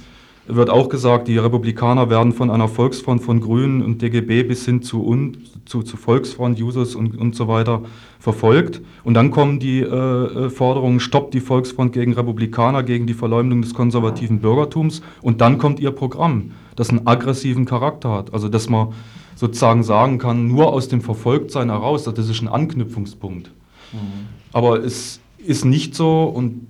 wird 0.50 0.70
auch 0.70 0.90
gesagt, 0.90 1.28
die 1.28 1.38
Republikaner 1.38 2.10
werden 2.10 2.34
von 2.34 2.50
einer 2.50 2.68
Volksfront 2.68 3.22
von 3.22 3.40
Grünen 3.40 3.84
und 3.84 4.02
DGB 4.02 4.44
bis 4.44 4.66
hin 4.66 4.82
zu, 4.82 5.06
un, 5.06 5.38
zu, 5.66 5.84
zu 5.84 5.96
Volksfront, 5.96 6.58
Jusos 6.58 6.96
und, 6.96 7.18
und 7.18 7.36
so 7.36 7.48
weiter 7.48 7.84
verfolgt. 8.20 8.82
Und 9.04 9.14
dann 9.14 9.32
kommen 9.32 9.60
die 9.60 9.80
äh, 9.80 9.86
äh, 9.86 10.50
Forderungen, 10.50 11.00
stoppt 11.00 11.34
die 11.34 11.40
Volksfront 11.40 11.94
gegen 11.94 12.14
Republikaner, 12.14 12.84
gegen 12.84 13.06
die 13.06 13.14
Verleumdung 13.14 13.62
des 13.62 13.74
konservativen 13.74 14.40
Bürgertums. 14.40 15.02
Und 15.22 15.40
dann 15.42 15.58
kommt 15.60 15.80
ihr 15.80 15.92
Programm, 15.92 16.52
das 16.76 16.90
einen 16.90 17.06
aggressiven 17.06 17.66
Charakter 17.66 18.10
hat. 18.10 18.34
Also 18.34 18.50
dass 18.50 18.70
man 18.70 18.90
sozusagen 19.36 19.84
sagen 19.84 20.18
kann, 20.18 20.48
nur 20.48 20.74
aus 20.74 20.90
dem 20.90 21.02
Verfolgtsein 21.02 21.70
heraus, 21.70 22.04
das 22.04 22.28
ist 22.28 22.42
ein 22.42 22.48
Anknüpfungspunkt. 22.48 23.52
Mhm. 23.94 23.98
Aber 24.52 24.84
es 24.84 25.22
ist 25.38 25.64
nicht 25.64 25.96
so 25.96 26.24
und 26.24 26.68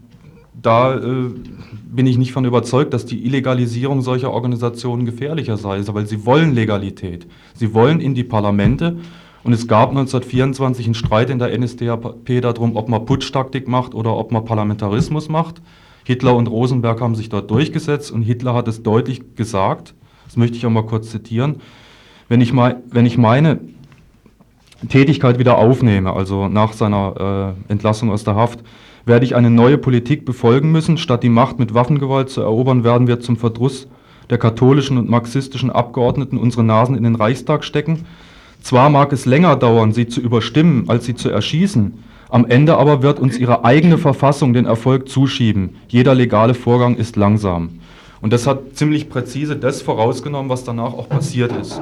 da 0.54 0.96
äh, 0.96 1.30
bin 1.90 2.08
ich 2.08 2.18
nicht 2.18 2.32
von 2.32 2.46
überzeugt, 2.46 2.94
dass 2.94 3.06
die 3.06 3.26
Illegalisierung 3.26 4.02
solcher 4.02 4.32
Organisationen 4.32 5.06
gefährlicher 5.06 5.58
sei, 5.58 5.82
weil 5.88 6.06
sie 6.06 6.26
wollen 6.26 6.54
Legalität. 6.54 7.28
Sie 7.54 7.74
wollen 7.74 8.00
in 8.02 8.16
die 8.16 8.24
Parlamente 8.24 8.98
und 9.44 9.54
es 9.54 9.68
gab 9.68 9.90
1924 9.90 10.86
einen 10.86 10.96
Streit 10.96 11.30
in 11.30 11.40
der 11.40 11.58
NSDAP 11.58 12.42
darum, 12.42 12.76
ob 12.76 12.90
man 12.90 13.06
Putschtaktik 13.06 13.68
macht 13.68 13.94
oder 13.94 14.16
ob 14.16 14.32
man 14.32 14.46
Parlamentarismus 14.46 15.30
macht. 15.30 15.62
Hitler 16.04 16.36
und 16.36 16.48
Rosenberg 16.48 17.02
haben 17.02 17.16
sich 17.16 17.30
dort 17.30 17.50
durchgesetzt 17.52 18.12
und 18.12 18.24
Hitler 18.24 18.54
hat 18.54 18.68
es 18.68 18.84
deutlich 18.84 19.36
gesagt, 19.36 19.94
das 20.26 20.38
möchte 20.38 20.58
ich 20.58 20.66
auch 20.66 20.72
mal 20.72 20.86
kurz 20.86 21.12
zitieren, 21.12 21.58
wenn 22.28 22.42
ich, 22.42 22.54
mal, 22.54 22.82
wenn 22.90 23.06
ich 23.06 23.18
meine 23.18 23.60
Tätigkeit 24.88 25.40
wieder 25.40 25.58
aufnehme, 25.58 26.14
also 26.14 26.48
nach 26.48 26.74
seiner 26.74 27.56
äh, 27.68 27.72
Entlassung 27.72 28.12
aus 28.12 28.24
der 28.24 28.36
Haft, 28.36 28.60
werde 29.10 29.26
ich 29.26 29.36
eine 29.36 29.50
neue 29.50 29.78
Politik 29.78 30.24
befolgen 30.24 30.72
müssen. 30.72 30.98
Statt 30.98 31.24
die 31.24 31.30
Macht 31.30 31.60
mit 31.60 31.74
Waffengewalt 31.74 32.30
zu 32.30 32.42
erobern, 32.42 32.86
werden 32.86 33.08
wir 33.08 33.20
zum 33.20 33.36
Verdruss 33.36 33.88
der 34.30 34.38
katholischen 34.38 34.98
und 34.98 35.10
marxistischen 35.10 35.72
Abgeordneten 35.72 36.38
unsere 36.38 36.64
Nasen 36.64 36.96
in 36.96 37.04
den 37.04 37.16
Reichstag 37.16 37.66
stecken. 37.66 38.06
Zwar 38.62 38.90
mag 38.90 39.12
es 39.12 39.26
länger 39.26 39.56
dauern, 39.56 39.92
sie 39.92 40.08
zu 40.08 40.22
überstimmen, 40.22 40.86
als 40.88 41.06
sie 41.06 41.16
zu 41.16 41.30
erschießen, 41.30 42.04
am 42.30 42.46
Ende 42.46 42.78
aber 42.78 43.02
wird 43.02 43.20
uns 43.20 43.40
ihre 43.40 43.66
eigene 43.66 43.98
Verfassung 43.98 44.54
den 44.54 44.66
Erfolg 44.66 45.10
zuschieben. 45.10 45.78
Jeder 45.88 46.14
legale 46.14 46.54
Vorgang 46.54 46.96
ist 46.96 47.16
langsam. 47.16 47.80
Und 48.22 48.32
das 48.32 48.46
hat 48.46 48.76
ziemlich 48.76 49.10
präzise 49.10 49.56
das 49.56 49.82
vorausgenommen, 49.82 50.50
was 50.50 50.64
danach 50.64 50.94
auch 50.94 51.10
passiert 51.10 51.52
ist. 51.60 51.82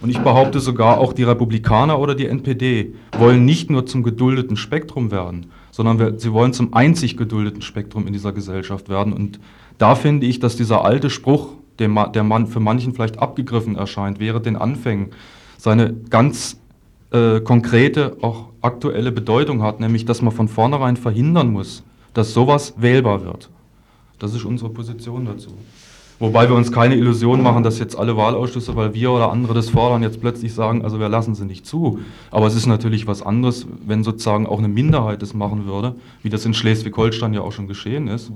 Und 0.00 0.10
ich 0.10 0.18
behaupte 0.18 0.60
sogar, 0.60 0.98
auch 0.98 1.12
die 1.12 1.24
Republikaner 1.24 1.98
oder 1.98 2.14
die 2.14 2.26
NPD 2.26 2.94
wollen 3.18 3.44
nicht 3.44 3.70
nur 3.70 3.84
zum 3.86 4.04
geduldeten 4.04 4.56
Spektrum 4.56 5.10
werden, 5.10 5.46
sondern 5.72 5.98
wir, 5.98 6.20
sie 6.20 6.32
wollen 6.32 6.52
zum 6.52 6.74
einzig 6.74 7.16
geduldeten 7.16 7.62
Spektrum 7.62 8.06
in 8.06 8.12
dieser 8.12 8.32
Gesellschaft 8.32 8.88
werden. 8.88 9.12
Und 9.12 9.40
da 9.78 9.96
finde 9.96 10.26
ich, 10.26 10.38
dass 10.38 10.54
dieser 10.54 10.84
alte 10.84 11.10
Spruch, 11.10 11.48
der, 11.80 11.88
der 12.10 12.22
man 12.22 12.46
für 12.46 12.60
manchen 12.60 12.92
vielleicht 12.92 13.18
abgegriffen 13.18 13.74
erscheint, 13.74 14.20
wäre 14.20 14.40
den 14.40 14.54
Anfängen, 14.54 15.08
seine 15.56 15.94
ganz 16.10 16.60
äh, 17.10 17.40
konkrete, 17.40 18.18
auch 18.20 18.50
aktuelle 18.60 19.10
Bedeutung 19.10 19.62
hat, 19.62 19.80
nämlich 19.80 20.04
dass 20.04 20.22
man 20.22 20.32
von 20.32 20.46
vornherein 20.46 20.96
verhindern 20.96 21.50
muss, 21.50 21.82
dass 22.14 22.34
sowas 22.34 22.74
wählbar 22.76 23.24
wird. 23.24 23.48
Das 24.18 24.34
ist 24.34 24.44
unsere 24.44 24.70
Position 24.70 25.24
dazu. 25.24 25.50
Wobei 26.22 26.48
wir 26.48 26.54
uns 26.54 26.70
keine 26.70 26.94
Illusion 26.94 27.42
machen, 27.42 27.64
dass 27.64 27.80
jetzt 27.80 27.98
alle 27.98 28.16
Wahlausschüsse, 28.16 28.76
weil 28.76 28.94
wir 28.94 29.10
oder 29.10 29.32
andere 29.32 29.54
das 29.54 29.70
fordern, 29.70 30.04
jetzt 30.04 30.20
plötzlich 30.20 30.54
sagen, 30.54 30.84
also 30.84 31.00
wir 31.00 31.08
lassen 31.08 31.34
sie 31.34 31.44
nicht 31.44 31.66
zu. 31.66 31.98
Aber 32.30 32.46
es 32.46 32.54
ist 32.54 32.66
natürlich 32.66 33.08
was 33.08 33.22
anderes, 33.22 33.66
wenn 33.84 34.04
sozusagen 34.04 34.46
auch 34.46 34.58
eine 34.58 34.68
Minderheit 34.68 35.20
das 35.20 35.34
machen 35.34 35.66
würde, 35.66 35.96
wie 36.22 36.30
das 36.30 36.46
in 36.46 36.54
Schleswig-Holstein 36.54 37.34
ja 37.34 37.40
auch 37.40 37.50
schon 37.50 37.66
geschehen 37.66 38.06
ist. 38.06 38.30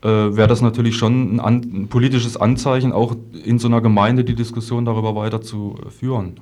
Äh, 0.00 0.06
wäre 0.08 0.48
das 0.48 0.62
natürlich 0.62 0.96
schon 0.96 1.34
ein, 1.34 1.40
an, 1.40 1.56
ein, 1.60 1.88
politisches 1.88 2.38
Anzeichen, 2.38 2.92
auch 2.92 3.16
in 3.44 3.58
so 3.58 3.68
einer 3.68 3.82
Gemeinde 3.82 4.24
die 4.24 4.34
Diskussion 4.34 4.86
darüber 4.86 5.14
weiter 5.14 5.42
zu 5.42 5.76
führen. 5.90 6.36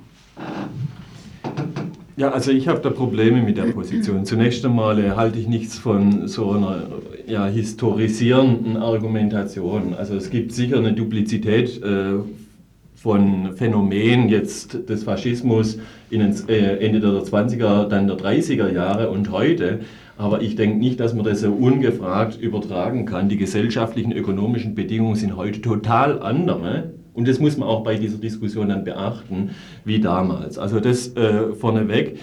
Ja, 2.17 2.31
also 2.31 2.51
ich 2.51 2.67
habe 2.67 2.81
da 2.81 2.89
Probleme 2.89 3.41
mit 3.41 3.57
der 3.57 3.65
Position. 3.65 4.25
Zunächst 4.25 4.65
einmal 4.65 4.99
äh, 4.99 5.11
halte 5.11 5.39
ich 5.39 5.47
nichts 5.47 5.77
von 5.77 6.27
so 6.27 6.51
einer 6.51 6.83
ja, 7.25 7.45
historisierenden 7.45 8.77
Argumentation. 8.77 9.93
Also 9.93 10.15
es 10.15 10.29
gibt 10.29 10.51
sicher 10.51 10.77
eine 10.77 10.93
Duplizität 10.93 11.81
äh, 11.81 12.15
von 12.95 13.53
Phänomenen 13.55 14.29
jetzt 14.29 14.89
des 14.89 15.03
Faschismus 15.05 15.79
in 16.09 16.19
den, 16.19 16.49
äh, 16.49 16.77
Ende 16.85 16.99
der 16.99 17.11
20er, 17.11 17.87
dann 17.87 18.07
der 18.07 18.17
30er 18.17 18.71
Jahre 18.71 19.09
und 19.09 19.31
heute. 19.31 19.79
Aber 20.17 20.41
ich 20.41 20.55
denke 20.55 20.77
nicht, 20.77 20.99
dass 20.99 21.13
man 21.13 21.25
das 21.25 21.41
so 21.41 21.51
ungefragt 21.51 22.39
übertragen 22.39 23.05
kann. 23.05 23.29
Die 23.29 23.37
gesellschaftlichen, 23.37 24.11
ökonomischen 24.11 24.75
Bedingungen 24.75 25.15
sind 25.15 25.35
heute 25.37 25.61
total 25.61 26.21
andere 26.21 26.91
und 27.13 27.27
das 27.27 27.39
muss 27.39 27.57
man 27.57 27.67
auch 27.67 27.83
bei 27.83 27.95
dieser 27.95 28.17
Diskussion 28.17 28.69
dann 28.69 28.83
beachten, 28.83 29.51
wie 29.85 29.99
damals. 29.99 30.57
Also 30.57 30.79
das 30.79 31.15
äh, 31.15 31.53
vorneweg. 31.53 32.17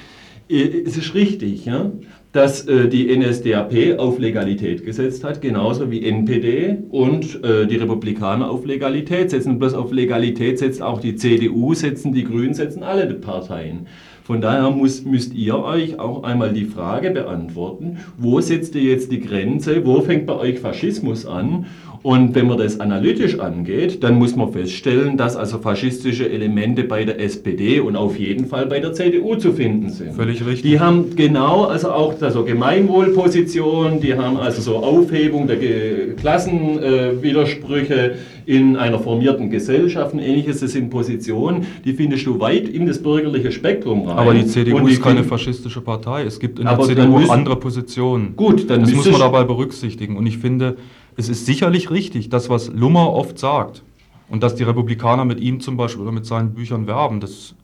Äh, 0.49 0.83
es 0.87 0.97
ist 0.97 1.15
richtig, 1.15 1.67
ja, 1.67 1.91
dass 2.33 2.67
äh, 2.67 2.89
die 2.89 3.15
NSDAP 3.17 3.99
auf 3.99 4.19
Legalität 4.19 4.85
gesetzt 4.85 5.25
hat, 5.25 5.41
genauso 5.41 5.91
wie 5.91 6.05
NPD 6.05 6.79
und 6.91 7.43
äh, 7.45 7.67
die 7.67 7.77
Republikaner 7.77 8.51
auf 8.51 8.65
Legalität 8.65 9.31
setzen. 9.31 9.53
Und 9.53 9.59
bloß 9.59 9.75
auf 9.75 9.93
Legalität 9.93 10.59
setzt 10.59 10.83
auch 10.83 11.01
die 11.01 11.17
CDU, 11.17 11.75
setzen 11.75 12.13
die 12.13 12.25
Grünen, 12.25 12.55
setzen 12.55 12.83
alle 12.83 13.07
Parteien. 13.15 13.87
Von 14.29 14.43
daher 14.43 14.71
muss, 14.71 15.07
müsst 15.07 15.33
ihr 15.33 15.59
euch 15.59 15.99
auch 15.99 16.23
einmal 16.23 16.53
die 16.53 16.67
Frage 16.67 17.13
beantworten, 17.13 17.97
wo 18.19 18.43
setzt 18.43 18.75
ihr 18.75 18.83
jetzt 18.83 19.11
die 19.11 19.21
Grenze, 19.21 19.87
wo 19.87 20.03
fängt 20.03 20.27
bei 20.27 20.35
euch 20.35 20.59
Faschismus 20.59 21.25
an 21.25 21.65
und 22.03 22.35
wenn 22.35 22.47
man 22.47 22.59
das 22.59 22.81
analytisch 22.81 23.39
angeht, 23.39 24.03
dann 24.05 24.19
muss 24.19 24.37
man 24.37 24.53
feststellen, 24.53 25.17
dass 25.17 25.37
also 25.37 25.59
faschistische 25.59 26.29
Elemente 26.29 26.85
bei 26.85 27.05
der 27.05 27.21
SPD 27.21 27.81
und 27.81 27.97
auf 27.97 28.19
jeden 28.19 28.47
Fall 28.47 28.67
bei 28.67 28.81
der 28.81 28.93
CDU 28.93 29.37
zu 29.37 29.53
finden 29.53 29.91
sind. 29.91 30.15
Völlig 30.15 30.45
richtig. 30.45 30.63
Die 30.63 30.79
haben 30.81 31.17
genau, 31.17 31.65
also 31.65 31.91
auch 31.91 32.21
also 32.21 32.45
Gemeinwohlposition, 32.45 34.01
die 34.01 34.15
haben 34.15 34.37
also 34.37 34.61
so 34.63 34.77
Aufhebung 34.77 35.47
der 35.47 35.57
Ge 35.57 36.15
Klassenwidersprüche 36.17 38.13
äh, 38.13 38.17
in 38.47 38.77
einer 38.77 38.99
formierten 38.99 39.51
Gesellschaft 39.51 40.15
und 40.15 40.21
ähnliches. 40.21 40.61
Das 40.61 40.73
sind 40.73 40.91
Positionen, 40.91 41.67
die 41.85 41.93
findest 41.93 42.27
du 42.27 42.41
weit 42.41 42.69
in 42.69 42.87
das 42.87 43.03
bürgerliche 43.03 43.53
Spektrum 43.53 44.07
rein. 44.09 44.19
Aber 44.19 44.35
die 44.35 44.47
CDU 44.47 44.81
die 44.87 44.93
ist 44.93 45.03
keine 45.03 45.25
faschistische 45.25 45.81
Partei. 45.81 46.23
Es 46.23 46.39
gibt 46.41 46.59
in 46.59 46.65
der 46.65 46.79
CDU 46.81 47.19
müssen- 47.19 47.31
andere 47.31 47.57
Positionen. 47.57 48.35
Gut, 48.37 48.71
dann 48.71 48.81
das 48.81 48.93
muss 48.95 49.11
man 49.11 49.21
dabei 49.21 49.45
berücksichtigen. 49.45 50.17
Und 50.17 50.27
ich 50.27 50.39
finde, 50.39 50.77
es 51.19 51.29
ist 51.29 51.47
sicherlich 51.47 51.91
richtig, 51.91 52.29
das, 52.29 52.49
was 52.49 52.69
Lummer 52.69 53.13
oft 53.13 53.39
sagt, 53.39 53.83
und 54.29 54.43
dass 54.43 54.55
die 54.55 54.63
Republikaner 54.63 55.25
mit 55.25 55.41
ihm 55.41 55.61
zum 55.61 55.77
Beispiel 55.77 56.03
oder 56.03 56.13
mit 56.13 56.25
seinen 56.25 56.55
Büchern 56.55 56.87
werben, 56.87 57.19
das 57.19 57.57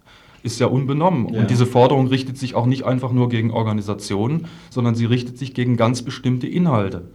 ist 0.43 0.59
ja 0.59 0.67
unbenommen. 0.67 1.33
Ja. 1.33 1.41
Und 1.41 1.51
diese 1.51 1.65
Forderung 1.65 2.09
richtet 2.09 2.37
sich 2.37 2.57
auch 2.57 2.67
nicht 2.67 2.85
einfach 2.85 3.13
nur 3.13 3.29
gegen 3.29 3.53
Organisationen, 3.53 4.47
sondern 4.71 4.97
sie 4.97 5.05
richtet 5.05 5.39
sich 5.39 5.55
gegen 5.55 5.77
ganz 5.77 6.03
bestimmte 6.03 6.49
Inhalte. 6.49 7.09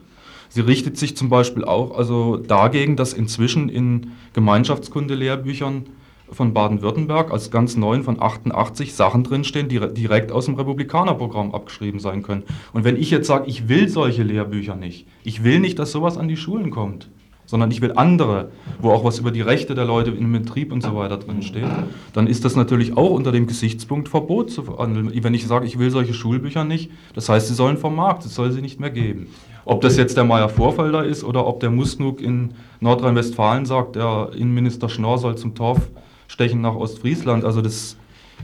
Sie 0.47 0.61
richtet 0.61 0.97
sich 0.97 1.17
zum 1.17 1.27
Beispiel 1.27 1.65
auch 1.65 1.95
also 1.95 2.37
dagegen, 2.37 2.95
dass 2.95 3.11
inzwischen 3.11 3.67
in 3.67 4.11
Gemeinschaftskunde-Lehrbüchern 4.33 5.87
von 6.31 6.53
Baden-Württemberg 6.53 7.31
als 7.31 7.51
ganz 7.51 7.75
neuen 7.75 8.03
von 8.03 8.21
88 8.21 8.93
Sachen 8.93 9.23
drinstehen, 9.23 9.67
die 9.69 9.77
re- 9.77 9.91
direkt 9.91 10.31
aus 10.31 10.45
dem 10.45 10.55
Republikanerprogramm 10.55 11.53
abgeschrieben 11.53 11.99
sein 11.99 12.23
können. 12.23 12.43
Und 12.73 12.83
wenn 12.83 12.97
ich 12.97 13.11
jetzt 13.11 13.27
sage, 13.27 13.45
ich 13.47 13.67
will 13.69 13.89
solche 13.89 14.23
Lehrbücher 14.23 14.75
nicht, 14.75 15.07
ich 15.23 15.43
will 15.43 15.59
nicht, 15.59 15.79
dass 15.79 15.91
sowas 15.91 16.17
an 16.17 16.27
die 16.27 16.37
Schulen 16.37 16.69
kommt, 16.71 17.09
sondern 17.45 17.71
ich 17.71 17.81
will 17.81 17.93
andere, 17.95 18.51
wo 18.79 18.91
auch 18.91 19.03
was 19.03 19.17
über 19.17 19.31
die 19.31 19.41
Rechte 19.41 19.73
der 19.73 19.85
Leute 19.85 20.11
im 20.11 20.31
Betrieb 20.31 20.71
und 20.71 20.83
so 20.83 20.95
weiter 20.95 21.17
drin 21.17 21.41
steht, 21.41 21.65
dann 22.13 22.27
ist 22.27 22.45
das 22.45 22.55
natürlich 22.55 22.95
auch 22.95 23.09
unter 23.09 23.31
dem 23.31 23.47
Gesichtspunkt 23.47 24.07
Verbot 24.07 24.51
zu 24.51 24.61
verhandeln. 24.61 25.11
Wenn 25.23 25.33
ich 25.33 25.47
sage, 25.47 25.65
ich 25.65 25.79
will 25.79 25.89
solche 25.89 26.13
Schulbücher 26.13 26.63
nicht, 26.63 26.91
das 27.15 27.27
heißt, 27.27 27.47
sie 27.47 27.55
sollen 27.55 27.77
vom 27.77 27.95
Markt, 27.95 28.23
es 28.23 28.35
soll 28.35 28.51
sie 28.51 28.61
nicht 28.61 28.79
mehr 28.79 28.91
geben. 28.91 29.29
Ob 29.65 29.81
das 29.81 29.97
jetzt 29.97 30.15
der 30.15 30.25
Meier 30.25 30.49
Vorfelder 30.49 31.03
ist 31.03 31.23
oder 31.23 31.47
ob 31.47 31.59
der 31.59 31.71
Musnuk 31.71 32.21
in 32.21 32.51
Nordrhein-Westfalen 32.81 33.65
sagt, 33.65 33.95
der 33.95 34.29
Innenminister 34.35 34.87
Schnorr 34.87 35.17
soll 35.17 35.35
zum 35.35 35.55
Torf 35.55 35.89
stechen 36.29 36.61
nach 36.61 36.75
Ostfriesland, 36.75 37.43
also 37.43 37.61
das 37.61 37.97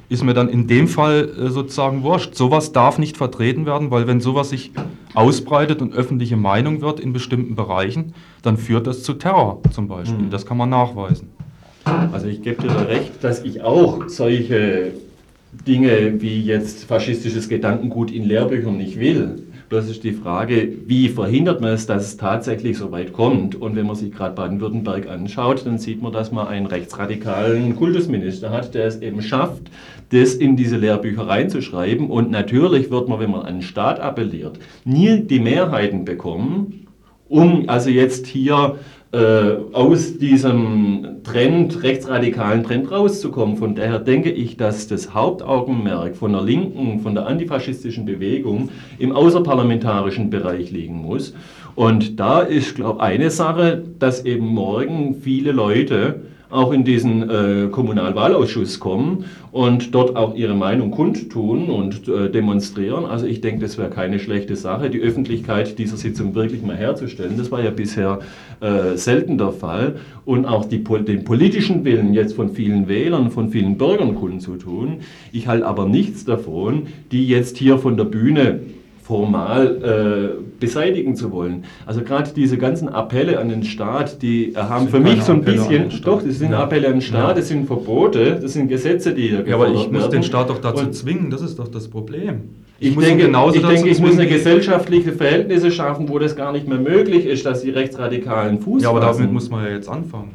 ist 0.10 0.24
mir 0.24 0.34
dann 0.34 0.50
in 0.50 0.68
dem 0.68 0.90
Fall 0.90 1.30
äh, 1.30 1.50
sozusagen 1.50 2.04
wurscht. 2.04 2.36
Sowas 2.36 2.74
darf 2.74 2.98
nicht 3.00 3.16
vertreten 3.16 3.66
werden, 3.66 3.92
weil 3.92 4.08
wenn 4.08 4.20
sowas 4.20 4.50
sich 4.50 4.72
ausbreitet 5.14 5.82
und 5.82 5.94
öffentliche 5.94 6.36
Meinung 6.36 6.82
wird 6.82 7.00
in 7.00 7.14
bestimmten 7.14 7.56
Bereichen, 7.56 8.14
dann 8.42 8.58
führt 8.58 8.88
das 8.88 9.04
zu 9.04 9.14
Terror 9.14 9.62
zum 9.72 9.88
Beispiel. 9.88 10.26
Mhm. 10.26 10.30
Das 10.30 10.46
kann 10.46 10.58
man 10.58 10.70
nachweisen. 10.70 11.30
Also 12.12 12.28
ich 12.28 12.42
gebe 12.42 12.64
dir 12.64 12.68
da 12.68 12.82
recht, 12.82 13.24
dass 13.24 13.44
ich 13.44 13.62
auch 13.62 14.10
solche 14.10 14.94
Dinge 15.66 16.22
wie 16.22 16.42
jetzt 16.42 16.86
faschistisches 16.86 17.48
Gedankengut 17.48 18.12
in 18.12 18.26
Lehrbüchern 18.26 18.78
nicht 18.78 19.00
will. 19.00 19.45
Bloß 19.70 19.90
ist 19.90 20.04
die 20.04 20.12
Frage, 20.12 20.70
wie 20.86 21.10
verhindert 21.10 21.60
man 21.60 21.72
es, 21.72 21.88
dass 21.88 22.06
es 22.06 22.18
tatsächlich 22.18 22.78
so 22.78 22.92
weit 22.92 23.14
kommt? 23.14 23.56
Und 23.56 23.76
wenn 23.76 23.88
man 23.88 23.96
sich 23.96 24.12
gerade 24.12 24.36
Baden-Württemberg 24.36 25.10
anschaut, 25.10 25.66
dann 25.66 25.80
sieht 25.80 26.04
man, 26.04 26.14
dass 26.14 26.32
man 26.32 26.48
einen 26.48 26.68
rechtsradikalen 26.68 27.76
Kultusminister 27.76 28.52
hat, 28.52 28.76
der 28.76 28.86
es 28.86 29.02
eben 29.02 29.24
schafft, 29.24 29.64
das 30.10 30.36
in 30.36 30.56
diese 30.56 30.78
Lehrbücher 30.78 31.28
reinzuschreiben. 31.28 32.12
Und 32.12 32.30
natürlich 32.30 32.92
wird 32.92 33.10
man, 33.10 33.20
wenn 33.20 33.32
man 33.32 33.42
an 33.42 33.56
den 33.56 33.62
Staat 33.64 34.00
appelliert, 34.00 34.60
nie 34.84 35.22
die 35.22 35.40
Mehrheiten 35.40 36.06
bekommen, 36.06 36.86
um 37.28 37.68
also 37.68 37.90
jetzt 37.90 38.28
hier 38.28 38.78
aus 39.72 40.18
diesem 40.18 41.22
Trend, 41.24 41.84
rechtsradikalen 41.84 42.64
Trend 42.64 42.92
rauszukommen. 42.92 43.56
Von 43.56 43.74
daher 43.76 44.00
denke 44.00 44.30
ich, 44.30 44.58
dass 44.58 44.88
das 44.88 45.14
Hauptaugenmerk 45.14 46.18
von 46.18 46.34
der 46.34 46.42
linken, 46.42 47.00
von 47.00 47.16
der 47.16 47.26
antifaschistischen 47.28 48.06
Bewegung 48.06 48.70
im 49.00 49.12
außerparlamentarischen 49.14 50.30
Bereich 50.30 50.72
liegen 50.72 51.02
muss. 51.02 51.34
Und 51.76 52.20
da 52.20 52.42
ist, 52.42 52.76
glaube 52.76 53.00
ich, 53.00 53.04
eine 53.04 53.30
Sache, 53.30 53.84
dass 54.00 54.26
eben 54.26 54.48
morgen 54.48 55.16
viele 55.22 55.52
Leute 55.52 56.22
auch 56.50 56.72
in 56.72 56.84
diesen 56.84 57.30
äh, 57.30 57.68
Kommunalwahlausschuss 57.70 58.80
kommen 58.80 59.26
und 59.52 59.96
dort 59.96 60.16
auch 60.16 60.36
ihre 60.36 60.54
Meinung 60.54 60.92
kundtun 60.92 61.70
und 61.70 62.08
äh, 62.08 62.30
demonstrieren. 62.30 63.06
Also 63.06 63.26
ich 63.26 63.42
denke, 63.42 63.62
das 63.62 63.78
wäre 63.78 63.90
keine 63.90 64.20
schlechte 64.20 64.56
Sache, 64.56 64.90
die 64.90 65.00
Öffentlichkeit 65.00 65.80
dieser 65.80 65.98
Sitzung 65.98 66.36
wirklich 66.36 66.62
mal 66.62 66.76
herzustellen. 66.76 67.38
Das 67.38 67.52
war 67.52 67.64
ja 67.64 67.72
bisher 67.72 68.20
äh, 68.62 68.96
selten 68.96 69.38
der 69.38 69.52
Fall. 69.52 69.96
Und 70.26 70.46
auch 70.46 70.66
die, 70.66 70.84
den 70.84 71.24
politischen 71.24 71.86
Willen 71.86 72.14
jetzt 72.14 72.34
von 72.34 72.50
vielen 72.50 72.88
Wählern, 72.88 73.32
von 73.32 73.50
vielen 73.50 73.78
Bürgern 73.78 74.16
kundzutun. 74.16 74.98
Ich 75.32 75.48
halte 75.48 75.66
aber 75.66 75.88
nichts 75.88 76.26
davon, 76.26 76.88
die 77.12 77.28
jetzt 77.28 77.58
hier 77.58 77.78
von 77.78 77.96
der 77.98 78.06
Bühne 78.06 78.60
formal 79.06 80.34
äh, 80.40 80.60
beseitigen 80.60 81.16
zu 81.16 81.32
wollen. 81.32 81.66
Also 81.86 82.02
gerade 82.02 82.32
diese 82.36 82.58
ganzen 82.58 82.90
Appelle 82.90 83.40
an 83.40 83.50
den 83.50 83.64
Staat, 83.64 84.24
die 84.24 84.54
haben 84.56 84.88
für 84.88 85.00
mich 85.00 85.22
so 85.22 85.34
ein 85.34 85.42
Appelle 85.42 85.58
bisschen, 85.58 86.02
doch, 86.04 86.24
das 86.24 86.40
sind 86.40 86.52
Ja. 86.52 86.64
Appelle 86.64 86.88
an 86.88 86.94
den 86.94 87.02
Staat, 87.02 87.30
Ja. 87.30 87.34
das 87.36 87.48
sind 87.50 87.68
Verbote, 87.68 88.40
das 88.42 88.54
sind 88.54 88.68
Gesetze, 88.68 89.14
die 89.14 89.28
hier 89.30 89.46
Ja, 89.48 89.56
aber 89.56 89.70
ich 89.72 89.92
muss 89.92 90.10
den. 90.10 90.24
Staat 90.24 90.50
doch 90.50 90.60
dazu 90.60 90.86
Und 90.86 90.96
zwingen, 90.96 91.30
das 91.30 91.44
ist 91.44 91.60
doch 91.60 91.68
das 91.68 91.88
Problem. 91.88 92.42
ich, 92.80 92.96
muss 92.96 93.04
ihn 93.08 93.20
denke, 93.20 93.38
ich, 93.54 93.62
denke, 93.62 93.90
ich 93.90 94.00
muss 94.00 94.14
eine 94.18 94.28
gesellschaftliche 94.28 95.12
Verhältnisse 95.12 95.70
schaffen, 95.70 96.10
wo 96.10 96.18
das 96.18 96.36
gar 96.36 96.52
nicht 96.52 96.68
mehr 96.68 96.80
möglich 96.80 97.28
ist, 97.28 97.46
dass 97.46 97.62
die 97.62 97.70
Rechtsradikalen 97.70 98.60
Fuß 98.60 98.82
Ja, 98.82 98.90
aber 98.90 99.02
damit 99.02 99.32
muss 99.32 99.52
man 99.52 99.66
ja 99.66 99.72
jetzt 99.72 99.88
anfangen. 99.88 100.32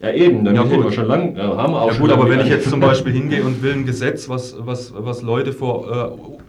Ja 0.00 0.12
eben, 0.12 0.44
damit 0.44 0.62
Ja, 0.62 0.76
gut. 0.76 0.84
wir 0.84 0.92
schon 0.92 1.06
lange, 1.06 1.38
ja, 1.38 1.56
haben 1.56 1.72
wir 1.72 1.80
auch 1.82 1.86
ja 1.88 1.94
schon 1.94 2.02
gut, 2.02 2.12
aber 2.12 2.28
wenn 2.28 2.40
ich 2.40 2.48
jetzt 2.48 2.68
zum 2.68 2.80
Beispiel 2.80 3.12
hingehe 3.12 3.42
und 3.42 3.62
will 3.62 3.72
ein 3.72 3.86
Gesetz, 3.86 4.28
was, 4.28 4.54
was, 4.58 4.92
was 4.94 5.22
Leute 5.22 5.52
vor, 5.52 5.90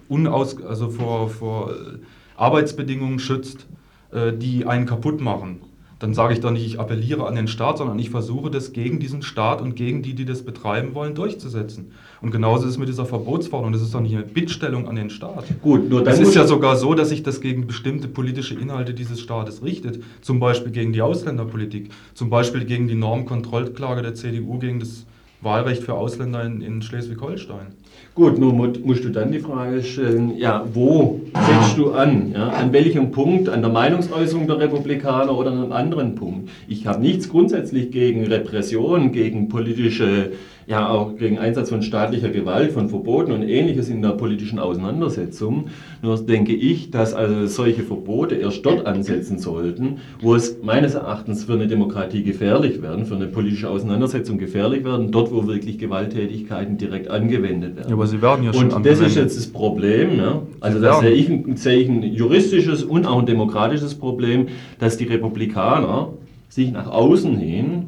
äh, 0.09 0.11
unaus, 0.13 0.61
also 0.63 0.89
vor, 0.89 1.29
vor 1.29 1.71
äh, 1.71 1.97
Arbeitsbedingungen 2.35 3.19
schützt, 3.19 3.67
äh, 4.11 4.33
die 4.33 4.65
einen 4.65 4.85
kaputt 4.85 5.21
machen, 5.21 5.61
dann 5.99 6.13
sage 6.13 6.33
ich 6.33 6.39
doch 6.39 6.51
nicht, 6.51 6.65
ich 6.65 6.79
appelliere 6.79 7.25
an 7.25 7.35
den 7.35 7.47
Staat, 7.47 7.79
sondern 7.79 7.97
ich 7.97 8.11
versuche 8.11 8.51
das 8.51 8.71
gegen 8.71 8.99
diesen 8.99 9.23
Staat 9.23 9.61
und 9.61 9.75
gegen 9.75 10.03
die, 10.03 10.13
die 10.13 10.25
das 10.25 10.43
betreiben 10.43 10.93
wollen, 10.93 11.15
durchzusetzen. 11.15 11.91
Und 12.21 12.31
genauso 12.31 12.65
ist 12.65 12.71
es 12.71 12.77
mit 12.77 12.87
dieser 12.87 13.05
Verbotsforderung. 13.05 13.73
Das 13.73 13.81
ist 13.81 13.93
doch 13.93 14.01
nicht 14.01 14.15
eine 14.15 14.23
Bittstellung 14.23 14.87
an 14.87 14.95
den 14.95 15.09
Staat. 15.09 15.45
Gut, 15.61 15.89
nur 15.89 16.03
dann 16.03 16.13
Es 16.13 16.19
ist 16.19 16.35
ja 16.35 16.45
sogar 16.45 16.75
so, 16.75 16.93
dass 16.93 17.09
sich 17.09 17.23
das 17.23 17.41
gegen 17.41 17.65
bestimmte 17.65 18.07
politische 18.07 18.55
Inhalte 18.55 18.93
dieses 18.93 19.19
Staates 19.19 19.63
richtet. 19.63 20.03
Zum 20.21 20.39
Beispiel 20.39 20.71
gegen 20.71 20.93
die 20.93 21.01
Ausländerpolitik, 21.01 21.89
zum 22.13 22.29
Beispiel 22.29 22.65
gegen 22.65 22.87
die 22.87 22.95
Normkontrollklage 22.95 24.03
der 24.03 24.13
CDU 24.13 24.59
gegen 24.59 24.79
das 24.79 25.05
Wahlrecht 25.41 25.83
für 25.83 25.93
Ausländer 25.93 26.43
in, 26.43 26.61
in 26.61 26.81
Schleswig-Holstein. 26.81 27.67
Gut, 28.15 28.39
nun 28.39 28.55
mu- 28.57 28.73
musst 28.83 29.03
du 29.03 29.09
dann 29.09 29.31
die 29.31 29.39
Frage 29.39 29.83
stellen, 29.83 30.35
ja, 30.37 30.65
wo 30.73 31.21
setzt 31.33 31.77
du 31.77 31.91
an? 31.91 32.31
Ja? 32.33 32.47
An 32.49 32.73
welchem 32.73 33.11
Punkt? 33.11 33.47
An 33.47 33.61
der 33.61 33.69
Meinungsäußerung 33.69 34.47
der 34.47 34.57
Republikaner 34.59 35.37
oder 35.37 35.51
an 35.51 35.57
einem 35.63 35.71
anderen 35.71 36.15
Punkt? 36.15 36.49
Ich 36.67 36.87
habe 36.87 36.99
nichts 36.99 37.29
grundsätzlich 37.29 37.91
gegen 37.91 38.25
Repression, 38.25 39.11
gegen 39.11 39.49
politische, 39.49 40.31
ja 40.67 40.89
auch 40.89 41.15
gegen 41.15 41.39
Einsatz 41.39 41.69
von 41.69 41.81
staatlicher 41.81 42.27
Gewalt, 42.27 42.73
von 42.73 42.89
Verboten 42.89 43.31
und 43.31 43.41
ähnliches 43.41 43.87
in 43.87 44.01
der 44.01 44.09
politischen 44.09 44.59
Auseinandersetzung. 44.59 45.67
Nur 46.01 46.17
denke 46.17 46.53
ich, 46.53 46.91
dass 46.91 47.13
also 47.13 47.47
solche 47.47 47.83
Verbote 47.83 48.35
erst 48.35 48.65
dort 48.65 48.85
ansetzen 48.85 49.39
sollten, 49.39 49.99
wo 50.21 50.35
es 50.35 50.57
meines 50.61 50.93
Erachtens 50.95 51.45
für 51.45 51.53
eine 51.53 51.67
Demokratie 51.67 52.21
gefährlich 52.21 52.81
werden, 52.81 53.05
für 53.05 53.15
eine 53.15 53.27
politische 53.27 53.69
Auseinandersetzung 53.69 54.37
gefährlich 54.37 54.83
werden, 54.83 55.09
dort 55.11 55.31
wo 55.31 55.47
wirklich 55.47 55.77
Gewalttätigkeiten 55.77 56.77
direkt 56.77 57.09
angewendet 57.09 57.77
werden. 57.77 57.87
Ja, 57.87 57.95
aber 57.95 58.07
sie 58.07 58.21
werden 58.21 58.43
ja 58.43 58.51
schon 58.51 58.65
Und 58.65 58.85
das 58.85 58.99
ist 58.99 58.99
angewendet. 58.99 59.15
jetzt 59.15 59.37
das 59.37 59.47
Problem. 59.47 60.17
Ja? 60.17 60.41
Also 60.59 60.81
da 60.81 60.99
sehe 60.99 61.11
ich, 61.11 61.31
sehe 61.55 61.77
ich 61.77 61.87
ein 61.87 62.03
juristisches 62.03 62.83
und 62.83 63.05
auch 63.07 63.19
ein 63.19 63.25
demokratisches 63.25 63.95
Problem, 63.95 64.47
dass 64.79 64.97
die 64.97 65.05
Republikaner 65.05 66.09
sich 66.49 66.73
nach 66.73 66.87
außen 66.87 67.37
hin 67.37 67.85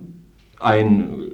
ein 0.61 1.28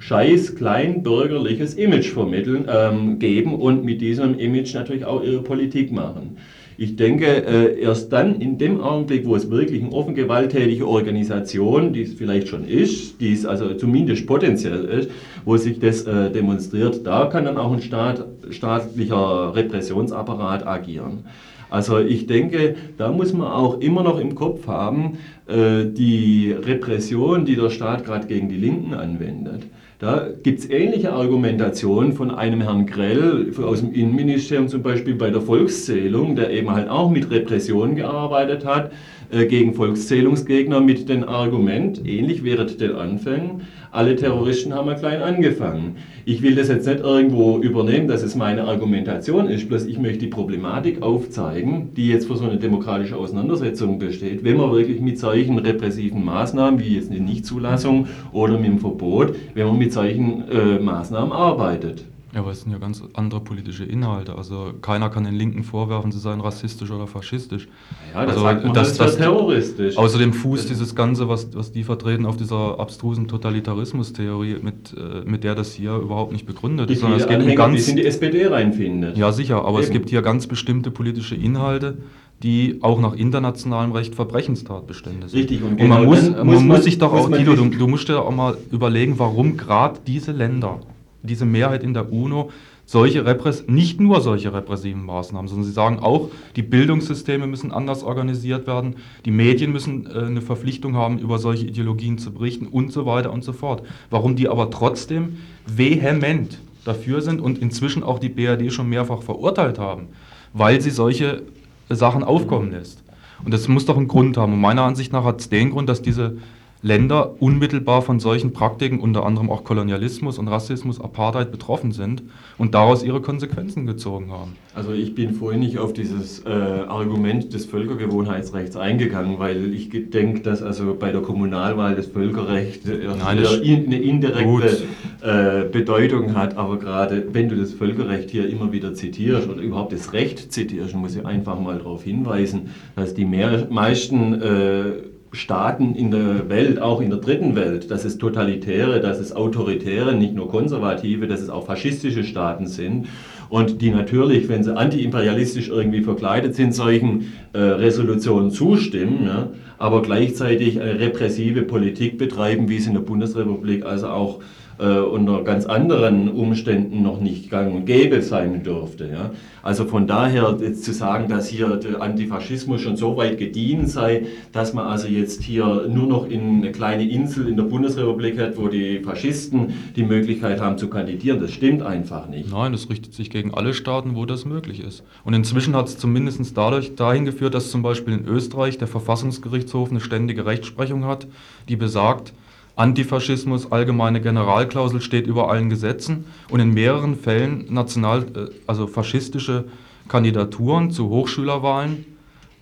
scheiß 0.00 0.56
kleinbürgerliches 0.56 1.74
Image 1.74 2.08
vermitteln, 2.08 2.66
ähm, 2.68 3.18
geben 3.18 3.54
und 3.54 3.84
mit 3.84 4.00
diesem 4.00 4.38
Image 4.38 4.74
natürlich 4.74 5.04
auch 5.04 5.22
ihre 5.22 5.42
Politik 5.42 5.92
machen. 5.92 6.36
Ich 6.78 6.96
denke, 6.96 7.26
äh, 7.26 7.78
erst 7.78 8.10
dann 8.10 8.40
in 8.40 8.56
dem 8.56 8.80
Augenblick, 8.80 9.26
wo 9.26 9.36
es 9.36 9.50
wirklich 9.50 9.82
eine 9.82 9.92
offen 9.92 10.14
gewalttätige 10.14 10.88
Organisation, 10.88 11.92
die 11.92 12.02
es 12.02 12.14
vielleicht 12.14 12.48
schon 12.48 12.66
ist, 12.66 13.20
die 13.20 13.34
es 13.34 13.44
also 13.44 13.74
zumindest 13.74 14.26
potenziell 14.26 14.86
ist, 14.86 15.10
wo 15.44 15.58
sich 15.58 15.78
das 15.78 16.04
äh, 16.06 16.30
demonstriert, 16.30 17.06
da 17.06 17.26
kann 17.26 17.44
dann 17.44 17.58
auch 17.58 17.70
ein 17.70 17.82
Staat, 17.82 18.24
staatlicher 18.48 19.54
Repressionsapparat 19.54 20.66
agieren. 20.66 21.24
Also 21.70 21.98
ich 21.98 22.26
denke, 22.26 22.74
da 22.98 23.10
muss 23.12 23.32
man 23.32 23.46
auch 23.46 23.80
immer 23.80 24.02
noch 24.02 24.18
im 24.18 24.34
Kopf 24.34 24.66
haben, 24.66 25.18
äh, 25.46 25.84
die 25.86 26.52
Repression, 26.52 27.44
die 27.44 27.56
der 27.56 27.70
Staat 27.70 28.04
gerade 28.04 28.26
gegen 28.26 28.48
die 28.48 28.56
Linken 28.56 28.94
anwendet. 28.94 29.62
Da 30.00 30.28
gibt 30.42 30.60
es 30.60 30.70
ähnliche 30.70 31.12
Argumentationen 31.12 32.14
von 32.14 32.30
einem 32.30 32.62
Herrn 32.62 32.86
Grell 32.86 33.52
aus 33.62 33.80
dem 33.80 33.92
Innenministerium, 33.92 34.68
zum 34.68 34.82
Beispiel 34.82 35.14
bei 35.14 35.28
der 35.28 35.42
Volkszählung, 35.42 36.36
der 36.36 36.50
eben 36.50 36.70
halt 36.70 36.88
auch 36.88 37.10
mit 37.10 37.30
Repression 37.30 37.96
gearbeitet 37.96 38.64
hat, 38.64 38.92
äh, 39.30 39.44
gegen 39.44 39.74
Volkszählungsgegner 39.74 40.80
mit 40.80 41.08
dem 41.08 41.28
Argument, 41.28 42.00
ähnlich 42.06 42.42
während 42.42 42.80
den 42.80 42.96
Anfängen, 42.96 43.62
alle 43.92 44.14
Terroristen 44.16 44.74
haben 44.74 44.86
mal 44.86 44.96
klein 44.96 45.22
angefangen. 45.22 45.96
Ich 46.24 46.42
will 46.42 46.54
das 46.54 46.68
jetzt 46.68 46.86
nicht 46.86 47.00
irgendwo 47.00 47.58
übernehmen, 47.58 48.06
dass 48.08 48.22
es 48.22 48.34
meine 48.36 48.64
Argumentation 48.64 49.48
ist, 49.48 49.68
bloß 49.68 49.86
ich 49.86 49.98
möchte 49.98 50.18
die 50.20 50.26
Problematik 50.28 51.02
aufzeigen, 51.02 51.90
die 51.96 52.08
jetzt 52.08 52.26
für 52.26 52.36
so 52.36 52.44
eine 52.44 52.58
demokratische 52.58 53.16
Auseinandersetzung 53.16 53.98
besteht, 53.98 54.44
wenn 54.44 54.56
man 54.56 54.72
wirklich 54.72 55.00
mit 55.00 55.18
solchen 55.18 55.58
repressiven 55.58 56.24
Maßnahmen, 56.24 56.78
wie 56.78 56.94
jetzt 56.94 57.10
eine 57.10 57.20
Nichtzulassung 57.20 58.06
oder 58.32 58.58
mit 58.58 58.66
dem 58.66 58.78
Verbot, 58.78 59.34
wenn 59.54 59.66
man 59.66 59.78
mit 59.78 59.92
solchen 59.92 60.48
äh, 60.48 60.78
Maßnahmen 60.78 61.32
arbeitet. 61.32 62.04
Ja, 62.32 62.40
aber 62.40 62.52
es 62.52 62.62
sind 62.62 62.70
ja 62.70 62.78
ganz 62.78 63.02
andere 63.14 63.40
politische 63.40 63.84
Inhalte. 63.84 64.36
Also 64.36 64.72
keiner 64.80 65.10
kann 65.10 65.24
den 65.24 65.34
Linken 65.34 65.64
vorwerfen, 65.64 66.12
sie 66.12 66.20
seien 66.20 66.40
rassistisch 66.40 66.90
oder 66.90 67.08
faschistisch. 67.08 67.66
Ja, 68.14 68.24
das 68.24 68.34
also, 68.34 68.44
sagt 68.44 68.64
man, 68.64 68.72
das, 68.72 68.96
das 68.96 69.12
ist 69.12 69.18
ja 69.18 69.24
terroristisch. 69.26 69.96
Außerdem 69.96 70.32
fußt 70.32 70.70
dieses 70.70 70.94
Ganze, 70.94 71.28
was, 71.28 71.48
was 71.54 71.72
die 71.72 71.82
vertreten, 71.82 72.26
auf 72.26 72.36
dieser 72.36 72.78
abstrusen 72.78 73.26
Totalitarismustheorie, 73.26 74.58
mit, 74.62 74.94
äh, 74.96 75.28
mit 75.28 75.42
der 75.42 75.56
das 75.56 75.72
hier 75.72 75.96
überhaupt 75.96 76.32
nicht 76.32 76.46
begründet 76.46 76.88
Die 76.88 76.94
ist. 76.94 77.00
Sondern 77.00 77.18
es 77.18 77.26
geht 77.26 77.42
um 77.42 77.54
ganz, 77.56 77.74
die 77.74 77.80
es 77.80 77.88
in 77.88 77.96
die 77.96 78.06
SPD 78.06 78.46
reinfindet. 78.46 79.16
ja, 79.16 79.32
sicher, 79.32 79.64
aber 79.64 79.80
es 79.80 79.86
Eben. 79.86 79.94
gibt 79.94 80.10
hier 80.10 80.22
ganz 80.22 80.46
bestimmte 80.46 80.92
politische 80.92 81.34
Inhalte, 81.34 81.98
die 82.44 82.78
auch 82.80 83.00
nach 83.00 83.14
internationalem 83.14 83.90
Recht 83.90 84.14
Verbrechenstatbestände 84.14 85.28
sind. 85.28 85.40
Richtig, 85.40 85.62
und 85.62 85.80
und 85.80 85.88
man, 85.88 85.98
genau 85.98 86.04
muss, 86.04 86.22
dann 86.22 86.46
man, 86.46 86.46
muss 86.46 86.62
muss 86.62 86.84
sich 86.84 86.98
doch 86.98 87.12
muss 87.12 87.26
auch, 87.26 87.36
Tilo, 87.36 87.54
du, 87.54 87.68
du 87.70 87.86
musst 87.88 88.08
dir 88.08 88.20
auch 88.20 88.30
mal 88.30 88.56
überlegen, 88.70 89.18
warum 89.18 89.56
gerade 89.56 89.98
diese 90.06 90.32
Länder, 90.32 90.80
diese 91.22 91.44
Mehrheit 91.44 91.82
in 91.82 91.94
der 91.94 92.12
UNO, 92.12 92.50
solche 92.90 93.24
Repress 93.24 93.68
nicht 93.68 94.00
nur 94.00 94.20
solche 94.20 94.52
repressiven 94.52 95.04
Maßnahmen, 95.04 95.46
sondern 95.46 95.64
sie 95.64 95.72
sagen 95.72 96.00
auch, 96.00 96.30
die 96.56 96.62
Bildungssysteme 96.62 97.46
müssen 97.46 97.70
anders 97.70 98.02
organisiert 98.02 98.66
werden, 98.66 98.96
die 99.24 99.30
Medien 99.30 99.70
müssen 99.70 100.06
äh, 100.06 100.24
eine 100.24 100.40
Verpflichtung 100.40 100.96
haben, 100.96 101.18
über 101.18 101.38
solche 101.38 101.66
Ideologien 101.66 102.18
zu 102.18 102.32
berichten 102.32 102.66
und 102.66 102.92
so 102.92 103.06
weiter 103.06 103.32
und 103.32 103.44
so 103.44 103.52
fort. 103.52 103.84
Warum 104.10 104.34
die 104.34 104.48
aber 104.48 104.70
trotzdem 104.70 105.36
vehement 105.66 106.58
dafür 106.84 107.20
sind 107.20 107.40
und 107.40 107.58
inzwischen 107.58 108.02
auch 108.02 108.18
die 108.18 108.28
BRD 108.28 108.72
schon 108.72 108.88
mehrfach 108.88 109.22
verurteilt 109.22 109.78
haben, 109.78 110.08
weil 110.52 110.80
sie 110.80 110.90
solche 110.90 111.42
Sachen 111.88 112.24
aufkommen 112.24 112.72
lässt. 112.72 113.04
Und 113.44 113.54
das 113.54 113.68
muss 113.68 113.86
doch 113.86 113.96
einen 113.96 114.08
Grund 114.08 114.36
haben. 114.36 114.52
Und 114.52 114.60
meiner 114.60 114.82
Ansicht 114.82 115.12
nach 115.12 115.24
hat 115.24 115.40
es 115.40 115.48
den 115.48 115.70
Grund, 115.70 115.88
dass 115.88 116.02
diese 116.02 116.38
Länder 116.82 117.34
unmittelbar 117.40 118.00
von 118.02 118.20
solchen 118.20 118.52
Praktiken, 118.52 119.00
unter 119.00 119.26
anderem 119.26 119.50
auch 119.50 119.64
Kolonialismus 119.64 120.38
und 120.38 120.48
Rassismus, 120.48 121.00
Apartheid 121.00 121.50
betroffen 121.52 121.92
sind 121.92 122.22
und 122.56 122.74
daraus 122.74 123.02
ihre 123.02 123.20
Konsequenzen 123.20 123.86
gezogen 123.86 124.30
haben. 124.32 124.56
Also 124.74 124.92
ich 124.92 125.14
bin 125.14 125.34
vorhin 125.34 125.60
nicht 125.60 125.78
auf 125.78 125.92
dieses 125.92 126.40
äh, 126.46 126.48
Argument 126.48 127.52
des 127.52 127.66
Völkergewohnheitsrechts 127.66 128.76
eingegangen, 128.76 129.38
weil 129.38 129.74
ich 129.74 129.90
denke, 130.10 130.40
dass 130.40 130.62
also 130.62 130.96
bei 130.98 131.12
der 131.12 131.20
Kommunalwahl 131.20 131.94
das 131.96 132.06
Völkerrecht 132.06 132.86
äh, 132.88 133.08
Nein, 133.18 133.38
das- 133.42 133.56
in, 133.58 133.86
eine 133.86 133.98
indirekte 134.00 134.82
äh, 135.20 135.64
Bedeutung 135.70 136.34
hat. 136.34 136.56
Aber 136.56 136.78
gerade 136.78 137.26
wenn 137.32 137.48
du 137.48 137.56
das 137.56 137.72
Völkerrecht 137.74 138.30
hier 138.30 138.48
immer 138.48 138.72
wieder 138.72 138.94
zitierst 138.94 139.48
oder 139.50 139.60
überhaupt 139.60 139.92
das 139.92 140.12
Recht 140.14 140.50
zitierst, 140.52 140.94
muss 140.94 141.14
ich 141.16 141.26
einfach 141.26 141.60
mal 141.60 141.76
darauf 141.78 142.04
hinweisen, 142.04 142.70
dass 142.96 143.12
die 143.12 143.24
mehr, 143.26 143.66
meisten 143.70 144.40
äh, 144.40 144.92
Staaten 145.32 145.94
in 145.94 146.10
der 146.10 146.48
Welt, 146.48 146.80
auch 146.80 147.00
in 147.00 147.10
der 147.10 147.20
dritten 147.20 147.54
Welt, 147.54 147.90
dass 147.90 148.04
es 148.04 148.18
totalitäre, 148.18 149.00
dass 149.00 149.20
es 149.20 149.34
autoritäre, 149.34 150.14
nicht 150.14 150.34
nur 150.34 150.48
konservative, 150.48 151.28
dass 151.28 151.40
es 151.40 151.50
auch 151.50 151.66
faschistische 151.66 152.24
Staaten 152.24 152.66
sind. 152.66 153.06
Und 153.48 153.80
die 153.80 153.90
natürlich, 153.90 154.48
wenn 154.48 154.62
sie 154.62 154.76
antiimperialistisch 154.76 155.68
irgendwie 155.68 156.02
verkleidet 156.02 156.54
sind, 156.54 156.74
solchen 156.74 157.32
äh, 157.52 157.58
Resolutionen 157.58 158.50
zustimmen, 158.50 159.26
ja, 159.26 159.48
aber 159.78 160.02
gleichzeitig 160.02 160.80
eine 160.80 161.00
repressive 161.00 161.62
Politik 161.62 162.18
betreiben, 162.18 162.68
wie 162.68 162.76
es 162.76 162.86
in 162.86 162.94
der 162.94 163.00
Bundesrepublik 163.00 163.84
also 163.84 164.08
auch 164.08 164.40
äh, 164.40 164.42
unter 164.80 165.44
ganz 165.44 165.66
anderen 165.66 166.30
Umständen 166.30 167.02
noch 167.02 167.20
nicht 167.20 167.50
gang 167.50 167.74
und 167.74 167.84
gäbe 167.84 168.22
sein 168.22 168.62
dürfte. 168.62 169.10
Ja. 169.12 169.30
Also 169.62 169.84
von 169.84 170.06
daher 170.06 170.56
jetzt 170.58 170.84
zu 170.84 170.94
sagen, 170.94 171.28
dass 171.28 171.48
hier 171.48 171.76
der 171.76 172.00
Antifaschismus 172.00 172.80
schon 172.80 172.96
so 172.96 173.16
weit 173.18 173.36
gediehen 173.36 173.86
sei, 173.86 174.26
dass 174.52 174.72
man 174.72 174.86
also 174.86 175.06
jetzt 175.06 175.42
hier 175.42 175.86
nur 175.86 176.06
noch 176.06 176.26
in 176.26 176.62
eine 176.62 176.72
kleine 176.72 177.06
Insel 177.06 177.46
in 177.48 177.56
der 177.56 177.64
Bundesrepublik 177.64 178.38
hat, 178.38 178.56
wo 178.56 178.68
die 178.68 179.00
Faschisten 179.00 179.74
die 179.96 180.02
Möglichkeit 180.02 180.60
haben 180.60 180.78
zu 180.78 180.88
kandidieren, 180.88 181.40
das 181.40 181.50
stimmt 181.50 181.82
einfach 181.82 182.28
nicht. 182.28 182.50
Nein, 182.50 182.72
das 182.72 182.88
richtet 182.88 183.12
sich 183.12 183.28
gegen 183.28 183.52
alle 183.52 183.74
Staaten, 183.74 184.16
wo 184.16 184.24
das 184.24 184.46
möglich 184.46 184.82
ist. 184.82 185.02
Und 185.24 185.34
inzwischen 185.34 185.76
hat 185.76 185.88
es 185.88 185.98
zumindest 185.98 186.56
dadurch 186.56 186.94
dahin 186.94 187.26
geführt, 187.26 187.54
dass 187.54 187.70
zum 187.70 187.82
Beispiel 187.82 188.14
in 188.14 188.24
Österreich 188.26 188.78
der 188.78 188.88
Verfassungsgerichtshof 188.88 189.90
eine 189.90 190.00
ständige 190.00 190.46
Rechtsprechung 190.46 191.04
hat, 191.04 191.26
die 191.68 191.76
besagt, 191.76 192.32
Antifaschismus, 192.80 193.70
allgemeine 193.70 194.22
Generalklausel 194.22 195.02
steht 195.02 195.26
über 195.26 195.50
allen 195.50 195.68
Gesetzen 195.68 196.24
und 196.48 196.60
in 196.60 196.72
mehreren 196.72 197.14
Fällen 197.14 197.66
national, 197.68 198.22
äh, 198.34 198.50
also 198.66 198.86
faschistische 198.86 199.66
Kandidaturen 200.08 200.90
zu 200.90 201.10
Hochschülerwahlen 201.10 202.06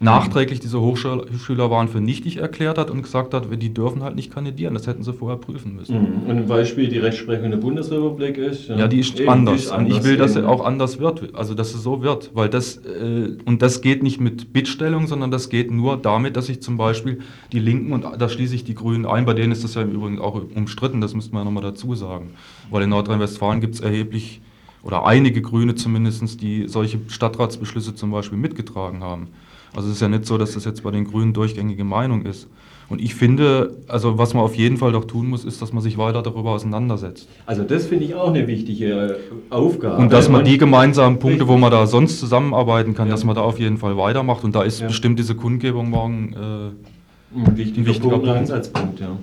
nachträglich 0.01 0.61
diese 0.61 0.81
Hochschülerwahlen 0.81 1.89
für 1.89 2.01
nichtig 2.01 2.37
erklärt 2.37 2.79
hat 2.79 2.91
und 2.91 3.03
gesagt 3.03 3.35
hat, 3.35 3.49
die 3.61 3.75
dürfen 3.75 4.03
halt 4.03 4.15
nicht 4.15 4.33
kandidieren. 4.33 4.75
Das 4.75 4.87
hätten 4.87 5.03
sie 5.03 5.13
vorher 5.13 5.39
prüfen 5.39 5.75
müssen. 5.75 5.99
Mhm. 5.99 6.31
Und 6.31 6.37
ein 6.37 6.47
Beispiel, 6.47 6.89
die 6.89 6.99
Rechtsprechung 6.99 7.51
der 7.51 7.59
Bundesrepublik 7.59 8.39
ist. 8.39 8.69
Ja, 8.69 8.87
die 8.87 9.01
ist 9.01 9.21
anders. 9.27 9.65
ist 9.65 9.73
Und 9.73 9.87
ich 9.87 9.95
anders 9.95 10.05
will, 10.05 10.17
dass 10.17 10.35
sie 10.35 10.47
auch 10.47 10.65
anders 10.65 11.01
wird. 11.01 11.35
Also, 11.35 11.55
dass 11.55 11.75
es 11.75 11.83
so 11.83 12.03
wird. 12.03 12.31
Weil 12.35 12.49
das, 12.49 12.77
äh, 12.77 13.37
und 13.45 13.61
das 13.61 13.81
geht 13.81 14.03
nicht 14.05 14.21
mit 14.21 14.53
Bittstellung, 14.53 15.09
sondern 15.09 15.33
das 15.33 15.49
geht 15.49 15.71
nur 15.71 15.97
damit, 15.97 16.37
dass 16.37 16.47
sich 16.47 16.63
zum 16.63 16.77
Beispiel 16.77 17.19
die 17.53 17.59
Linken, 17.59 17.93
und 17.93 18.05
da 18.19 18.29
schließe 18.29 18.55
ich 18.55 18.65
die 18.65 18.75
Grünen 18.75 19.05
ein, 19.05 19.27
bei 19.27 19.35
denen 19.35 19.51
ist 19.51 19.65
das 19.65 19.75
ja 19.75 19.83
im 19.83 19.91
Übrigen 19.91 20.21
auch 20.21 20.41
umstritten, 20.55 21.01
das 21.01 21.15
müsste 21.15 21.33
man 21.33 21.41
ja 21.41 21.45
nochmal 21.47 21.65
dazu 21.65 21.97
sagen. 21.97 22.31
Weil 22.71 22.85
in 22.85 22.91
Nordrhein-Westfalen 22.91 23.61
gibt 23.61 23.75
es 23.75 23.81
erheblich, 23.81 24.41
oder 24.85 25.05
einige 25.05 25.43
Grüne 25.43 25.75
zumindest, 25.75 26.41
die 26.41 26.69
solche 26.69 27.01
Stadtratsbeschlüsse 27.09 27.97
zum 27.97 28.13
Beispiel 28.13 28.39
mitgetragen 28.39 29.03
haben. 29.03 29.29
Also 29.75 29.89
es 29.89 29.97
ist 29.97 30.01
ja 30.01 30.09
nicht 30.09 30.27
so, 30.27 30.39
dass 30.39 30.55
das 30.55 30.65
jetzt 30.65 30.83
bei 30.83 30.91
den 30.91 31.05
Grünen 31.05 31.33
durchgängige 31.33 31.85
Meinung 31.85 32.23
ist. 32.25 32.49
Und 32.89 33.03
ich 33.03 33.15
finde, 33.15 33.77
also 33.87 34.17
was 34.17 34.33
man 34.33 34.43
auf 34.43 34.55
jeden 34.55 34.79
Fall 34.79 34.93
doch 34.93 35.05
tun 35.05 35.29
muss, 35.29 35.45
ist, 35.45 35.61
dass 35.61 35.75
man 35.75 35.83
sich 35.83 35.99
weiter 35.99 36.23
darüber 36.23 36.53
auseinandersetzt. 36.53 37.29
Also 37.45 37.63
das 37.63 37.87
finde 37.87 38.07
ich 38.07 38.15
auch 38.15 38.29
eine 38.29 38.47
wichtige 38.47 39.19
Aufgabe. 39.51 39.97
Und 39.97 40.11
dass 40.11 40.31
man 40.31 40.45
die 40.45 40.57
gemeinsamen 40.57 41.19
Punkte, 41.19 41.47
wo 41.49 41.59
man 41.59 41.71
da 41.71 41.87
sonst 41.87 42.19
zusammenarbeiten 42.19 42.95
kann, 42.95 43.11
dass 43.11 43.25
man 43.25 43.35
da 43.35 43.43
auf 43.43 43.59
jeden 43.59 43.77
Fall 43.77 43.99
weitermacht. 43.99 44.43
Und 44.43 44.55
da 44.55 44.63
ist 44.63 44.87
bestimmt 44.87 45.19
diese 45.19 45.35
Kundgebung 45.35 45.91
morgen 45.91 46.33
äh, 46.33 47.37
ein 47.37 47.57
wichtiger, 47.57 47.93
Punkt, 47.93 48.27
ein 48.27 48.37
Ansatzpunkt, 48.39 49.01
ja. 49.01 49.19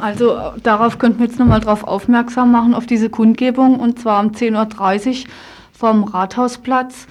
Also 0.00 0.32
äh, 0.32 0.60
darauf 0.62 0.98
könnten 0.98 1.20
wir 1.20 1.26
jetzt 1.26 1.38
nochmal 1.38 1.60
drauf 1.60 1.84
aufmerksam 1.84 2.50
machen, 2.50 2.74
auf 2.74 2.86
diese 2.86 3.10
Kundgebung, 3.10 3.78
und 3.78 4.00
zwar 4.00 4.24
um 4.24 4.32
10.30 4.32 5.08
Uhr 5.08 5.30
vom 5.72 6.02
Rathausplatz. 6.02 7.06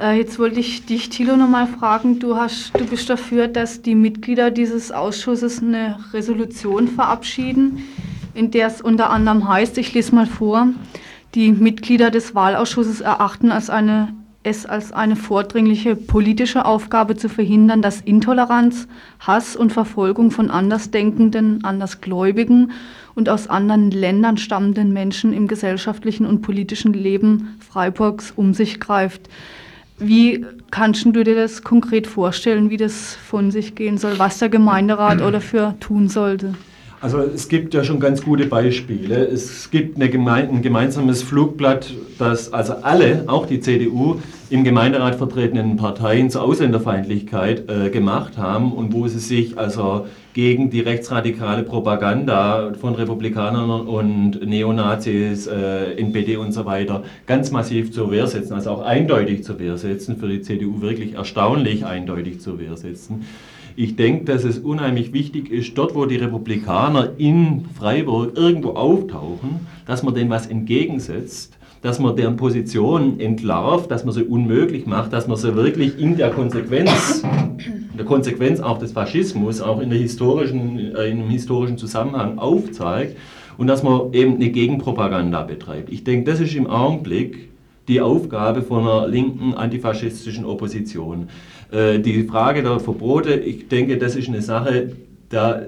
Äh, 0.00 0.18
jetzt 0.18 0.38
wollte 0.38 0.60
ich 0.60 0.86
dich, 0.86 1.08
Thilo, 1.08 1.36
nochmal 1.36 1.66
fragen. 1.66 2.18
Du, 2.18 2.36
hast, 2.36 2.72
du 2.78 2.84
bist 2.86 3.08
dafür, 3.08 3.48
dass 3.48 3.82
die 3.82 3.94
Mitglieder 3.94 4.50
dieses 4.50 4.90
Ausschusses 4.90 5.62
eine 5.62 5.98
Resolution 6.12 6.88
verabschieden, 6.88 7.84
in 8.34 8.50
der 8.50 8.66
es 8.66 8.80
unter 8.80 9.10
anderem 9.10 9.48
heißt, 9.48 9.78
ich 9.78 9.94
lese 9.94 10.14
mal 10.14 10.26
vor, 10.26 10.68
die 11.34 11.52
Mitglieder 11.52 12.10
des 12.10 12.34
Wahlausschusses 12.34 13.00
erachten 13.00 13.52
als 13.52 13.70
eine, 13.70 14.14
es 14.42 14.66
als 14.66 14.92
eine 14.92 15.16
vordringliche 15.16 15.94
politische 15.94 16.64
Aufgabe 16.64 17.16
zu 17.16 17.28
verhindern, 17.28 17.80
dass 17.80 18.00
Intoleranz, 18.00 18.88
Hass 19.20 19.54
und 19.54 19.72
Verfolgung 19.72 20.32
von 20.32 20.50
Andersdenkenden, 20.50 21.64
Andersgläubigen 21.64 22.72
und 23.14 23.28
aus 23.28 23.46
anderen 23.46 23.92
Ländern 23.92 24.38
stammenden 24.38 24.92
Menschen 24.92 25.32
im 25.32 25.46
gesellschaftlichen 25.46 26.26
und 26.26 26.42
politischen 26.42 26.92
Leben 26.92 27.56
Freiburgs 27.60 28.32
um 28.32 28.54
sich 28.54 28.80
greift. 28.80 29.28
Wie 30.06 30.44
kannst 30.70 31.06
du 31.06 31.12
dir 31.12 31.34
das 31.34 31.62
konkret 31.62 32.06
vorstellen, 32.06 32.68
wie 32.68 32.76
das 32.76 33.16
von 33.16 33.50
sich 33.50 33.74
gehen 33.74 33.96
soll, 33.96 34.18
was 34.18 34.38
der 34.38 34.50
Gemeinderat 34.50 35.22
oder 35.22 35.40
für 35.40 35.74
tun 35.80 36.08
sollte? 36.08 36.54
Also 37.00 37.18
es 37.20 37.48
gibt 37.48 37.74
ja 37.74 37.84
schon 37.84 38.00
ganz 38.00 38.22
gute 38.22 38.46
Beispiele. 38.46 39.26
Es 39.26 39.70
gibt 39.70 39.98
gemein, 39.98 40.48
ein 40.48 40.62
gemeinsames 40.62 41.22
Flugblatt, 41.22 41.92
das 42.18 42.52
also 42.52 42.74
alle, 42.82 43.24
auch 43.26 43.46
die 43.46 43.60
CDU, 43.60 44.20
im 44.50 44.64
Gemeinderat 44.64 45.16
vertretenen 45.16 45.76
Parteien 45.76 46.30
zur 46.30 46.42
Ausländerfeindlichkeit 46.42 47.70
äh, 47.70 47.90
gemacht 47.90 48.38
haben 48.38 48.72
und 48.72 48.92
wo 48.92 49.06
sie 49.08 49.18
sich 49.18 49.58
also 49.58 50.06
gegen 50.34 50.68
die 50.68 50.80
rechtsradikale 50.80 51.62
Propaganda 51.62 52.72
von 52.78 52.96
Republikanern 52.96 53.86
und 53.86 54.44
Neonazis, 54.44 55.46
äh, 55.46 55.94
NPD 55.94 56.36
und 56.36 56.52
so 56.52 56.66
weiter 56.66 57.04
ganz 57.26 57.52
massiv 57.52 57.92
zur 57.92 58.10
Wehr 58.10 58.26
setzen, 58.26 58.52
also 58.52 58.70
auch 58.70 58.82
eindeutig 58.82 59.44
zur 59.44 59.60
Wehr 59.60 59.78
setzen, 59.78 60.16
für 60.16 60.28
die 60.28 60.42
CDU 60.42 60.80
wirklich 60.80 61.14
erstaunlich 61.14 61.86
eindeutig 61.86 62.40
zur 62.40 62.58
Wehr 62.58 62.76
setzen. 62.76 63.24
Ich 63.76 63.96
denke, 63.96 64.24
dass 64.24 64.44
es 64.44 64.58
unheimlich 64.58 65.12
wichtig 65.12 65.50
ist, 65.50 65.78
dort 65.78 65.94
wo 65.94 66.04
die 66.04 66.16
Republikaner 66.16 67.10
in 67.16 67.66
Freiburg 67.76 68.36
irgendwo 68.36 68.70
auftauchen, 68.70 69.66
dass 69.86 70.02
man 70.02 70.14
denen 70.14 70.30
was 70.30 70.48
entgegensetzt, 70.48 71.56
dass 71.80 72.00
man 72.00 72.16
deren 72.16 72.36
Position 72.36 73.20
entlarvt, 73.20 73.90
dass 73.90 74.04
man 74.04 74.14
sie 74.14 74.24
unmöglich 74.24 74.86
macht, 74.86 75.12
dass 75.12 75.28
man 75.28 75.36
sie 75.36 75.54
wirklich 75.54 75.98
in 75.98 76.16
der 76.16 76.30
Konsequenz, 76.30 77.22
in 77.94 77.98
der 77.98 78.06
Konsequenz 78.06 78.58
auch 78.58 78.78
des 78.78 78.90
Faschismus, 78.90 79.60
auch 79.60 79.80
in 79.80 79.88
der 79.88 80.00
historischen, 80.00 80.96
äh, 80.96 81.08
in 81.08 81.20
einem 81.20 81.30
historischen 81.30 81.78
Zusammenhang 81.78 82.38
aufzeigt 82.38 83.16
und 83.56 83.68
dass 83.68 83.84
man 83.84 84.12
eben 84.12 84.34
eine 84.34 84.50
Gegenpropaganda 84.50 85.42
betreibt. 85.44 85.92
Ich 85.92 86.02
denke, 86.02 86.28
das 86.28 86.40
ist 86.40 86.56
im 86.56 86.66
Augenblick 86.66 87.50
die 87.86 88.00
Aufgabe 88.00 88.62
von 88.62 88.82
einer 88.82 89.06
linken 89.06 89.54
antifaschistischen 89.54 90.44
Opposition. 90.44 91.28
Äh, 91.70 92.00
die 92.00 92.24
Frage 92.24 92.64
der 92.64 92.80
Verbote, 92.80 93.34
ich 93.34 93.68
denke, 93.68 93.96
das 93.96 94.16
ist 94.16 94.26
eine 94.26 94.42
Sache, 94.42 94.90
da, 95.28 95.62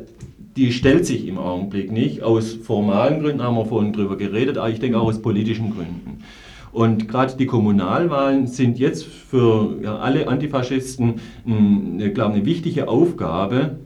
die 0.56 0.72
stellt 0.72 1.06
sich 1.06 1.28
im 1.28 1.38
Augenblick 1.38 1.92
nicht. 1.92 2.24
Aus 2.24 2.54
formalen 2.54 3.20
Gründen 3.20 3.40
haben 3.40 3.54
wir 3.54 3.66
vorhin 3.66 3.92
drüber 3.92 4.16
geredet, 4.16 4.58
aber 4.58 4.68
ich 4.68 4.80
denke 4.80 4.98
auch 4.98 5.06
aus 5.06 5.22
politischen 5.22 5.70
Gründen. 5.70 6.24
Und 6.76 7.08
gerade 7.08 7.38
die 7.38 7.46
Kommunalwahlen 7.46 8.48
sind 8.48 8.78
jetzt 8.78 9.06
für 9.06 9.78
ja, 9.82 9.96
alle 9.96 10.28
Antifaschisten 10.28 11.14
eine, 11.46 12.12
glaube 12.12 12.34
eine 12.34 12.44
wichtige 12.44 12.86
Aufgabe, 12.86 13.78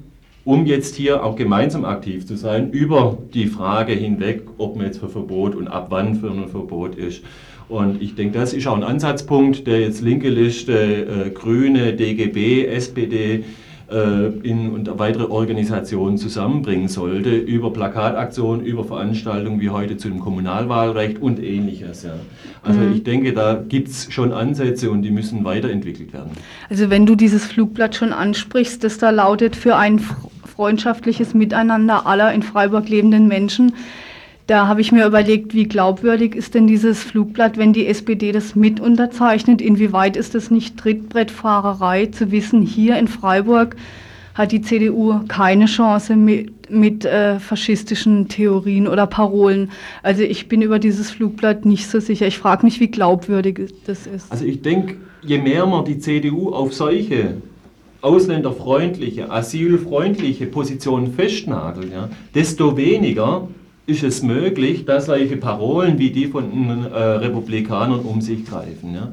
um 0.44 0.66
jetzt 0.66 0.96
hier 0.96 1.22
auch 1.22 1.36
gemeinsam 1.36 1.84
aktiv 1.84 2.26
zu 2.26 2.34
sein, 2.34 2.72
über 2.72 3.16
die 3.32 3.46
Frage 3.46 3.92
hinweg, 3.92 4.42
ob 4.58 4.74
man 4.74 4.86
jetzt 4.86 4.98
für 4.98 5.08
Verbot 5.08 5.54
und 5.54 5.68
ab 5.68 5.86
wann 5.90 6.16
für 6.16 6.32
ein 6.32 6.48
Verbot 6.48 6.96
ist. 6.96 7.22
Und 7.68 8.02
ich 8.02 8.16
denke, 8.16 8.36
das 8.36 8.52
ist 8.52 8.66
auch 8.66 8.74
ein 8.74 8.82
Ansatzpunkt, 8.82 9.68
der 9.68 9.82
jetzt 9.82 10.00
linke 10.02 10.28
Liste, 10.28 10.72
äh, 10.72 11.30
Grüne, 11.30 11.92
DGB, 11.92 12.66
SPD 12.66 13.44
äh, 13.90 14.26
in, 14.42 14.70
und 14.70 14.98
weitere 14.98 15.24
Organisationen 15.24 16.16
zusammenbringen 16.16 16.88
sollte, 16.88 17.36
über 17.36 17.72
Plakataktionen, 17.72 18.64
über 18.64 18.84
Veranstaltungen 18.84 19.60
wie 19.60 19.70
heute 19.70 19.96
zu 19.96 20.08
dem 20.08 20.20
Kommunalwahlrecht 20.20 21.20
und 21.20 21.42
ähnliches. 21.42 22.04
Ja. 22.04 22.14
Also 22.62 22.80
mhm. 22.80 22.92
ich 22.94 23.04
denke, 23.04 23.32
da 23.32 23.54
gibt 23.54 23.88
es 23.88 24.12
schon 24.12 24.32
Ansätze 24.32 24.90
und 24.90 25.02
die 25.02 25.10
müssen 25.10 25.44
weiterentwickelt 25.44 26.12
werden. 26.12 26.30
Also 26.68 26.90
wenn 26.90 27.06
du 27.06 27.16
dieses 27.16 27.44
Flugblatt 27.46 27.94
schon 27.96 28.12
ansprichst, 28.12 28.84
das 28.84 28.98
da 28.98 29.10
lautet 29.10 29.56
für 29.56 29.76
ein 29.76 30.00
freundschaftliches 30.44 31.34
Miteinander 31.34 32.06
aller 32.06 32.32
in 32.32 32.42
Freiburg 32.42 32.88
lebenden 32.88 33.28
Menschen, 33.28 33.72
da 34.50 34.66
habe 34.66 34.80
ich 34.80 34.90
mir 34.90 35.06
überlegt, 35.06 35.54
wie 35.54 35.68
glaubwürdig 35.68 36.34
ist 36.34 36.54
denn 36.54 36.66
dieses 36.66 37.04
Flugblatt, 37.04 37.56
wenn 37.56 37.72
die 37.72 37.86
SPD 37.86 38.32
das 38.32 38.56
mit 38.56 38.80
unterzeichnet? 38.80 39.62
Inwieweit 39.62 40.16
ist 40.16 40.34
es 40.34 40.50
nicht 40.50 40.76
Trittbrettfahrerei 40.76 42.06
zu 42.06 42.32
wissen, 42.32 42.60
hier 42.60 42.98
in 42.98 43.06
Freiburg 43.06 43.76
hat 44.34 44.50
die 44.50 44.60
CDU 44.60 45.20
keine 45.28 45.66
Chance 45.66 46.16
mit, 46.16 46.68
mit 46.68 47.04
äh, 47.04 47.38
faschistischen 47.38 48.26
Theorien 48.26 48.88
oder 48.88 49.06
Parolen. 49.06 49.70
Also 50.02 50.22
ich 50.22 50.48
bin 50.48 50.62
über 50.62 50.80
dieses 50.80 51.12
Flugblatt 51.12 51.64
nicht 51.64 51.88
so 51.88 52.00
sicher. 52.00 52.26
Ich 52.26 52.38
frage 52.38 52.64
mich, 52.64 52.80
wie 52.80 52.88
glaubwürdig 52.88 53.72
das 53.86 54.08
ist. 54.08 54.32
Also 54.32 54.44
ich 54.44 54.62
denke, 54.62 54.96
je 55.22 55.38
mehr 55.38 55.64
man 55.64 55.84
die 55.84 56.00
CDU 56.00 56.50
auf 56.50 56.74
solche 56.74 57.36
ausländerfreundliche, 58.00 59.30
asylfreundliche 59.30 60.46
Positionen 60.46 61.12
festnagelt, 61.12 61.92
ja, 61.92 62.08
desto 62.34 62.76
weniger 62.76 63.46
ist 63.86 64.02
es 64.02 64.22
möglich, 64.22 64.84
dass 64.84 65.06
solche 65.06 65.36
Parolen 65.36 65.98
wie 65.98 66.10
die 66.10 66.26
von 66.26 66.50
den 66.50 66.84
äh, 66.84 66.96
Republikanern 66.96 68.00
um 68.00 68.20
sich 68.20 68.44
greifen. 68.44 68.94
Ja? 68.94 69.12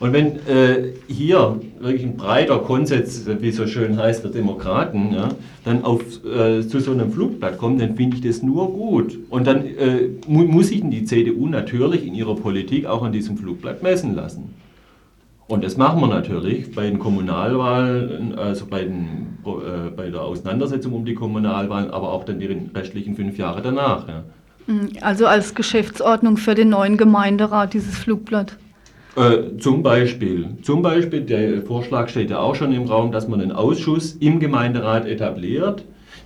Und 0.00 0.12
wenn 0.12 0.36
äh, 0.46 0.92
hier 1.08 1.60
wirklich 1.80 2.04
ein 2.04 2.16
breiter 2.16 2.58
Konsens, 2.58 3.26
wie 3.40 3.50
so 3.50 3.66
schön 3.66 3.96
heißt, 3.98 4.22
der 4.22 4.30
Demokraten, 4.30 5.12
ja, 5.12 5.30
dann 5.64 5.84
auf, 5.84 6.02
äh, 6.24 6.62
zu 6.66 6.78
so 6.78 6.92
einem 6.92 7.12
Flugblatt 7.12 7.58
kommt, 7.58 7.80
dann 7.80 7.96
finde 7.96 8.16
ich 8.16 8.22
das 8.22 8.42
nur 8.42 8.72
gut. 8.72 9.18
Und 9.28 9.46
dann 9.46 9.64
äh, 9.64 10.10
mu 10.28 10.44
muss 10.44 10.68
sich 10.68 10.82
die 10.84 11.04
CDU 11.04 11.48
natürlich 11.48 12.06
in 12.06 12.14
ihrer 12.14 12.36
Politik 12.36 12.86
auch 12.86 13.02
an 13.02 13.12
diesem 13.12 13.36
Flugblatt 13.36 13.82
messen 13.82 14.14
lassen. 14.14 14.54
Und 15.48 15.64
das 15.64 15.78
machen 15.78 16.00
wir 16.00 16.08
natürlich 16.08 16.72
bei 16.74 16.82
den 16.82 16.98
Kommunalwahlen, 16.98 18.38
also 18.38 18.66
bei, 18.66 18.84
den, 18.84 19.38
äh, 19.46 19.90
bei 19.96 20.10
der 20.10 20.20
Auseinandersetzung 20.20 20.92
um 20.92 21.06
die 21.06 21.14
Kommunalwahlen, 21.14 21.90
aber 21.90 22.12
auch 22.12 22.24
dann 22.24 22.38
die 22.38 22.46
restlichen 22.74 23.16
fünf 23.16 23.38
Jahre 23.38 23.62
danach. 23.62 24.06
Ja. 24.06 24.24
Mhm. 24.66 24.90
Also 25.00 25.26
als 25.26 25.54
Geschäftsordnung 25.54 26.36
für 26.36 26.54
den 26.54 26.68
neuen 26.68 26.98
Gemeinderat 26.98 27.72
dieses 27.72 27.96
Flugblatt? 27.96 28.58
Äh, 29.16 29.56
zum 29.58 29.82
Beispiel. 29.82 30.48
Zum 30.62 30.82
Beispiel, 30.82 31.22
der 31.22 31.62
Vorschlag 31.62 32.10
steht 32.10 32.28
ja 32.28 32.40
auch 32.40 32.54
schon 32.54 32.72
im 32.74 32.84
Raum, 32.84 33.10
dass 33.10 33.26
man 33.26 33.40
einen 33.40 33.52
Ausschuss 33.52 34.12
im 34.20 34.40
Gemeinderat 34.40 35.06
etabliert, 35.06 35.82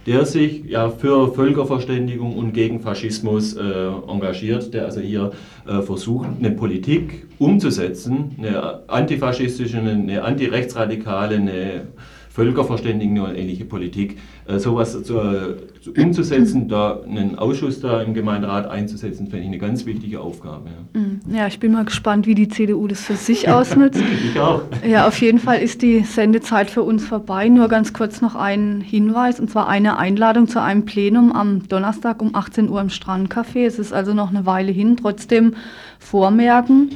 der 0.06 0.24
sich 0.26 0.64
ja 0.64 0.88
für 0.90 1.32
Völkerverständigung 1.32 2.36
und 2.36 2.52
gegen 2.52 2.80
Faschismus 2.80 3.54
äh, 3.54 3.60
engagiert, 4.08 4.74
der 4.74 4.86
also 4.86 5.00
hier 5.00 5.32
äh, 5.66 5.82
versucht, 5.82 6.28
eine 6.38 6.50
Politik 6.50 7.26
umzusetzen, 7.38 8.34
eine 8.38 8.88
antifaschistische, 8.88 9.78
eine 9.78 10.22
antirechtsradikale, 10.22 11.36
eine 11.36 11.86
völkerverständigende 12.32 13.22
und 13.22 13.34
ähnliche 13.34 13.64
Politik, 13.64 14.18
äh, 14.46 14.58
sowas 14.58 14.92
zu, 14.92 15.02
zu, 15.80 15.92
umzusetzen, 15.92 16.66
da 16.66 17.00
einen 17.02 17.38
Ausschuss 17.38 17.80
da 17.80 18.00
im 18.00 18.14
Gemeinderat 18.14 18.70
einzusetzen, 18.70 19.26
finde 19.26 19.40
ich 19.40 19.46
eine 19.48 19.58
ganz 19.58 19.84
wichtige 19.84 20.20
Aufgabe. 20.20 20.70
Ja. 20.70 21.00
Mhm. 21.00 21.20
ja, 21.30 21.46
ich 21.46 21.60
bin 21.60 21.72
mal 21.72 21.84
gespannt, 21.84 22.26
wie 22.26 22.34
die 22.34 22.48
CDU 22.48 22.88
das 22.88 23.02
für 23.02 23.16
sich 23.16 23.50
ausnutzt. 23.50 24.02
ich 24.32 24.40
auch. 24.40 24.62
Ja, 24.86 25.06
auf 25.06 25.20
jeden 25.20 25.38
Fall 25.38 25.60
ist 25.60 25.82
die 25.82 26.00
Sendezeit 26.00 26.70
für 26.70 26.82
uns 26.82 27.06
vorbei. 27.06 27.48
Nur 27.48 27.68
ganz 27.68 27.92
kurz 27.92 28.22
noch 28.22 28.34
ein 28.34 28.80
Hinweis, 28.80 29.38
und 29.38 29.50
zwar 29.50 29.68
eine 29.68 29.98
Einladung 29.98 30.48
zu 30.48 30.62
einem 30.62 30.86
Plenum 30.86 31.32
am 31.32 31.68
Donnerstag 31.68 32.22
um 32.22 32.34
18 32.34 32.70
Uhr 32.70 32.80
im 32.80 32.88
Strandcafé. 32.88 33.66
Es 33.66 33.78
ist 33.78 33.92
also 33.92 34.14
noch 34.14 34.30
eine 34.30 34.46
Weile 34.46 34.72
hin, 34.72 34.96
trotzdem 34.96 35.54
vormerken. 35.98 36.90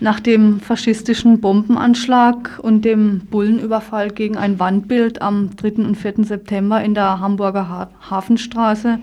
Nach 0.00 0.20
dem 0.20 0.60
faschistischen 0.60 1.40
Bombenanschlag 1.40 2.60
und 2.62 2.84
dem 2.84 3.22
Bullenüberfall 3.30 4.10
gegen 4.10 4.36
ein 4.36 4.60
Wandbild 4.60 5.20
am 5.20 5.56
3. 5.56 5.84
und 5.84 5.96
4. 5.96 6.24
September 6.24 6.80
in 6.84 6.94
der 6.94 7.18
Hamburger 7.18 7.90
Hafenstraße 8.08 9.00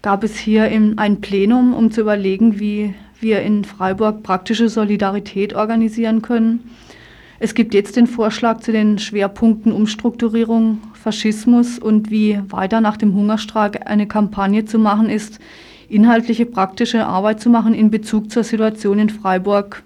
gab 0.00 0.22
es 0.22 0.36
hier 0.36 0.64
ein 0.64 1.20
Plenum, 1.20 1.74
um 1.74 1.90
zu 1.90 2.02
überlegen, 2.02 2.60
wie 2.60 2.94
wir 3.18 3.42
in 3.42 3.64
Freiburg 3.64 4.22
praktische 4.22 4.68
Solidarität 4.68 5.54
organisieren 5.54 6.22
können. 6.22 6.70
Es 7.40 7.54
gibt 7.54 7.74
jetzt 7.74 7.96
den 7.96 8.06
Vorschlag 8.06 8.60
zu 8.60 8.70
den 8.70 9.00
Schwerpunkten 9.00 9.72
Umstrukturierung, 9.72 10.78
Faschismus 10.94 11.80
und 11.80 12.08
wie 12.08 12.38
weiter 12.50 12.80
nach 12.80 12.96
dem 12.96 13.14
Hungerstreik 13.14 13.90
eine 13.90 14.06
Kampagne 14.06 14.64
zu 14.64 14.78
machen 14.78 15.10
ist, 15.10 15.40
inhaltliche 15.88 16.46
praktische 16.46 17.04
Arbeit 17.04 17.40
zu 17.40 17.50
machen 17.50 17.74
in 17.74 17.90
Bezug 17.90 18.30
zur 18.30 18.44
Situation 18.44 19.00
in 19.00 19.10
Freiburg 19.10 19.82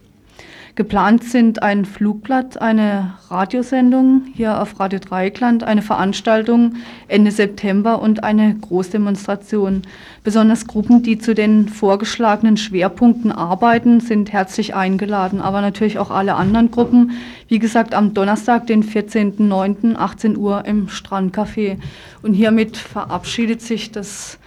Geplant 0.75 1.23
sind 1.25 1.63
ein 1.63 1.85
Flugblatt, 1.85 2.63
eine 2.63 3.13
Radiosendung 3.29 4.23
hier 4.35 4.59
auf 4.59 4.81
Radio 4.81 5.01
Dreieckland, 5.01 5.65
eine 5.65 5.83
Veranstaltung 5.83 6.77
Ende 7.09 7.31
September 7.31 8.01
und 8.01 8.25
eine 8.25 8.55
Großdemonstration. 8.55 9.83
Besonders 10.25 10.67
Gruppen, 10.67 11.03
die 11.03 11.19
zu 11.19 11.35
den 11.35 11.69
vorgeschlagenen 11.69 12.57
Schwerpunkten 12.57 13.33
arbeiten, 13.33 14.01
sind 14.01 14.33
herzlich 14.33 14.75
eingeladen, 14.75 15.43
aber 15.43 15.61
natürlich 15.61 15.99
auch 15.99 16.11
alle 16.11 16.37
anderen 16.37 16.71
Gruppen. 16.71 17.11
Wie 17.49 17.59
gesagt, 17.59 17.93
am 17.93 18.15
Donnerstag, 18.15 18.67
den 18.67 18.83
14.09., 18.83 19.97
18 19.97 20.39
Uhr 20.39 20.65
im 20.65 20.89
Strandcafé. 20.89 21.77
Und 22.23 22.33
hiermit 22.33 22.79
verabschiedet 22.79 23.61
sich 23.61 23.91
das 23.91 24.39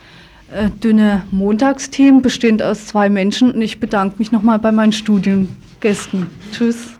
äh, 0.52 0.72
dünne 0.72 1.22
Montagsteam, 1.30 2.24
bestehend 2.24 2.64
aus 2.64 2.88
zwei 2.88 3.10
Menschen. 3.10 3.52
Und 3.52 3.62
ich 3.62 3.80
bedanke 3.80 4.16
mich 4.18 4.32
nochmal 4.32 4.58
bei 4.58 4.72
meinen 4.72 4.92
Studien. 4.92 5.56
Gästen. 5.86 6.32
Tschüss. 6.52 6.95